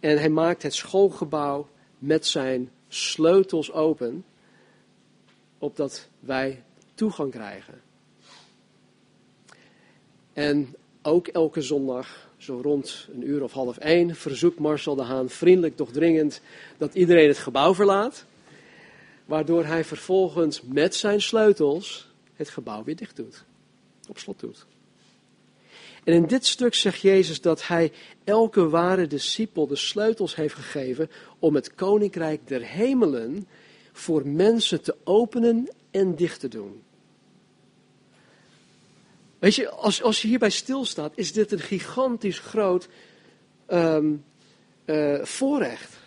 En 0.00 0.18
hij 0.18 0.28
maakt 0.28 0.62
het 0.62 0.74
schoolgebouw 0.74 1.68
met 1.98 2.26
zijn 2.26 2.70
sleutels 2.88 3.72
open, 3.72 4.24
opdat 5.58 6.08
wij 6.20 6.62
toegang 6.94 7.30
krijgen. 7.30 7.80
En 10.32 10.74
ook 11.02 11.26
elke 11.26 11.62
zondag, 11.62 12.28
zo 12.36 12.60
rond 12.62 13.08
een 13.12 13.28
uur 13.28 13.42
of 13.42 13.52
half 13.52 13.78
één, 13.78 14.14
verzoekt 14.14 14.58
Marcel 14.58 14.94
de 14.94 15.02
Haan 15.02 15.28
vriendelijk, 15.28 15.78
doch 15.78 15.90
dringend, 15.90 16.40
dat 16.78 16.94
iedereen 16.94 17.28
het 17.28 17.38
gebouw 17.38 17.74
verlaat. 17.74 18.24
Waardoor 19.24 19.64
hij 19.64 19.84
vervolgens 19.84 20.62
met 20.62 20.94
zijn 20.94 21.20
sleutels 21.20 22.08
het 22.34 22.48
gebouw 22.48 22.84
weer 22.84 22.96
dicht 22.96 23.16
doet. 23.16 23.44
Op 24.08 24.18
slot 24.18 24.40
doet. 24.40 24.66
En 26.04 26.14
in 26.14 26.26
dit 26.26 26.46
stuk 26.46 26.74
zegt 26.74 27.00
Jezus 27.00 27.40
dat 27.40 27.66
hij 27.66 27.92
elke 28.24 28.68
ware 28.68 29.06
discipel 29.06 29.66
de 29.66 29.76
sleutels 29.76 30.34
heeft 30.34 30.54
gegeven 30.54 31.10
om 31.38 31.54
het 31.54 31.74
koninkrijk 31.74 32.48
der 32.48 32.62
hemelen 32.62 33.48
voor 33.92 34.26
mensen 34.26 34.82
te 34.82 34.96
openen 35.04 35.68
en 35.90 36.14
dicht 36.14 36.40
te 36.40 36.48
doen. 36.48 36.82
Weet 39.38 39.54
je, 39.54 39.70
als, 39.70 40.02
als 40.02 40.22
je 40.22 40.28
hierbij 40.28 40.50
stilstaat, 40.50 41.12
is 41.14 41.32
dit 41.32 41.52
een 41.52 41.60
gigantisch 41.60 42.38
groot 42.38 42.88
um, 43.68 44.24
uh, 44.84 45.24
voorrecht. 45.24 45.98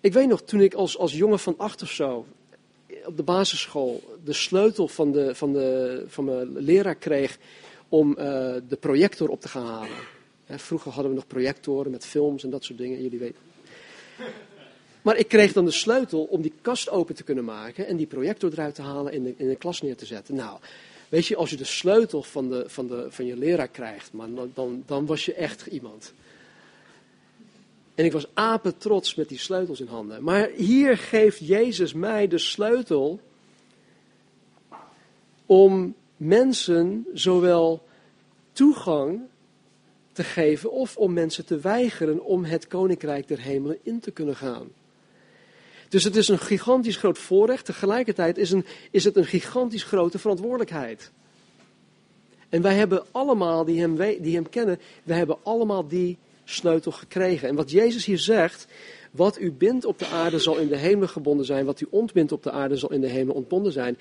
Ik 0.00 0.12
weet 0.12 0.28
nog, 0.28 0.42
toen 0.42 0.60
ik 0.60 0.74
als, 0.74 0.98
als 0.98 1.12
jongen 1.12 1.38
van 1.38 1.54
acht 1.58 1.82
of 1.82 1.90
zo 1.90 2.26
op 3.06 3.16
de 3.16 3.22
basisschool 3.22 4.18
de 4.24 4.32
sleutel 4.32 4.88
van, 4.88 5.12
de, 5.12 5.34
van, 5.34 5.52
de, 5.52 6.04
van 6.06 6.24
mijn 6.24 6.58
leraar 6.58 6.94
kreeg 6.94 7.38
om 7.88 8.10
uh, 8.10 8.16
de 8.68 8.76
projector 8.80 9.28
op 9.28 9.40
te 9.40 9.48
gaan 9.48 9.66
halen. 9.66 9.96
vroeger 10.46 10.92
hadden 10.92 11.10
we 11.10 11.16
nog 11.16 11.26
projectoren 11.26 11.90
met 11.90 12.06
films 12.06 12.44
en 12.44 12.50
dat 12.50 12.64
soort 12.64 12.78
dingen, 12.78 13.02
jullie 13.02 13.18
weten. 13.18 13.42
Maar 15.02 15.16
ik 15.16 15.28
kreeg 15.28 15.52
dan 15.52 15.64
de 15.64 15.70
sleutel 15.70 16.22
om 16.22 16.42
die 16.42 16.52
kast 16.60 16.90
open 16.90 17.14
te 17.14 17.24
kunnen 17.24 17.44
maken 17.44 17.86
en 17.86 17.96
die 17.96 18.06
projector 18.06 18.52
eruit 18.52 18.74
te 18.74 18.82
halen 18.82 19.12
en 19.12 19.18
in 19.18 19.24
de, 19.24 19.34
in 19.36 19.48
de 19.48 19.56
klas 19.56 19.82
neer 19.82 19.96
te 19.96 20.06
zetten. 20.06 20.34
Nou, 20.34 20.58
weet 21.08 21.26
je, 21.26 21.36
als 21.36 21.50
je 21.50 21.56
de 21.56 21.64
sleutel 21.64 22.22
van, 22.22 22.48
de, 22.48 22.64
van, 22.66 22.86
de, 22.86 23.06
van 23.08 23.26
je 23.26 23.36
leraar 23.36 23.68
krijgt, 23.68 24.12
man, 24.12 24.50
dan, 24.54 24.82
dan 24.86 25.06
was 25.06 25.24
je 25.24 25.34
echt 25.34 25.66
iemand. 25.66 26.12
En 27.94 28.04
ik 28.04 28.12
was 28.12 28.26
apen 28.34 28.78
trots 28.78 29.14
met 29.14 29.28
die 29.28 29.38
sleutels 29.38 29.80
in 29.80 29.86
handen. 29.86 30.22
Maar 30.22 30.50
hier 30.56 30.98
geeft 30.98 31.38
Jezus 31.38 31.92
mij 31.92 32.28
de 32.28 32.38
sleutel 32.38 33.20
om 35.46 35.94
mensen 36.16 37.06
zowel 37.12 37.82
toegang 38.52 39.20
te 40.12 40.24
geven 40.24 40.70
of 40.70 40.96
om 40.96 41.12
mensen 41.12 41.46
te 41.46 41.58
weigeren 41.58 42.24
om 42.24 42.44
het 42.44 42.66
koninkrijk 42.66 43.28
der 43.28 43.40
hemelen 43.40 43.78
in 43.82 44.00
te 44.00 44.10
kunnen 44.10 44.36
gaan. 44.36 44.68
Dus 45.88 46.04
het 46.04 46.16
is 46.16 46.28
een 46.28 46.38
gigantisch 46.38 46.96
groot 46.96 47.18
voorrecht, 47.18 47.64
tegelijkertijd 47.64 48.38
is, 48.38 48.50
een, 48.50 48.64
is 48.90 49.04
het 49.04 49.16
een 49.16 49.24
gigantisch 49.24 49.84
grote 49.84 50.18
verantwoordelijkheid. 50.18 51.10
En 52.48 52.62
wij 52.62 52.74
hebben 52.74 53.04
allemaal, 53.10 53.64
die 53.64 53.80
hem, 53.80 53.96
die 53.96 54.34
hem 54.34 54.48
kennen, 54.48 54.80
wij 55.02 55.16
hebben 55.16 55.36
allemaal 55.42 55.88
die 55.88 56.18
sleutel 56.44 56.92
gekregen. 56.92 57.48
En 57.48 57.54
wat 57.54 57.70
Jezus 57.70 58.04
hier 58.04 58.18
zegt, 58.18 58.66
wat 59.10 59.40
u 59.40 59.52
bindt 59.52 59.84
op 59.84 59.98
de 59.98 60.06
aarde 60.06 60.38
zal 60.38 60.58
in 60.58 60.68
de 60.68 60.76
hemel 60.76 61.08
gebonden 61.08 61.46
zijn, 61.46 61.64
wat 61.64 61.80
u 61.80 61.86
ontbindt 61.90 62.32
op 62.32 62.42
de 62.42 62.50
aarde 62.50 62.76
zal 62.76 62.92
in 62.92 63.00
de 63.00 63.08
hemel 63.08 63.34
ontbonden 63.34 63.72
zijn. 63.72 63.98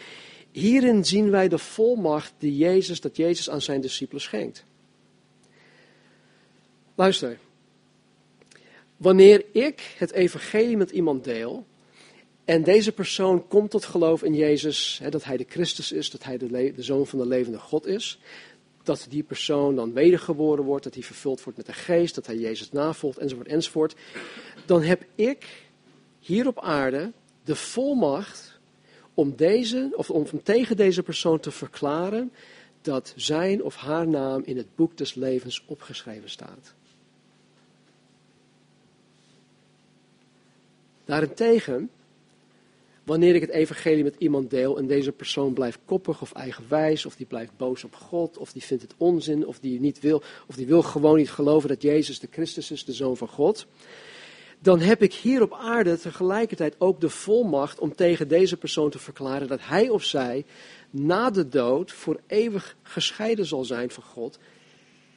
Hierin 0.52 1.06
zien 1.06 1.30
wij 1.30 1.48
de 1.48 1.58
volmacht 1.58 2.34
die 2.38 2.58
Jezus, 2.58 3.02
dat 3.02 3.18
Jezus 3.18 3.50
aan 3.50 3.62
zijn 3.62 3.82
discipelen 3.82 4.22
schenkt. 4.22 4.66
Luister. 6.96 7.38
Wanneer 8.98 9.46
ik 9.52 9.96
het 9.98 10.12
evangelie 10.12 10.78
met 10.78 10.92
iemand 10.92 11.24
deel 11.24 11.66
en 12.46 12.64
deze 12.64 12.92
persoon 12.92 13.48
komt 13.48 13.72
tot 13.72 13.86
geloof 13.86 14.24
in 14.24 14.34
Jezus, 14.34 15.00
hè, 15.02 15.10
dat 15.10 15.24
hij 15.24 15.38
de 15.38 15.46
Christus 15.50 15.92
is, 15.92 16.10
dat 16.10 16.24
hij 16.24 16.38
de, 16.38 16.48
de 16.76 16.84
zoon 16.84 17.08
van 17.08 17.20
de 17.20 17.28
levende 17.28 17.60
God 17.60 17.86
is, 17.86 18.20
dat 18.84 19.06
die 19.10 19.24
persoon 19.24 19.76
dan 19.76 19.94
wedergeboren 19.94 20.64
wordt, 20.64 20.84
dat 20.84 20.94
hij 20.94 21.04
vervuld 21.04 21.44
wordt 21.44 21.58
met 21.58 21.68
de 21.68 21.74
geest, 21.74 22.16
dat 22.16 22.26
hij 22.26 22.38
Jezus 22.38 22.72
navolgt, 22.72 23.18
enzovoort, 23.18 23.48
enzovoort, 23.48 23.96
dan 24.66 24.82
heb 24.82 25.06
ik 25.16 25.68
hier 26.20 26.48
op 26.48 26.60
aarde 26.60 27.12
de 27.44 27.56
volmacht 27.56 28.60
om, 29.14 29.36
deze, 29.36 29.92
of 29.96 30.10
om 30.10 30.44
tegen 30.44 30.78
deze 30.78 31.04
persoon 31.04 31.40
te 31.40 31.52
verklaren 31.52 32.32
dat 32.82 33.14
zijn 33.16 33.64
of 33.64 33.76
haar 33.76 34.08
naam 34.08 34.42
in 34.46 34.58
het 34.58 34.76
boek 34.76 34.98
des 34.98 35.14
levens 35.14 35.64
opgeschreven 35.66 36.30
staat. 36.30 36.74
Daarentegen, 41.06 41.90
wanneer 43.04 43.36
ik 43.36 43.42
het 43.42 43.50
evangelie 43.50 44.04
met 44.04 44.16
iemand 44.18 44.50
deel 44.50 44.78
en 44.78 44.88
deze 44.88 45.12
persoon 45.12 45.54
blijft 45.54 45.80
koppig 45.86 46.22
of 46.22 46.34
eigenwijs, 46.34 47.06
of 47.06 47.16
die 47.16 47.26
blijft 47.26 47.58
boos 47.58 47.84
op 47.84 47.96
God, 47.96 48.38
of 48.38 48.52
die 48.52 48.64
vindt 48.64 48.84
het 48.84 48.94
onzin, 48.98 49.48
of 49.48 49.60
die 49.60 49.80
niet 49.80 50.00
wil, 50.00 50.24
of 50.48 50.56
die 50.56 50.66
wil 50.68 50.82
gewoon 50.82 51.18
niet 51.18 51.32
geloven 51.32 51.70
dat 51.70 51.82
Jezus 51.82 52.20
de 52.20 52.28
Christus 52.32 52.72
is, 52.72 52.86
de 52.86 52.94
Zoon 52.94 53.18
van 53.18 53.28
God, 53.28 53.68
dan 54.60 54.80
heb 54.80 55.02
ik 55.02 55.14
hier 55.14 55.42
op 55.42 55.54
aarde 55.54 56.00
tegelijkertijd 56.00 56.76
ook 56.78 57.02
de 57.02 57.10
volmacht 57.10 57.80
om 57.80 57.96
tegen 57.96 58.28
deze 58.28 58.58
persoon 58.58 58.90
te 58.90 59.00
verklaren 59.00 59.48
dat 59.48 59.60
hij 59.62 59.90
of 59.90 60.04
zij 60.04 60.46
na 60.90 61.30
de 61.30 61.48
dood 61.48 61.92
voor 61.92 62.20
eeuwig 62.28 62.76
gescheiden 62.84 63.46
zal 63.46 63.66
zijn 63.66 63.90
van 63.90 64.04
God, 64.04 64.40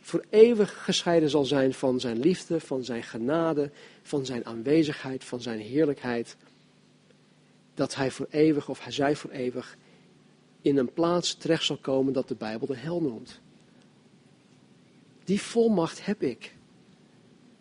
voor 0.01 0.25
eeuwig 0.31 0.85
gescheiden 0.85 1.31
zal 1.31 1.45
zijn 1.45 1.75
van 1.75 2.01
zijn 2.01 2.21
liefde, 2.21 2.61
van 2.61 2.85
zijn 2.85 3.03
genade, 3.03 3.71
van 4.03 4.27
zijn 4.27 4.47
aanwezigheid, 4.47 5.25
van 5.25 5.41
zijn 5.41 5.61
heerlijkheid. 5.61 6.37
Dat 7.77 7.95
hij 7.95 8.11
voor 8.11 8.27
eeuwig 8.31 8.69
of 8.69 8.87
zij 8.89 9.17
voor 9.17 9.31
eeuwig 9.31 9.77
in 10.63 10.77
een 10.77 10.93
plaats 10.93 11.35
terecht 11.35 11.65
zal 11.65 11.77
komen 11.77 12.13
dat 12.13 12.29
de 12.29 12.35
Bijbel 12.35 12.67
de 12.67 12.77
hel 12.77 13.03
noemt. 13.03 13.41
Die 15.25 15.41
volmacht 15.41 16.07
heb 16.07 16.23
ik. 16.23 16.55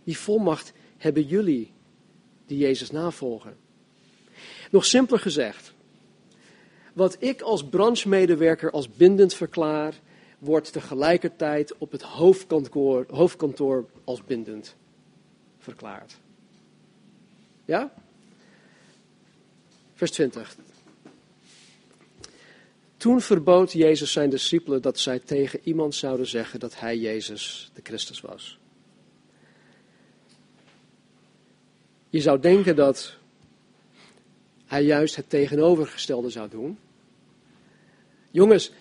Die 0.04 0.18
volmacht 0.18 0.74
hebben 0.98 1.24
jullie 1.24 1.72
die 2.46 2.58
Jezus 2.58 2.92
navolgen. 2.92 3.58
Nog 4.72 4.86
simpeler 4.86 5.20
gezegd, 5.20 5.74
wat 6.94 7.18
ik 7.20 7.42
als 7.42 7.66
branchemedewerker 7.66 8.72
als 8.72 8.90
bindend 8.90 9.34
verklaar, 9.34 10.00
wordt 10.40 10.72
tegelijkertijd 10.72 11.78
op 11.78 11.92
het 11.92 12.02
hoofdkantoor, 12.02 13.06
hoofdkantoor 13.10 13.86
als 14.04 14.24
bindend 14.24 14.76
verklaard. 15.58 16.18
Ja? 17.66 17.94
Vers 19.96 20.12
20. 20.12 20.56
Toen 22.98 23.22
verbood 23.22 23.72
Jezus 23.72 24.12
zijn 24.12 24.30
discipelen 24.30 24.82
dat 24.82 25.00
zij 25.00 25.20
tegen 25.20 25.60
iemand 25.64 25.96
zouden 25.96 26.28
zeggen 26.28 26.60
dat 26.60 26.80
hij 26.80 26.98
Jezus 26.98 27.72
de 27.74 27.82
Christus 27.84 28.22
was. 28.22 28.60
Je 32.10 32.22
zou 32.22 32.40
denken 32.40 32.76
dat 32.76 33.18
hij 34.66 34.84
juist 34.84 35.16
het 35.16 35.30
tegenovergestelde 35.30 36.30
zou 36.30 36.50
doen. 36.50 36.80
Jongens, 38.32 38.72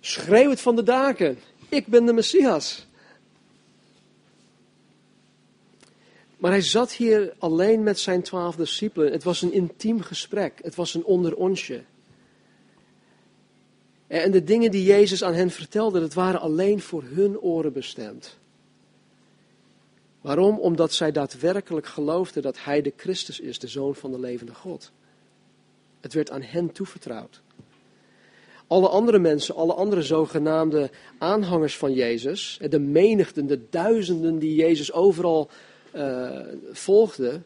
schreeuw 0.00 0.50
het 0.50 0.60
van 0.60 0.76
de 0.76 0.82
daken. 0.82 1.38
Ik 1.68 1.86
ben 1.86 2.06
de 2.06 2.12
Messias. 2.12 2.87
Maar 6.38 6.50
hij 6.50 6.60
zat 6.60 6.92
hier 6.92 7.34
alleen 7.38 7.82
met 7.82 7.98
zijn 7.98 8.22
twaalf 8.22 8.56
discipelen. 8.56 9.12
Het 9.12 9.22
was 9.22 9.42
een 9.42 9.52
intiem 9.52 10.00
gesprek. 10.00 10.58
Het 10.62 10.74
was 10.74 10.94
een 10.94 11.04
onder 11.04 11.36
onsje. 11.36 11.82
En 14.06 14.30
de 14.30 14.44
dingen 14.44 14.70
die 14.70 14.84
Jezus 14.84 15.24
aan 15.24 15.34
hen 15.34 15.50
vertelde, 15.50 16.00
dat 16.00 16.14
waren 16.14 16.40
alleen 16.40 16.80
voor 16.80 17.02
hun 17.02 17.38
oren 17.40 17.72
bestemd. 17.72 18.38
Waarom? 20.20 20.58
Omdat 20.58 20.92
zij 20.92 21.12
daadwerkelijk 21.12 21.86
geloofden 21.86 22.42
dat 22.42 22.64
hij 22.64 22.82
de 22.82 22.92
Christus 22.96 23.40
is, 23.40 23.58
de 23.58 23.68
Zoon 23.68 23.94
van 23.94 24.10
de 24.10 24.20
levende 24.20 24.54
God. 24.54 24.92
Het 26.00 26.12
werd 26.12 26.30
aan 26.30 26.42
hen 26.42 26.72
toevertrouwd. 26.72 27.40
Alle 28.66 28.88
andere 28.88 29.18
mensen, 29.18 29.54
alle 29.54 29.74
andere 29.74 30.02
zogenaamde 30.02 30.90
aanhangers 31.18 31.76
van 31.76 31.92
Jezus, 31.92 32.60
de 32.68 32.78
menigten, 32.78 33.46
de 33.46 33.60
duizenden 33.70 34.38
die 34.38 34.54
Jezus 34.54 34.92
overal 34.92 35.50
volgden, 36.72 37.44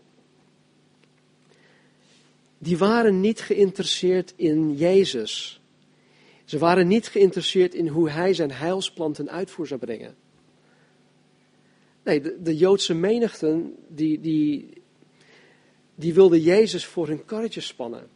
die 2.59 2.79
waren 2.79 3.21
niet 3.21 3.41
geïnteresseerd 3.41 4.33
in 4.37 4.77
Jezus. 4.77 5.61
Ze 6.45 6.59
waren 6.59 6.89
niet 6.89 7.09
geïnteresseerd 7.09 7.75
in 7.75 7.87
hoe 7.87 8.11
hij 8.11 8.35
zijn 8.35 8.53
heilsplan 8.53 9.13
ten 9.13 9.31
uitvoer 9.31 9.67
zou 9.67 9.81
brengen. 9.81 10.15
Nee, 12.03 12.21
de, 12.21 12.39
de 12.43 12.57
Joodse 12.57 12.95
menigten, 12.95 13.75
die, 13.89 14.21
die, 14.21 14.69
die 15.95 16.15
wilden 16.15 16.41
Jezus 16.41 16.87
voor 16.87 17.07
hun 17.07 17.25
karretje 17.25 17.61
spannen. 17.61 18.09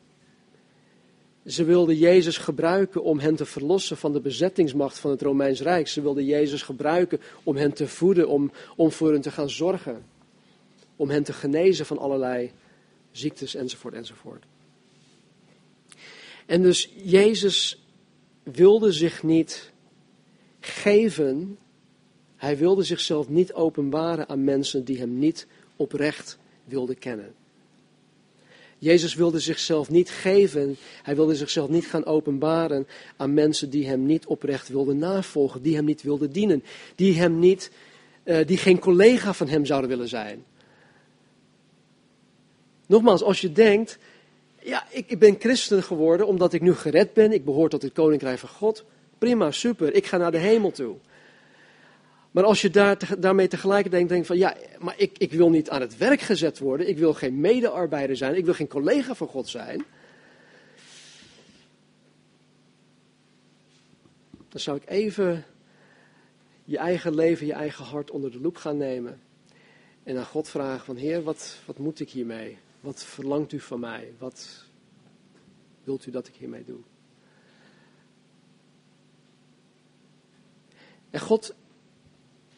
Ze 1.46 1.64
wilden 1.64 1.96
Jezus 1.96 2.38
gebruiken 2.38 3.02
om 3.02 3.18
hen 3.18 3.36
te 3.36 3.46
verlossen 3.46 3.96
van 3.96 4.12
de 4.12 4.20
bezettingsmacht 4.20 4.98
van 4.98 5.10
het 5.10 5.22
Romeins 5.22 5.60
Rijk. 5.60 5.88
Ze 5.88 6.02
wilden 6.02 6.24
Jezus 6.24 6.62
gebruiken 6.62 7.20
om 7.42 7.56
hen 7.56 7.72
te 7.72 7.88
voeden, 7.88 8.28
om, 8.28 8.50
om 8.76 8.92
voor 8.92 9.12
hen 9.12 9.20
te 9.20 9.30
gaan 9.30 9.50
zorgen. 9.50 10.04
Om 10.96 11.10
hen 11.10 11.22
te 11.22 11.32
genezen 11.32 11.86
van 11.86 11.98
allerlei 11.98 12.50
ziektes 13.10 13.54
enzovoort 13.54 13.94
enzovoort. 13.94 14.44
En 16.46 16.62
dus 16.62 16.90
Jezus 17.02 17.84
wilde 18.42 18.92
zich 18.92 19.22
niet 19.22 19.72
geven 20.60 21.58
hij 22.36 22.56
wilde 22.56 22.82
zichzelf 22.82 23.28
niet 23.28 23.52
openbaren 23.52 24.28
aan 24.28 24.44
mensen 24.44 24.84
die 24.84 24.98
hem 24.98 25.18
niet 25.18 25.46
oprecht 25.76 26.38
wilden 26.64 26.98
kennen. 26.98 27.34
Jezus 28.78 29.14
wilde 29.14 29.40
zichzelf 29.40 29.90
niet 29.90 30.10
geven, 30.10 30.76
hij 31.02 31.16
wilde 31.16 31.34
zichzelf 31.34 31.68
niet 31.68 31.86
gaan 31.86 32.04
openbaren 32.04 32.86
aan 33.16 33.34
mensen 33.34 33.70
die 33.70 33.86
hem 33.86 34.06
niet 34.06 34.26
oprecht 34.26 34.68
wilden 34.68 34.98
navolgen, 34.98 35.62
die 35.62 35.74
hem 35.74 35.84
niet 35.84 36.02
wilden 36.02 36.32
dienen, 36.32 36.62
die, 36.94 37.18
hem 37.18 37.38
niet, 37.38 37.70
uh, 38.24 38.46
die 38.46 38.56
geen 38.56 38.78
collega 38.78 39.34
van 39.34 39.48
hem 39.48 39.64
zouden 39.64 39.90
willen 39.90 40.08
zijn. 40.08 40.44
Nogmaals, 42.86 43.22
als 43.22 43.40
je 43.40 43.52
denkt, 43.52 43.98
ja, 44.62 44.86
ik, 44.90 45.18
ben 45.18 45.36
christen 45.38 45.82
geworden 45.82 46.26
omdat 46.26 46.52
ik 46.52 46.60
nu 46.60 46.74
gered 46.74 47.12
ben, 47.12 47.32
ik 47.32 47.44
behoor 47.44 47.68
tot 47.68 47.82
het 47.82 47.92
koninkrijk 47.92 48.38
van 48.38 48.48
God, 48.48 48.84
prima, 49.18 49.50
super, 49.50 49.94
ik 49.94 50.06
ga 50.06 50.16
naar 50.16 50.30
de 50.30 50.38
hemel 50.38 50.70
toe. 50.70 50.96
Maar 52.30 52.44
als 52.44 52.60
je 52.60 52.70
daar, 52.70 52.98
daarmee 53.18 53.48
tegelijkertijd 53.48 54.08
denkt 54.08 54.26
van 54.26 54.38
ja, 54.38 54.56
maar 54.78 54.94
ik, 54.96 55.18
ik 55.18 55.32
wil 55.32 55.50
niet 55.50 55.70
aan 55.70 55.80
het 55.80 55.96
werk 55.96 56.20
gezet 56.20 56.58
worden, 56.58 56.88
ik 56.88 56.98
wil 56.98 57.14
geen 57.14 57.40
medearbeider 57.40 58.16
zijn, 58.16 58.36
ik 58.36 58.44
wil 58.44 58.54
geen 58.54 58.68
collega 58.68 59.14
van 59.14 59.28
God 59.28 59.48
zijn. 59.48 59.84
Dan 64.48 64.60
zou 64.60 64.76
ik 64.76 64.88
even 64.88 65.44
je 66.64 66.78
eigen 66.78 67.14
leven, 67.14 67.46
je 67.46 67.52
eigen 67.52 67.84
hart 67.84 68.10
onder 68.10 68.30
de 68.30 68.40
loep 68.40 68.56
gaan 68.56 68.76
nemen. 68.76 69.20
En 70.02 70.16
aan 70.16 70.26
God 70.26 70.48
vragen 70.48 70.84
van 70.84 70.96
Heer, 70.96 71.22
wat, 71.22 71.56
wat 71.64 71.78
moet 71.78 72.00
ik 72.00 72.10
hiermee? 72.10 72.58
Wat 72.86 73.04
verlangt 73.04 73.52
u 73.52 73.60
van 73.60 73.80
mij? 73.80 74.12
Wat 74.18 74.64
wilt 75.84 76.06
u 76.06 76.10
dat 76.10 76.28
ik 76.28 76.34
hiermee 76.34 76.64
doe? 76.64 76.78
En 81.10 81.20
God 81.20 81.54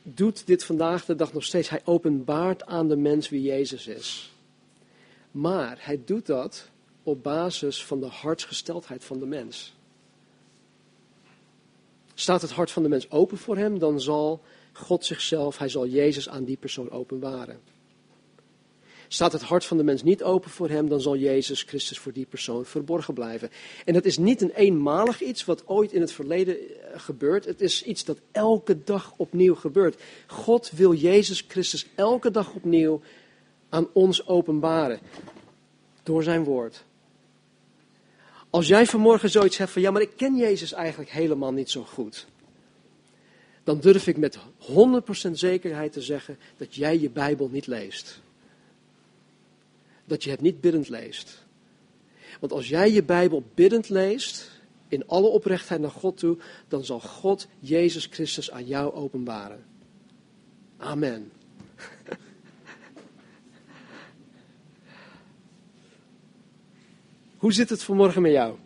doet 0.03 0.47
dit 0.47 0.65
vandaag 0.65 1.05
de 1.05 1.15
dag 1.15 1.33
nog 1.33 1.45
steeds. 1.45 1.69
Hij 1.69 1.81
openbaart 1.85 2.67
aan 2.67 2.89
de 2.89 2.97
mens 2.97 3.29
wie 3.29 3.43
Jezus 3.43 3.87
is. 3.87 4.33
Maar 5.31 5.79
hij 5.81 6.03
doet 6.05 6.27
dat 6.27 6.71
op 7.03 7.23
basis 7.23 7.85
van 7.85 8.01
de 8.01 8.07
hartsgesteldheid 8.07 9.05
van 9.05 9.19
de 9.19 9.27
mens. 9.27 9.77
Staat 12.15 12.43
het 12.43 12.51
hart 12.51 12.71
van 12.71 12.83
de 12.83 12.89
mens 12.89 13.11
open 13.11 13.39
voor 13.39 13.57
hem, 13.57 13.79
dan 13.79 14.01
zal 14.01 14.43
God 14.73 15.05
zichzelf, 15.05 15.59
hij 15.59 15.69
zal 15.69 15.87
Jezus 15.87 16.29
aan 16.29 16.45
die 16.45 16.57
persoon 16.57 16.91
openbaren. 16.91 17.61
Staat 19.09 19.33
het 19.33 19.43
hart 19.43 19.65
van 19.65 19.77
de 19.77 19.83
mens 19.83 20.03
niet 20.03 20.23
open 20.23 20.51
voor 20.51 20.69
hem, 20.69 20.89
dan 20.89 21.01
zal 21.01 21.17
Jezus 21.17 21.63
Christus 21.63 21.99
voor 21.99 22.13
die 22.13 22.27
persoon 22.27 22.65
verborgen 22.65 23.15
blijven. 23.15 23.51
En 23.85 23.93
dat 23.93 24.05
is 24.05 24.19
niet 24.19 24.41
een 24.41 24.51
eenmalig 24.51 25.23
iets 25.23 25.45
wat 25.45 25.67
ooit 25.67 25.93
in 25.93 26.01
het 26.01 26.13
verleden 26.13 26.57
eh, 26.59 27.01
gebeurt. 27.01 27.45
Het 27.45 27.61
is 27.61 27.83
iets 27.83 28.05
dat 28.05 28.19
elke 28.33 28.85
dag 28.85 29.15
opnieuw 29.17 29.55
gebeurt. 29.55 30.03
God 30.27 30.71
wil 30.71 30.95
Jezus 30.95 31.45
Christus 31.49 31.87
elke 31.95 32.31
dag 32.31 32.53
opnieuw 32.55 33.01
aan 33.69 33.89
ons 33.93 34.27
openbaren. 34.27 34.99
Door 36.03 36.23
zijn 36.23 36.45
woord. 36.45 36.85
Als 38.51 38.67
jij 38.67 38.87
vanmorgen 38.87 39.31
zoiets 39.31 39.57
hebt 39.57 39.71
van, 39.71 39.83
ja, 39.83 39.91
maar 39.91 40.03
ik 40.03 40.17
ken 40.17 40.37
Jezus 40.37 40.73
eigenlijk 40.73 41.11
helemaal 41.11 41.53
niet 41.53 41.71
zo 41.71 41.83
goed. 41.83 42.27
Dan 43.65 43.81
durf 43.81 44.07
ik 44.07 44.17
met 44.17 44.39
100% 44.39 44.41
zekerheid 45.33 45.93
te 45.93 46.03
zeggen 46.03 46.39
dat 46.57 46.75
jij 46.75 46.99
je 46.99 47.11
Bijbel 47.11 47.49
niet 47.49 47.67
leest. 47.67 48.21
Dat 50.09 50.25
je 50.25 50.31
het 50.31 50.41
niet 50.41 50.61
biddend 50.61 50.89
leest. 50.89 51.47
Want 52.41 52.53
als 52.53 52.69
jij 52.69 52.93
je 52.93 53.03
Bijbel 53.03 53.43
biddend 53.55 53.89
leest, 53.89 54.51
in 54.89 55.07
alle 55.07 55.27
oprechtheid 55.27 55.81
naar 55.81 55.91
God 55.91 56.17
toe, 56.17 56.39
dan 56.69 56.85
zal 56.85 57.01
God 57.01 57.49
Jezus 57.59 58.07
Christus 58.11 58.51
aan 58.51 58.67
jou 58.67 58.95
openbaren. 58.95 59.65
Amen. 60.77 61.33
Hoe 67.39 67.53
zit 67.53 67.71
het 67.71 67.83
vanmorgen 67.83 68.23
met 68.23 68.33
jou? 68.33 68.57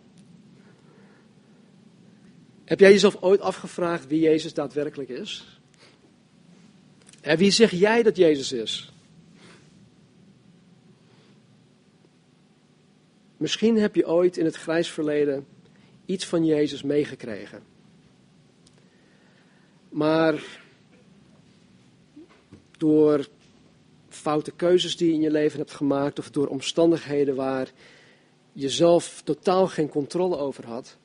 Heb 2.65 2.79
jij 2.79 2.91
jezelf 2.91 3.21
ooit 3.21 3.41
afgevraagd 3.41 4.07
wie 4.07 4.19
Jezus 4.19 4.53
daadwerkelijk 4.53 5.09
is? 5.09 5.59
En 7.21 7.37
wie 7.37 7.51
zeg 7.51 7.71
jij 7.71 8.03
dat 8.03 8.15
Jezus 8.15 8.51
is? 8.51 8.92
Misschien 13.43 13.77
heb 13.77 13.95
je 13.95 14.07
ooit 14.07 14.37
in 14.37 14.45
het 14.45 14.55
grijs 14.55 14.91
verleden 14.91 15.45
iets 16.05 16.25
van 16.25 16.45
Jezus 16.45 16.83
meegekregen. 16.83 17.63
Maar 19.89 20.43
door 22.77 23.27
foute 24.09 24.51
keuzes 24.51 24.97
die 24.97 25.07
je 25.07 25.13
in 25.13 25.21
je 25.21 25.31
leven 25.31 25.59
hebt 25.59 25.71
gemaakt 25.71 26.19
of 26.19 26.31
door 26.31 26.47
omstandigheden 26.47 27.35
waar 27.35 27.71
je 28.53 28.69
zelf 28.69 29.21
totaal 29.23 29.67
geen 29.67 29.89
controle 29.89 30.37
over 30.37 30.65
had, 30.65 30.97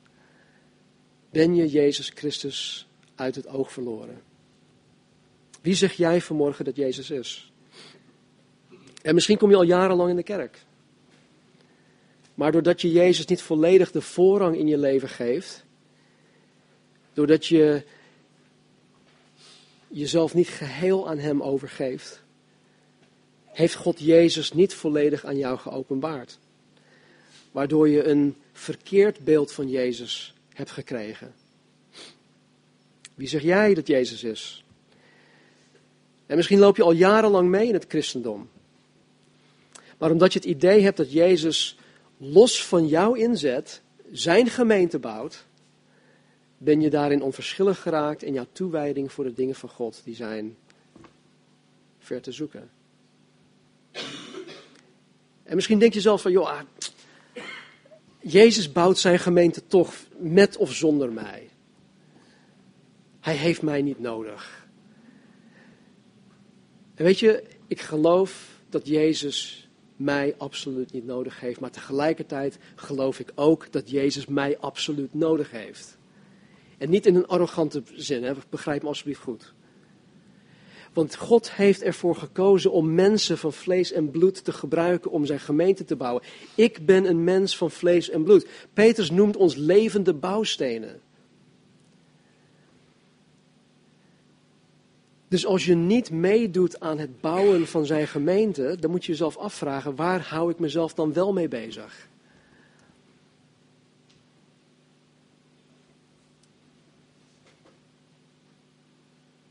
ben 1.29 1.55
je 1.55 1.67
Jezus 1.67 2.11
Christus 2.15 2.87
uit 3.15 3.35
het 3.35 3.47
oog 3.47 3.71
verloren. 3.71 4.21
Wie 5.61 5.75
zeg 5.75 5.93
jij 5.93 6.21
vanmorgen 6.21 6.65
dat 6.65 6.75
Jezus 6.75 7.09
is? 7.09 7.51
En 9.01 9.13
misschien 9.13 9.37
kom 9.37 9.49
je 9.49 9.55
al 9.55 9.63
jarenlang 9.63 10.09
in 10.09 10.15
de 10.15 10.23
kerk. 10.23 10.67
Maar 12.39 12.51
doordat 12.51 12.81
je 12.81 12.91
Jezus 12.91 13.25
niet 13.25 13.41
volledig 13.41 13.91
de 13.91 14.01
voorrang 14.01 14.57
in 14.57 14.67
je 14.67 14.77
leven 14.77 15.09
geeft, 15.09 15.63
doordat 17.13 17.45
je 17.45 17.83
jezelf 19.87 20.33
niet 20.33 20.47
geheel 20.47 21.09
aan 21.09 21.17
Hem 21.17 21.41
overgeeft, 21.41 22.21
heeft 23.45 23.75
God 23.75 23.99
Jezus 23.99 24.53
niet 24.53 24.73
volledig 24.73 25.25
aan 25.25 25.37
jou 25.37 25.57
geopenbaard. 25.57 26.39
Waardoor 27.51 27.89
je 27.89 28.03
een 28.03 28.35
verkeerd 28.51 29.19
beeld 29.19 29.51
van 29.51 29.69
Jezus 29.69 30.33
hebt 30.53 30.71
gekregen. 30.71 31.33
Wie 33.15 33.27
zeg 33.27 33.41
jij 33.41 33.73
dat 33.73 33.87
Jezus 33.87 34.23
is? 34.23 34.63
En 36.25 36.35
misschien 36.35 36.59
loop 36.59 36.75
je 36.75 36.83
al 36.83 36.91
jarenlang 36.91 37.49
mee 37.49 37.67
in 37.67 37.73
het 37.73 37.85
christendom. 37.87 38.49
Maar 39.97 40.11
omdat 40.11 40.33
je 40.33 40.39
het 40.39 40.47
idee 40.47 40.81
hebt 40.81 40.97
dat 40.97 41.11
Jezus 41.11 41.77
los 42.19 42.65
van 42.65 42.87
jouw 42.87 43.13
inzet 43.13 43.81
zijn 44.11 44.47
gemeente 44.47 44.99
bouwt, 44.99 45.45
ben 46.57 46.81
je 46.81 46.89
daarin 46.89 47.21
onverschillig 47.21 47.81
geraakt 47.81 48.23
in 48.23 48.33
jouw 48.33 48.47
toewijding 48.51 49.11
voor 49.11 49.23
de 49.23 49.33
dingen 49.33 49.55
van 49.55 49.69
God, 49.69 50.01
die 50.03 50.15
zijn 50.15 50.57
ver 51.99 52.21
te 52.21 52.31
zoeken. 52.31 52.71
En 55.43 55.55
misschien 55.55 55.79
denk 55.79 55.93
je 55.93 56.01
zelf 56.01 56.21
van, 56.21 56.31
joh, 56.31 56.47
ah, 56.47 56.61
Jezus 58.19 58.71
bouwt 58.71 58.97
zijn 58.97 59.19
gemeente 59.19 59.67
toch 59.67 59.93
met 60.17 60.57
of 60.57 60.73
zonder 60.73 61.11
mij. 61.11 61.49
Hij 63.19 63.35
heeft 63.35 63.61
mij 63.61 63.81
niet 63.81 63.99
nodig. 63.99 64.67
En 66.95 67.05
weet 67.05 67.19
je, 67.19 67.43
ik 67.67 67.81
geloof 67.81 68.59
dat 68.69 68.87
Jezus 68.87 69.68
mij 69.99 70.35
absoluut 70.37 70.91
niet 70.93 71.05
nodig 71.05 71.39
heeft. 71.39 71.59
Maar 71.59 71.71
tegelijkertijd 71.71 72.57
geloof 72.75 73.19
ik 73.19 73.31
ook 73.35 73.71
dat 73.71 73.89
Jezus 73.89 74.25
mij 74.25 74.57
absoluut 74.59 75.13
nodig 75.13 75.51
heeft. 75.51 75.97
En 76.77 76.89
niet 76.89 77.05
in 77.05 77.15
een 77.15 77.27
arrogante 77.27 77.83
zin, 77.93 78.23
hè? 78.23 78.33
begrijp 78.49 78.81
me 78.81 78.87
alsjeblieft 78.87 79.21
goed. 79.21 79.53
Want 80.93 81.15
God 81.15 81.51
heeft 81.51 81.81
ervoor 81.81 82.15
gekozen 82.15 82.71
om 82.71 82.93
mensen 82.93 83.37
van 83.37 83.53
vlees 83.53 83.91
en 83.91 84.11
bloed 84.11 84.43
te 84.43 84.51
gebruiken 84.51 85.11
om 85.11 85.25
zijn 85.25 85.39
gemeente 85.39 85.85
te 85.85 85.95
bouwen. 85.95 86.23
Ik 86.55 86.85
ben 86.85 87.05
een 87.05 87.23
mens 87.23 87.57
van 87.57 87.71
vlees 87.71 88.09
en 88.09 88.23
bloed. 88.23 88.47
Petrus 88.73 89.11
noemt 89.11 89.37
ons 89.37 89.55
levende 89.55 90.13
bouwstenen. 90.13 91.01
Dus 95.29 95.45
als 95.45 95.65
je 95.65 95.75
niet 95.75 96.11
meedoet 96.11 96.79
aan 96.79 96.97
het 96.97 97.21
bouwen 97.21 97.67
van 97.67 97.85
zijn 97.85 98.07
gemeente, 98.07 98.77
dan 98.79 98.91
moet 98.91 99.05
je 99.05 99.11
jezelf 99.11 99.37
afvragen, 99.37 99.95
waar 99.95 100.21
hou 100.21 100.51
ik 100.51 100.59
mezelf 100.59 100.93
dan 100.93 101.13
wel 101.13 101.33
mee 101.33 101.47
bezig? 101.47 102.07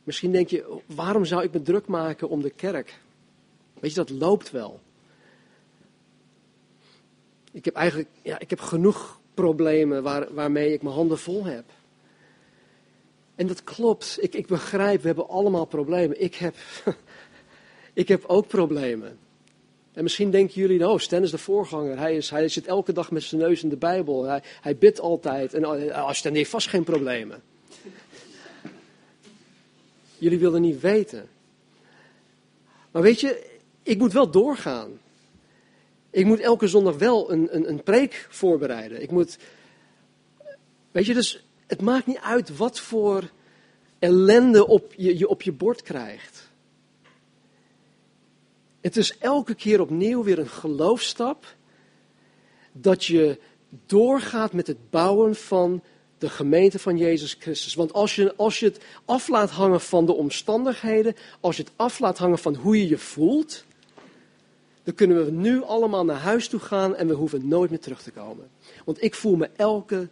Misschien 0.02 0.32
denk 0.32 0.48
je, 0.48 0.80
waarom 0.86 1.24
zou 1.24 1.42
ik 1.42 1.52
me 1.52 1.62
druk 1.62 1.86
maken 1.86 2.28
om 2.28 2.42
de 2.42 2.50
kerk? 2.50 3.00
Weet 3.80 3.90
je, 3.90 3.96
dat 3.96 4.10
loopt 4.10 4.50
wel. 4.50 4.80
Ik 7.52 7.64
heb 7.64 7.74
eigenlijk 7.74 8.08
ja, 8.22 8.38
ik 8.38 8.50
heb 8.50 8.60
genoeg 8.60 9.20
problemen 9.34 10.02
waar, 10.02 10.34
waarmee 10.34 10.72
ik 10.72 10.82
mijn 10.82 10.94
handen 10.94 11.18
vol 11.18 11.44
heb. 11.44 11.64
En 13.38 13.46
dat 13.46 13.64
klopt. 13.64 14.18
Ik, 14.20 14.34
ik 14.34 14.46
begrijp, 14.46 15.00
we 15.00 15.06
hebben 15.06 15.28
allemaal 15.28 15.64
problemen. 15.64 16.22
Ik 16.22 16.34
heb, 16.34 16.54
ik 17.92 18.08
heb 18.08 18.24
ook 18.24 18.46
problemen. 18.46 19.18
En 19.92 20.02
misschien 20.02 20.30
denken 20.30 20.60
jullie, 20.60 20.88
oh, 20.88 20.98
Stan 20.98 21.22
is 21.22 21.30
de 21.30 21.38
voorganger. 21.38 21.98
Hij, 21.98 22.16
is, 22.16 22.30
hij 22.30 22.48
zit 22.48 22.66
elke 22.66 22.92
dag 22.92 23.10
met 23.10 23.22
zijn 23.22 23.40
neus 23.40 23.62
in 23.62 23.68
de 23.68 23.76
Bijbel. 23.76 24.24
Hij, 24.24 24.42
hij 24.60 24.76
bidt 24.76 25.00
altijd. 25.00 25.54
En 25.54 25.66
oh, 25.66 25.94
als 25.94 26.18
Stan 26.18 26.34
heeft 26.34 26.50
vast 26.50 26.68
geen 26.68 26.84
problemen. 26.84 27.42
Jullie 30.18 30.38
willen 30.38 30.60
niet 30.60 30.80
weten. 30.80 31.28
Maar 32.90 33.02
weet 33.02 33.20
je, 33.20 33.58
ik 33.82 33.98
moet 33.98 34.12
wel 34.12 34.30
doorgaan. 34.30 35.00
Ik 36.10 36.24
moet 36.24 36.40
elke 36.40 36.68
zondag 36.68 36.96
wel 36.96 37.32
een, 37.32 37.48
een, 37.50 37.68
een 37.68 37.82
preek 37.82 38.26
voorbereiden. 38.30 39.02
Ik 39.02 39.10
moet. 39.10 39.38
Weet 40.90 41.06
je, 41.06 41.14
dus 41.14 41.47
het 41.68 41.82
maakt 41.82 42.06
niet 42.06 42.18
uit 42.18 42.56
wat 42.56 42.80
voor 42.80 43.30
ellende 43.98 44.66
op 44.66 44.94
je, 44.96 45.18
je 45.18 45.28
op 45.28 45.42
je 45.42 45.52
bord 45.52 45.82
krijgt. 45.82 46.50
Het 48.80 48.96
is 48.96 49.18
elke 49.18 49.54
keer 49.54 49.80
opnieuw 49.80 50.22
weer 50.22 50.38
een 50.38 50.48
geloofstap 50.48 51.56
dat 52.72 53.04
je 53.04 53.38
doorgaat 53.86 54.52
met 54.52 54.66
het 54.66 54.90
bouwen 54.90 55.34
van 55.34 55.82
de 56.18 56.28
gemeente 56.28 56.78
van 56.78 56.96
Jezus 56.96 57.36
Christus. 57.38 57.74
Want 57.74 57.92
als 57.92 58.14
je, 58.14 58.34
als 58.36 58.60
je 58.60 58.66
het 58.66 58.84
af 59.04 59.28
laat 59.28 59.50
hangen 59.50 59.80
van 59.80 60.06
de 60.06 60.12
omstandigheden, 60.12 61.14
als 61.40 61.56
je 61.56 61.62
het 61.62 61.72
af 61.76 61.98
laat 61.98 62.18
hangen 62.18 62.38
van 62.38 62.54
hoe 62.54 62.78
je 62.78 62.88
je 62.88 62.98
voelt, 62.98 63.64
dan 64.82 64.94
kunnen 64.94 65.24
we 65.24 65.30
nu 65.30 65.62
allemaal 65.62 66.04
naar 66.04 66.20
huis 66.20 66.48
toe 66.48 66.60
gaan 66.60 66.96
en 66.96 67.06
we 67.08 67.14
hoeven 67.14 67.48
nooit 67.48 67.70
meer 67.70 67.80
terug 67.80 68.02
te 68.02 68.10
komen. 68.10 68.50
Want 68.84 69.02
ik 69.02 69.14
voel 69.14 69.36
me 69.36 69.50
elke 69.56 70.08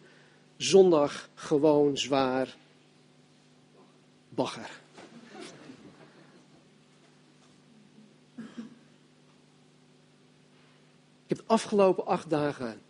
zondag 0.57 1.29
gewoon 1.35 1.99
zwaar 1.99 2.57
bagger. 4.29 4.71
Ik 11.27 11.37
heb 11.37 11.39
de 11.39 11.45
afgelopen 11.47 12.07
acht 12.07 12.31
dagen 12.31 12.81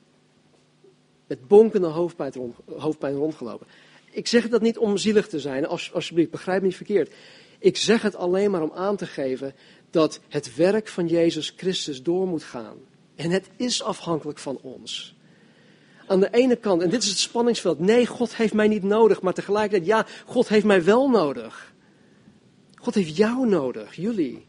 met 1.27 1.49
bonkende 1.49 1.87
hoofdpijn, 1.87 2.33
rond, 2.33 2.57
hoofdpijn 2.77 3.14
rondgelopen. 3.14 3.67
Ik 4.11 4.27
zeg 4.27 4.49
dat 4.49 4.62
niet 4.62 4.79
om 4.79 4.97
zielig 4.97 5.29
te 5.29 5.41
zijn, 5.41 5.67
als, 5.67 5.93
alsjeblieft, 5.93 6.31
begrijp 6.31 6.61
me 6.61 6.67
niet 6.67 6.77
verkeerd. 6.77 7.14
Ik 7.59 7.77
zeg 7.77 8.03
het 8.03 8.17
alleen 8.17 8.51
maar 8.51 8.62
om 8.62 8.73
aan 8.75 8.97
te 8.97 9.07
geven 9.07 9.55
dat 9.91 10.21
het 10.29 10.55
werk 10.55 10.89
van 10.89 11.07
Jezus 11.07 11.53
Christus 11.57 12.03
door 12.03 12.27
moet 12.27 12.43
gaan. 12.43 12.77
En 13.14 13.31
het 13.31 13.51
is 13.57 13.83
afhankelijk 13.83 14.39
van 14.39 14.59
ons 14.62 15.16
aan 16.07 16.21
de 16.21 16.31
ene 16.31 16.57
kant, 16.57 16.83
en 16.83 16.91
dit 16.91 17.03
is 17.03 17.09
het 17.09 17.19
spanningsveld, 17.19 17.79
nee, 17.79 18.07
God 18.07 18.37
heeft 18.37 18.55
mij 18.55 18.69
niet 18.69 18.83
nodig, 18.83 19.23
maar 19.23 19.35
tegelijkertijd, 19.35 19.87
ja, 19.87 20.07
God 20.27 20.49
heeft 20.49 20.65
mij 20.65 20.85
wel 20.85 21.09
nodig. 21.09 21.75
God 22.75 22.95
heeft 22.95 23.17
jou 23.17 23.49
nodig, 23.49 23.95
jullie. 23.95 24.47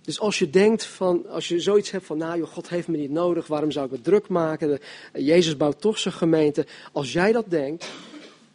Dus 0.00 0.20
als 0.20 0.38
je 0.38 0.50
denkt 0.50 0.86
van, 0.86 1.28
als 1.28 1.48
je 1.48 1.60
zoiets 1.60 1.90
hebt 1.90 2.06
van, 2.06 2.18
nou 2.18 2.38
joh, 2.38 2.48
God 2.48 2.68
heeft 2.68 2.88
me 2.88 2.96
niet 2.96 3.10
nodig, 3.10 3.46
waarom 3.46 3.70
zou 3.70 3.86
ik 3.86 3.92
me 3.92 4.00
druk 4.00 4.28
maken? 4.28 4.78
Jezus 5.12 5.56
bouwt 5.56 5.80
toch 5.80 5.98
zijn 5.98 6.14
gemeente. 6.14 6.66
Als 6.92 7.12
jij 7.12 7.32
dat 7.32 7.50
denkt, 7.50 7.90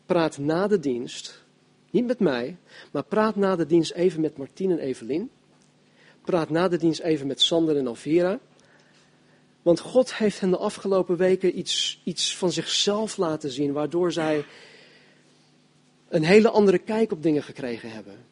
praat 0.05 0.37
na 0.37 0.67
de 0.67 0.79
dienst, 0.79 1.43
niet 1.89 2.05
met 2.05 2.19
mij, 2.19 2.57
maar 2.91 3.03
praat 3.03 3.35
na 3.35 3.55
de 3.55 3.65
dienst 3.65 3.91
even 3.91 4.21
met 4.21 4.37
Martien 4.37 4.71
en 4.71 4.79
Evelien. 4.79 5.29
Praat 6.29 6.49
na 6.49 6.67
de 6.67 6.77
dienst 6.77 6.99
even 6.99 7.27
met 7.27 7.41
Sander 7.41 7.77
en 7.77 7.87
Alvira. 7.87 8.39
Want 9.61 9.79
God 9.79 10.15
heeft 10.15 10.39
hen 10.39 10.49
de 10.49 10.57
afgelopen 10.57 11.17
weken 11.17 11.59
iets, 11.59 12.01
iets 12.03 12.37
van 12.37 12.51
zichzelf 12.51 13.17
laten 13.17 13.51
zien, 13.51 13.71
waardoor 13.71 14.11
zij 14.11 14.45
een 16.09 16.23
hele 16.23 16.49
andere 16.49 16.77
kijk 16.77 17.11
op 17.11 17.23
dingen 17.23 17.43
gekregen 17.43 17.91
hebben. 17.91 18.25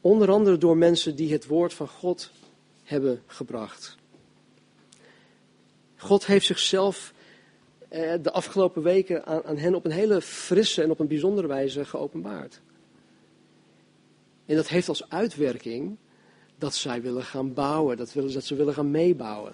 Onder 0.00 0.30
andere 0.30 0.58
door 0.58 0.76
mensen 0.76 1.16
die 1.16 1.32
het 1.32 1.46
woord 1.46 1.74
van 1.74 1.88
God 1.88 2.30
hebben 2.82 3.22
gebracht. 3.26 3.96
God 5.96 6.26
heeft 6.26 6.46
zichzelf 6.46 7.13
de 7.94 8.30
afgelopen 8.32 8.82
weken 8.82 9.26
aan, 9.26 9.44
aan 9.44 9.56
hen 9.56 9.74
op 9.74 9.84
een 9.84 9.90
hele 9.90 10.20
frisse 10.20 10.82
en 10.82 10.90
op 10.90 10.98
een 10.98 11.06
bijzondere 11.06 11.46
wijze 11.46 11.84
geopenbaard. 11.84 12.60
En 14.46 14.56
dat 14.56 14.68
heeft 14.68 14.88
als 14.88 15.08
uitwerking 15.08 15.96
dat 16.58 16.74
zij 16.74 17.02
willen 17.02 17.22
gaan 17.22 17.52
bouwen, 17.52 17.96
dat, 17.96 18.12
willen, 18.12 18.32
dat 18.32 18.44
ze 18.44 18.54
willen 18.54 18.74
gaan 18.74 18.90
meebouwen. 18.90 19.52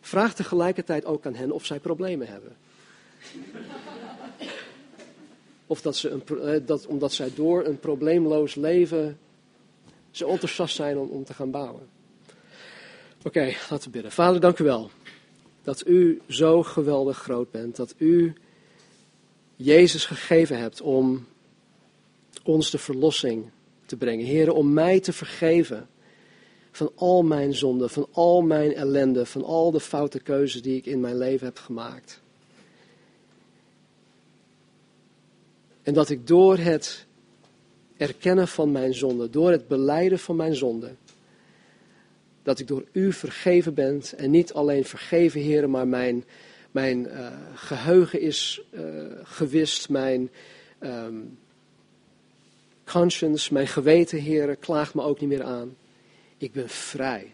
Vraag 0.00 0.34
tegelijkertijd 0.34 1.04
ook 1.04 1.26
aan 1.26 1.34
hen 1.34 1.50
of 1.50 1.64
zij 1.64 1.80
problemen 1.80 2.26
hebben. 2.26 2.56
Of 5.66 5.80
dat 5.80 5.96
ze 5.96 6.10
een, 6.10 6.22
eh, 6.38 6.66
dat, 6.66 6.86
omdat 6.86 7.12
zij 7.12 7.30
door 7.34 7.64
een 7.64 7.78
probleemloos 7.78 8.54
leven 8.54 9.18
zo 10.10 10.28
enthousiast 10.28 10.76
zijn 10.76 10.98
om, 10.98 11.08
om 11.08 11.24
te 11.24 11.34
gaan 11.34 11.50
bouwen. 11.50 11.88
Oké, 13.22 13.54
laten 13.70 13.84
we 13.84 13.90
bidden. 13.90 14.12
Vader, 14.12 14.40
dank 14.40 14.58
u 14.58 14.64
wel 14.64 14.90
dat 15.62 15.86
u 15.86 16.20
zo 16.28 16.62
geweldig 16.62 17.18
groot 17.18 17.50
bent. 17.50 17.76
Dat 17.76 17.94
u 17.98 18.32
Jezus 19.56 20.04
gegeven 20.04 20.58
hebt 20.58 20.80
om 20.80 21.26
ons 22.44 22.70
de 22.70 22.78
verlossing 22.78 23.50
te 23.86 23.96
brengen. 23.96 24.26
Heren, 24.26 24.54
om 24.54 24.72
mij 24.72 25.00
te 25.00 25.12
vergeven 25.12 25.88
van 26.70 26.92
al 26.94 27.22
mijn 27.22 27.54
zonden, 27.54 27.90
van 27.90 28.06
al 28.12 28.42
mijn 28.42 28.74
ellende, 28.74 29.26
van 29.26 29.44
al 29.44 29.70
de 29.70 29.80
foute 29.80 30.20
keuzes 30.20 30.62
die 30.62 30.76
ik 30.76 30.86
in 30.86 31.00
mijn 31.00 31.18
leven 31.18 31.46
heb 31.46 31.58
gemaakt. 31.58 32.20
En 35.82 35.94
dat 35.94 36.10
ik 36.10 36.26
door 36.26 36.58
het 36.58 37.06
erkennen 37.96 38.48
van 38.48 38.72
mijn 38.72 38.94
zonde, 38.94 39.30
door 39.30 39.50
het 39.50 39.68
beleiden 39.68 40.18
van 40.18 40.36
mijn 40.36 40.54
zonde, 40.54 40.94
dat 42.42 42.58
ik 42.58 42.66
door 42.66 42.84
u 42.92 43.12
vergeven 43.12 43.74
ben 43.74 44.02
en 44.16 44.30
niet 44.30 44.52
alleen 44.52 44.84
vergeven, 44.84 45.40
heren, 45.40 45.70
maar 45.70 45.88
mijn, 45.88 46.24
mijn 46.70 47.06
uh, 47.06 47.26
geheugen 47.54 48.20
is 48.20 48.62
uh, 48.70 48.82
gewist, 49.22 49.88
mijn 49.88 50.30
um, 50.80 51.38
conscience, 52.84 53.52
mijn 53.52 53.66
geweten, 53.66 54.18
heren, 54.18 54.58
klaagt 54.58 54.94
me 54.94 55.02
ook 55.02 55.20
niet 55.20 55.28
meer 55.28 55.44
aan. 55.44 55.76
Ik 56.38 56.52
ben 56.52 56.68
vrij. 56.68 57.32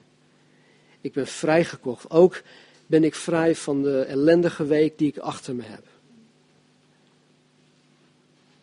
Ik 1.00 1.12
ben 1.12 1.26
vrijgekocht. 1.26 2.10
Ook 2.10 2.42
ben 2.86 3.04
ik 3.04 3.14
vrij 3.14 3.54
van 3.54 3.82
de 3.82 4.00
ellendige 4.00 4.66
week 4.66 4.98
die 4.98 5.08
ik 5.08 5.18
achter 5.18 5.54
me 5.54 5.62
heb. 5.62 5.84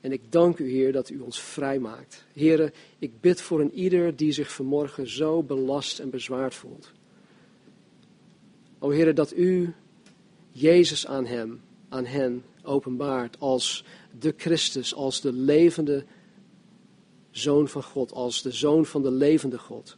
En 0.04 0.12
ik 0.12 0.32
dank 0.32 0.60
u, 0.60 0.70
Heer, 0.70 0.91
dat 0.91 1.10
u 1.10 1.20
ons 1.20 1.41
vrij 1.41 1.80
maakt. 1.80 2.26
Heren, 2.34 2.74
ik 2.99 3.22
bid 3.22 3.41
voor 3.41 3.62
een 3.62 3.74
ieder 3.74 4.16
die 4.16 4.32
zich 4.32 4.51
vanmorgen 4.51 5.10
zo 5.10 5.43
belast 5.43 5.99
en 5.99 6.10
bezwaard 6.10 6.56
voelt. 6.56 6.91
O 8.80 8.89
Heer, 8.89 9.16
dat 9.16 9.36
u 9.36 9.74
Jezus 10.51 11.08
aan 11.08 11.26
hem, 11.26 11.62
aan 11.89 12.06
hen 12.06 12.43
openbaart 12.64 13.39
als 13.39 13.86
de 14.20 14.34
Christus, 14.38 14.93
als 14.93 15.22
de 15.22 15.34
levende 15.34 16.06
Zoon 17.32 17.68
van 17.68 17.84
God, 17.84 18.12
als 18.12 18.41
de 18.41 18.51
Zoon 18.51 18.86
van 18.86 19.01
de 19.01 19.12
levende 19.12 19.58
God. 19.58 19.97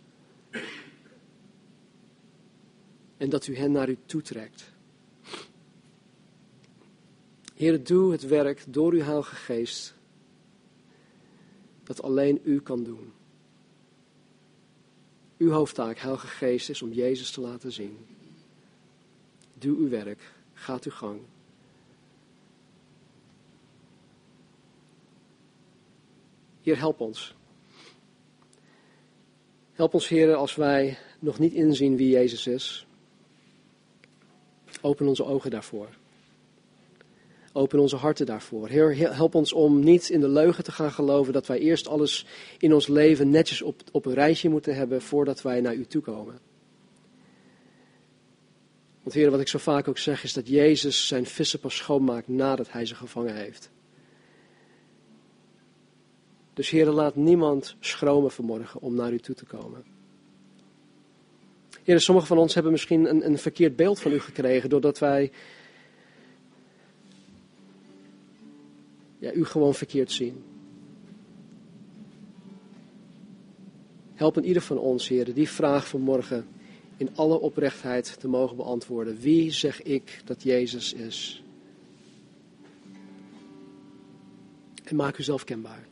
En 3.17 3.29
dat 3.29 3.47
u 3.47 3.57
hen 3.57 3.71
naar 3.71 3.89
u 3.89 3.97
toetrekt. 4.05 4.73
Heer, 7.55 7.83
doe 7.83 8.11
het 8.11 8.27
werk 8.27 8.63
door 8.67 8.93
uw 8.93 9.01
Heilige 9.01 9.35
Geest 9.35 9.94
dat 11.85 12.01
alleen 12.01 12.41
u 12.43 12.61
kan 12.61 12.83
doen. 12.83 13.13
Uw 15.37 15.51
hoofdtaak, 15.51 15.97
Heilige 15.97 16.27
Geest, 16.27 16.69
is 16.69 16.81
om 16.81 16.91
Jezus 16.91 17.31
te 17.31 17.41
laten 17.41 17.71
zien. 17.71 18.05
Doe 19.53 19.77
uw 19.77 19.89
werk, 19.89 20.31
gaat 20.53 20.85
uw 20.85 20.91
gang. 20.91 21.19
Heer, 26.61 26.77
help 26.77 26.99
ons. 26.99 27.35
Help 29.73 29.93
ons, 29.93 30.07
Heer, 30.07 30.35
als 30.35 30.55
wij 30.55 30.97
nog 31.19 31.39
niet 31.39 31.53
inzien 31.53 31.95
wie 31.95 32.09
Jezus 32.09 32.47
is. 32.47 32.87
Open 34.81 35.07
onze 35.07 35.25
ogen 35.25 35.51
daarvoor. 35.51 35.89
Open 37.57 37.79
onze 37.79 37.95
harten 37.95 38.25
daarvoor. 38.25 38.67
Heer, 38.67 39.15
help 39.15 39.35
ons 39.35 39.53
om 39.53 39.79
niet 39.79 40.09
in 40.09 40.19
de 40.19 40.27
leugen 40.27 40.63
te 40.63 40.71
gaan 40.71 40.91
geloven 40.91 41.33
dat 41.33 41.47
wij 41.47 41.59
eerst 41.59 41.87
alles 41.87 42.25
in 42.57 42.73
ons 42.73 42.87
leven 42.87 43.29
netjes 43.29 43.61
op, 43.61 43.81
op 43.91 44.05
een 44.05 44.13
rijtje 44.13 44.49
moeten 44.49 44.75
hebben 44.75 45.01
voordat 45.01 45.41
wij 45.41 45.61
naar 45.61 45.75
u 45.75 45.85
toe 45.85 46.01
komen. 46.01 46.39
Want 49.03 49.15
Heer, 49.15 49.31
wat 49.31 49.39
ik 49.39 49.47
zo 49.47 49.57
vaak 49.57 49.87
ook 49.87 49.97
zeg 49.97 50.23
is 50.23 50.33
dat 50.33 50.47
Jezus 50.47 51.07
zijn 51.07 51.25
vissen 51.25 51.59
pas 51.59 51.75
schoonmaakt 51.75 52.27
nadat 52.27 52.71
hij 52.71 52.85
ze 52.85 52.95
gevangen 52.95 53.35
heeft. 53.35 53.69
Dus 56.53 56.69
Heer, 56.69 56.85
laat 56.85 57.15
niemand 57.15 57.75
schromen 57.79 58.31
vanmorgen 58.31 58.81
om 58.81 58.95
naar 58.95 59.13
u 59.13 59.19
toe 59.19 59.35
te 59.35 59.45
komen. 59.45 59.83
Heer, 61.83 61.99
sommigen 61.99 62.29
van 62.29 62.37
ons 62.37 62.53
hebben 62.53 62.71
misschien 62.71 63.09
een, 63.09 63.25
een 63.25 63.37
verkeerd 63.37 63.75
beeld 63.75 63.99
van 63.99 64.11
u 64.11 64.19
gekregen 64.19 64.69
doordat 64.69 64.99
wij 64.99 65.31
ja, 69.25 69.33
u 69.33 69.45
gewoon 69.45 69.73
verkeerd 69.73 70.11
zien. 70.11 70.43
Help 74.13 74.37
in 74.37 74.45
ieder 74.45 74.61
van 74.61 74.77
ons, 74.77 75.07
heren, 75.07 75.33
die 75.33 75.49
vraag 75.49 75.87
vanmorgen 75.87 76.47
in 76.97 77.09
alle 77.15 77.39
oprechtheid 77.39 78.19
te 78.19 78.27
mogen 78.27 78.55
beantwoorden. 78.55 79.17
Wie 79.17 79.51
zeg 79.51 79.81
ik 79.81 80.21
dat 80.25 80.43
Jezus 80.43 80.93
is? 80.93 81.43
En 84.83 84.95
maak 84.95 85.17
uzelf 85.17 85.43
kenbaar. 85.43 85.87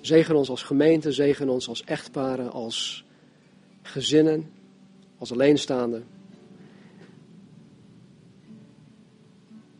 Zegen 0.00 0.36
ons 0.36 0.48
als 0.48 0.62
gemeente, 0.62 1.12
zegen 1.12 1.48
ons 1.48 1.68
als 1.68 1.84
echtparen, 1.84 2.52
als 2.52 3.04
gezinnen, 3.82 4.50
als 5.18 5.32
alleenstaanden. 5.32 6.04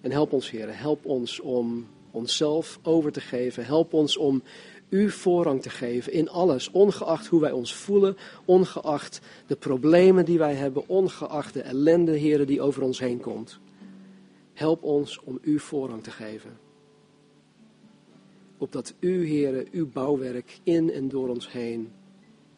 En 0.03 0.11
help 0.11 0.33
ons, 0.33 0.51
Heer, 0.51 0.79
help 0.79 1.05
ons 1.05 1.41
om 1.41 1.87
onszelf 2.11 2.79
over 2.83 3.13
te 3.13 3.21
geven. 3.21 3.65
Help 3.65 3.93
ons 3.93 4.17
om 4.17 4.43
u 4.89 5.11
voorrang 5.11 5.63
te 5.63 5.71
geven 5.71 6.13
in 6.13 6.29
alles, 6.29 6.71
ongeacht 6.71 7.27
hoe 7.27 7.41
wij 7.41 7.53
ons 7.53 7.75
voelen, 7.75 8.17
ongeacht 8.45 9.21
de 9.47 9.57
problemen 9.57 10.25
die 10.25 10.39
wij 10.39 10.55
hebben, 10.55 10.89
ongeacht 10.89 11.55
de 11.55 11.63
ellende, 11.63 12.13
Heer, 12.13 12.47
die 12.47 12.61
over 12.61 12.83
ons 12.83 12.99
heen 12.99 13.21
komt. 13.21 13.59
Help 14.53 14.83
ons 14.83 15.21
om 15.25 15.39
u 15.43 15.59
voorrang 15.59 16.03
te 16.03 16.11
geven. 16.11 16.59
Opdat 18.59 18.95
u, 18.99 19.27
Heer, 19.27 19.67
uw 19.71 19.89
bouwwerk 19.89 20.59
in 20.63 20.93
en 20.93 21.09
door 21.09 21.29
ons 21.29 21.51
heen 21.51 21.93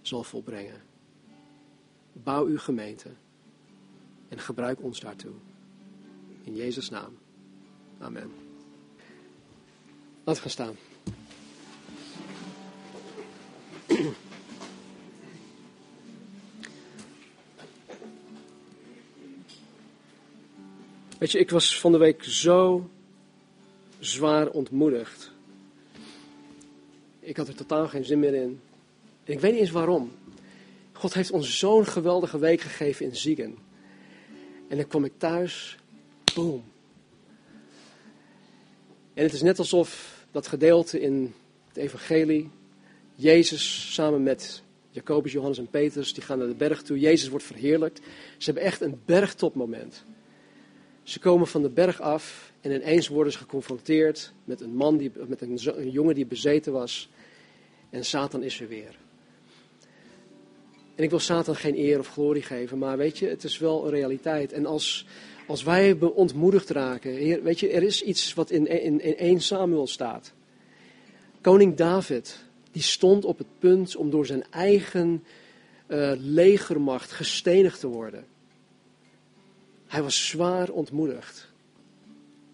zal 0.02 0.22
volbrengen. 0.22 0.82
Bouw 2.12 2.46
uw 2.46 2.58
gemeente 2.58 3.08
en 4.28 4.38
gebruik 4.38 4.82
ons 4.82 5.00
daartoe. 5.00 5.32
In 6.42 6.54
Jezus' 6.54 6.90
naam. 6.90 7.23
Amen. 8.04 8.32
Laten 10.24 10.42
gaan 10.42 10.50
staan. 10.50 10.76
Weet 21.18 21.30
je, 21.30 21.38
ik 21.38 21.50
was 21.50 21.80
van 21.80 21.92
de 21.92 21.98
week 21.98 22.24
zo 22.24 22.90
zwaar 23.98 24.48
ontmoedigd. 24.48 25.32
Ik 27.20 27.36
had 27.36 27.48
er 27.48 27.54
totaal 27.54 27.88
geen 27.88 28.04
zin 28.04 28.18
meer 28.18 28.34
in. 28.34 28.60
En 29.24 29.32
ik 29.32 29.40
weet 29.40 29.52
niet 29.52 29.60
eens 29.60 29.70
waarom. 29.70 30.12
God 30.92 31.14
heeft 31.14 31.30
ons 31.30 31.58
zo'n 31.58 31.86
geweldige 31.86 32.38
week 32.38 32.60
gegeven 32.60 33.06
in 33.06 33.16
Ziegen. 33.16 33.58
En 34.68 34.76
dan 34.76 34.86
kwam 34.86 35.04
ik 35.04 35.12
thuis, 35.18 35.78
boom, 36.34 36.64
En 39.14 39.22
het 39.22 39.32
is 39.32 39.42
net 39.42 39.58
alsof 39.58 40.20
dat 40.30 40.46
gedeelte 40.46 41.00
in 41.00 41.34
het 41.68 41.76
evangelie, 41.76 42.50
Jezus 43.14 43.94
samen 43.94 44.22
met 44.22 44.62
Jacobus, 44.90 45.32
Johannes 45.32 45.58
en 45.58 45.68
Petrus, 45.70 46.14
die 46.14 46.22
gaan 46.22 46.38
naar 46.38 46.46
de 46.46 46.54
berg 46.54 46.82
toe. 46.82 46.98
Jezus 46.98 47.28
wordt 47.28 47.44
verheerlijkt. 47.44 48.00
Ze 48.38 48.44
hebben 48.44 48.62
echt 48.62 48.80
een 48.80 49.00
bergtopmoment. 49.04 50.04
Ze 51.02 51.18
komen 51.18 51.46
van 51.46 51.62
de 51.62 51.68
berg 51.68 52.00
af 52.00 52.52
en 52.60 52.70
ineens 52.70 53.08
worden 53.08 53.32
ze 53.32 53.38
geconfronteerd 53.38 54.32
met 54.44 54.60
een 54.60 54.74
man, 54.74 54.96
die, 54.96 55.12
met 55.26 55.40
een, 55.40 55.58
een 55.64 55.90
jongen 55.90 56.14
die 56.14 56.26
bezeten 56.26 56.72
was. 56.72 57.08
En 57.90 58.04
Satan 58.04 58.42
is 58.42 58.60
er 58.60 58.68
weer. 58.68 58.98
En 60.94 61.04
ik 61.04 61.10
wil 61.10 61.18
Satan 61.18 61.56
geen 61.56 61.78
eer 61.78 61.98
of 61.98 62.08
glorie 62.08 62.42
geven, 62.42 62.78
maar 62.78 62.96
weet 62.96 63.18
je, 63.18 63.28
het 63.28 63.44
is 63.44 63.58
wel 63.58 63.84
een 63.84 63.90
realiteit. 63.90 64.52
En 64.52 64.66
als, 64.66 65.06
als 65.46 65.62
wij 65.62 65.98
ontmoedigd 66.00 66.70
raken, 66.70 67.42
weet 67.42 67.60
je, 67.60 67.68
er 67.68 67.82
is 67.82 68.02
iets 68.02 68.34
wat 68.34 68.50
in, 68.50 68.66
in, 68.66 69.00
in 69.00 69.16
1 69.16 69.40
Samuel 69.40 69.86
staat. 69.86 70.32
Koning 71.40 71.76
David, 71.76 72.44
die 72.70 72.82
stond 72.82 73.24
op 73.24 73.38
het 73.38 73.46
punt 73.58 73.96
om 73.96 74.10
door 74.10 74.26
zijn 74.26 74.44
eigen 74.50 75.24
uh, 75.88 76.12
legermacht 76.16 77.12
gestenigd 77.12 77.80
te 77.80 77.86
worden. 77.86 78.26
Hij 79.86 80.02
was 80.02 80.26
zwaar 80.26 80.70
ontmoedigd. 80.70 81.52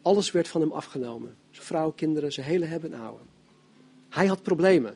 Alles 0.02 0.30
werd 0.30 0.48
van 0.48 0.60
hem 0.60 0.72
afgenomen. 0.72 1.36
Zijn 1.50 1.66
vrouw, 1.66 1.90
kinderen, 1.90 2.32
zijn 2.32 2.46
hele 2.46 2.64
hebben 2.64 2.92
en 2.92 2.98
houden. 2.98 3.26
Hij 4.08 4.26
had 4.26 4.42
problemen. 4.42 4.94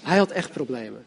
Hij 0.00 0.18
had 0.18 0.30
echt 0.30 0.52
problemen. 0.52 1.04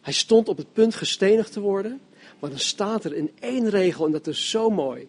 Hij 0.00 0.12
stond 0.12 0.48
op 0.48 0.56
het 0.56 0.72
punt 0.72 0.94
gestenigd 0.94 1.52
te 1.52 1.60
worden. 1.60 2.00
Maar 2.44 2.52
dan 2.52 2.62
staat 2.62 3.04
er 3.04 3.14
in 3.14 3.30
één 3.40 3.68
regel, 3.68 4.06
en 4.06 4.12
dat 4.12 4.26
is 4.26 4.50
zo 4.50 4.70
mooi. 4.70 5.08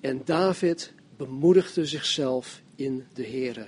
En 0.00 0.22
David 0.24 0.94
bemoedigde 1.16 1.86
zichzelf 1.86 2.62
in 2.74 3.06
de 3.12 3.26
Here. 3.26 3.66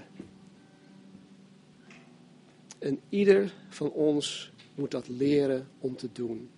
En 2.79 3.01
ieder 3.09 3.55
van 3.69 3.91
ons 3.91 4.53
moet 4.75 4.91
dat 4.91 5.09
leren 5.09 5.69
om 5.79 5.97
te 5.97 6.09
doen. 6.13 6.51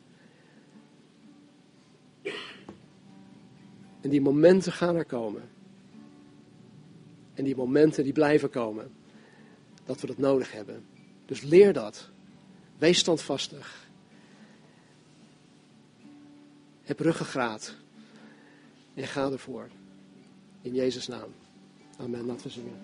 En 4.01 4.11
die 4.11 4.21
momenten 4.21 4.73
gaan 4.73 4.97
er 4.97 5.07
komen. 5.07 5.43
En 7.35 7.45
die 7.45 7.57
momenten 7.57 8.05
die 8.05 8.12
blijven 8.12 8.51
komen. 8.51 8.95
Dat 9.85 10.01
we 10.01 10.07
dat 10.07 10.19
nodig 10.19 10.53
hebben. 10.53 10.85
Dus 11.27 11.43
leer 11.43 11.73
dat. 11.73 12.11
Wees 12.79 12.99
standvastig. 12.99 13.86
Heb 16.87 17.01
ruggengraat. 17.01 17.74
En 18.95 19.07
ga 19.07 19.30
ervoor. 19.30 19.68
In 20.62 20.74
Jezus' 20.74 21.09
naam. 21.09 21.34
Amen. 21.99 22.26
Laten 22.26 22.43
we 22.43 22.51
zingen. 22.51 22.80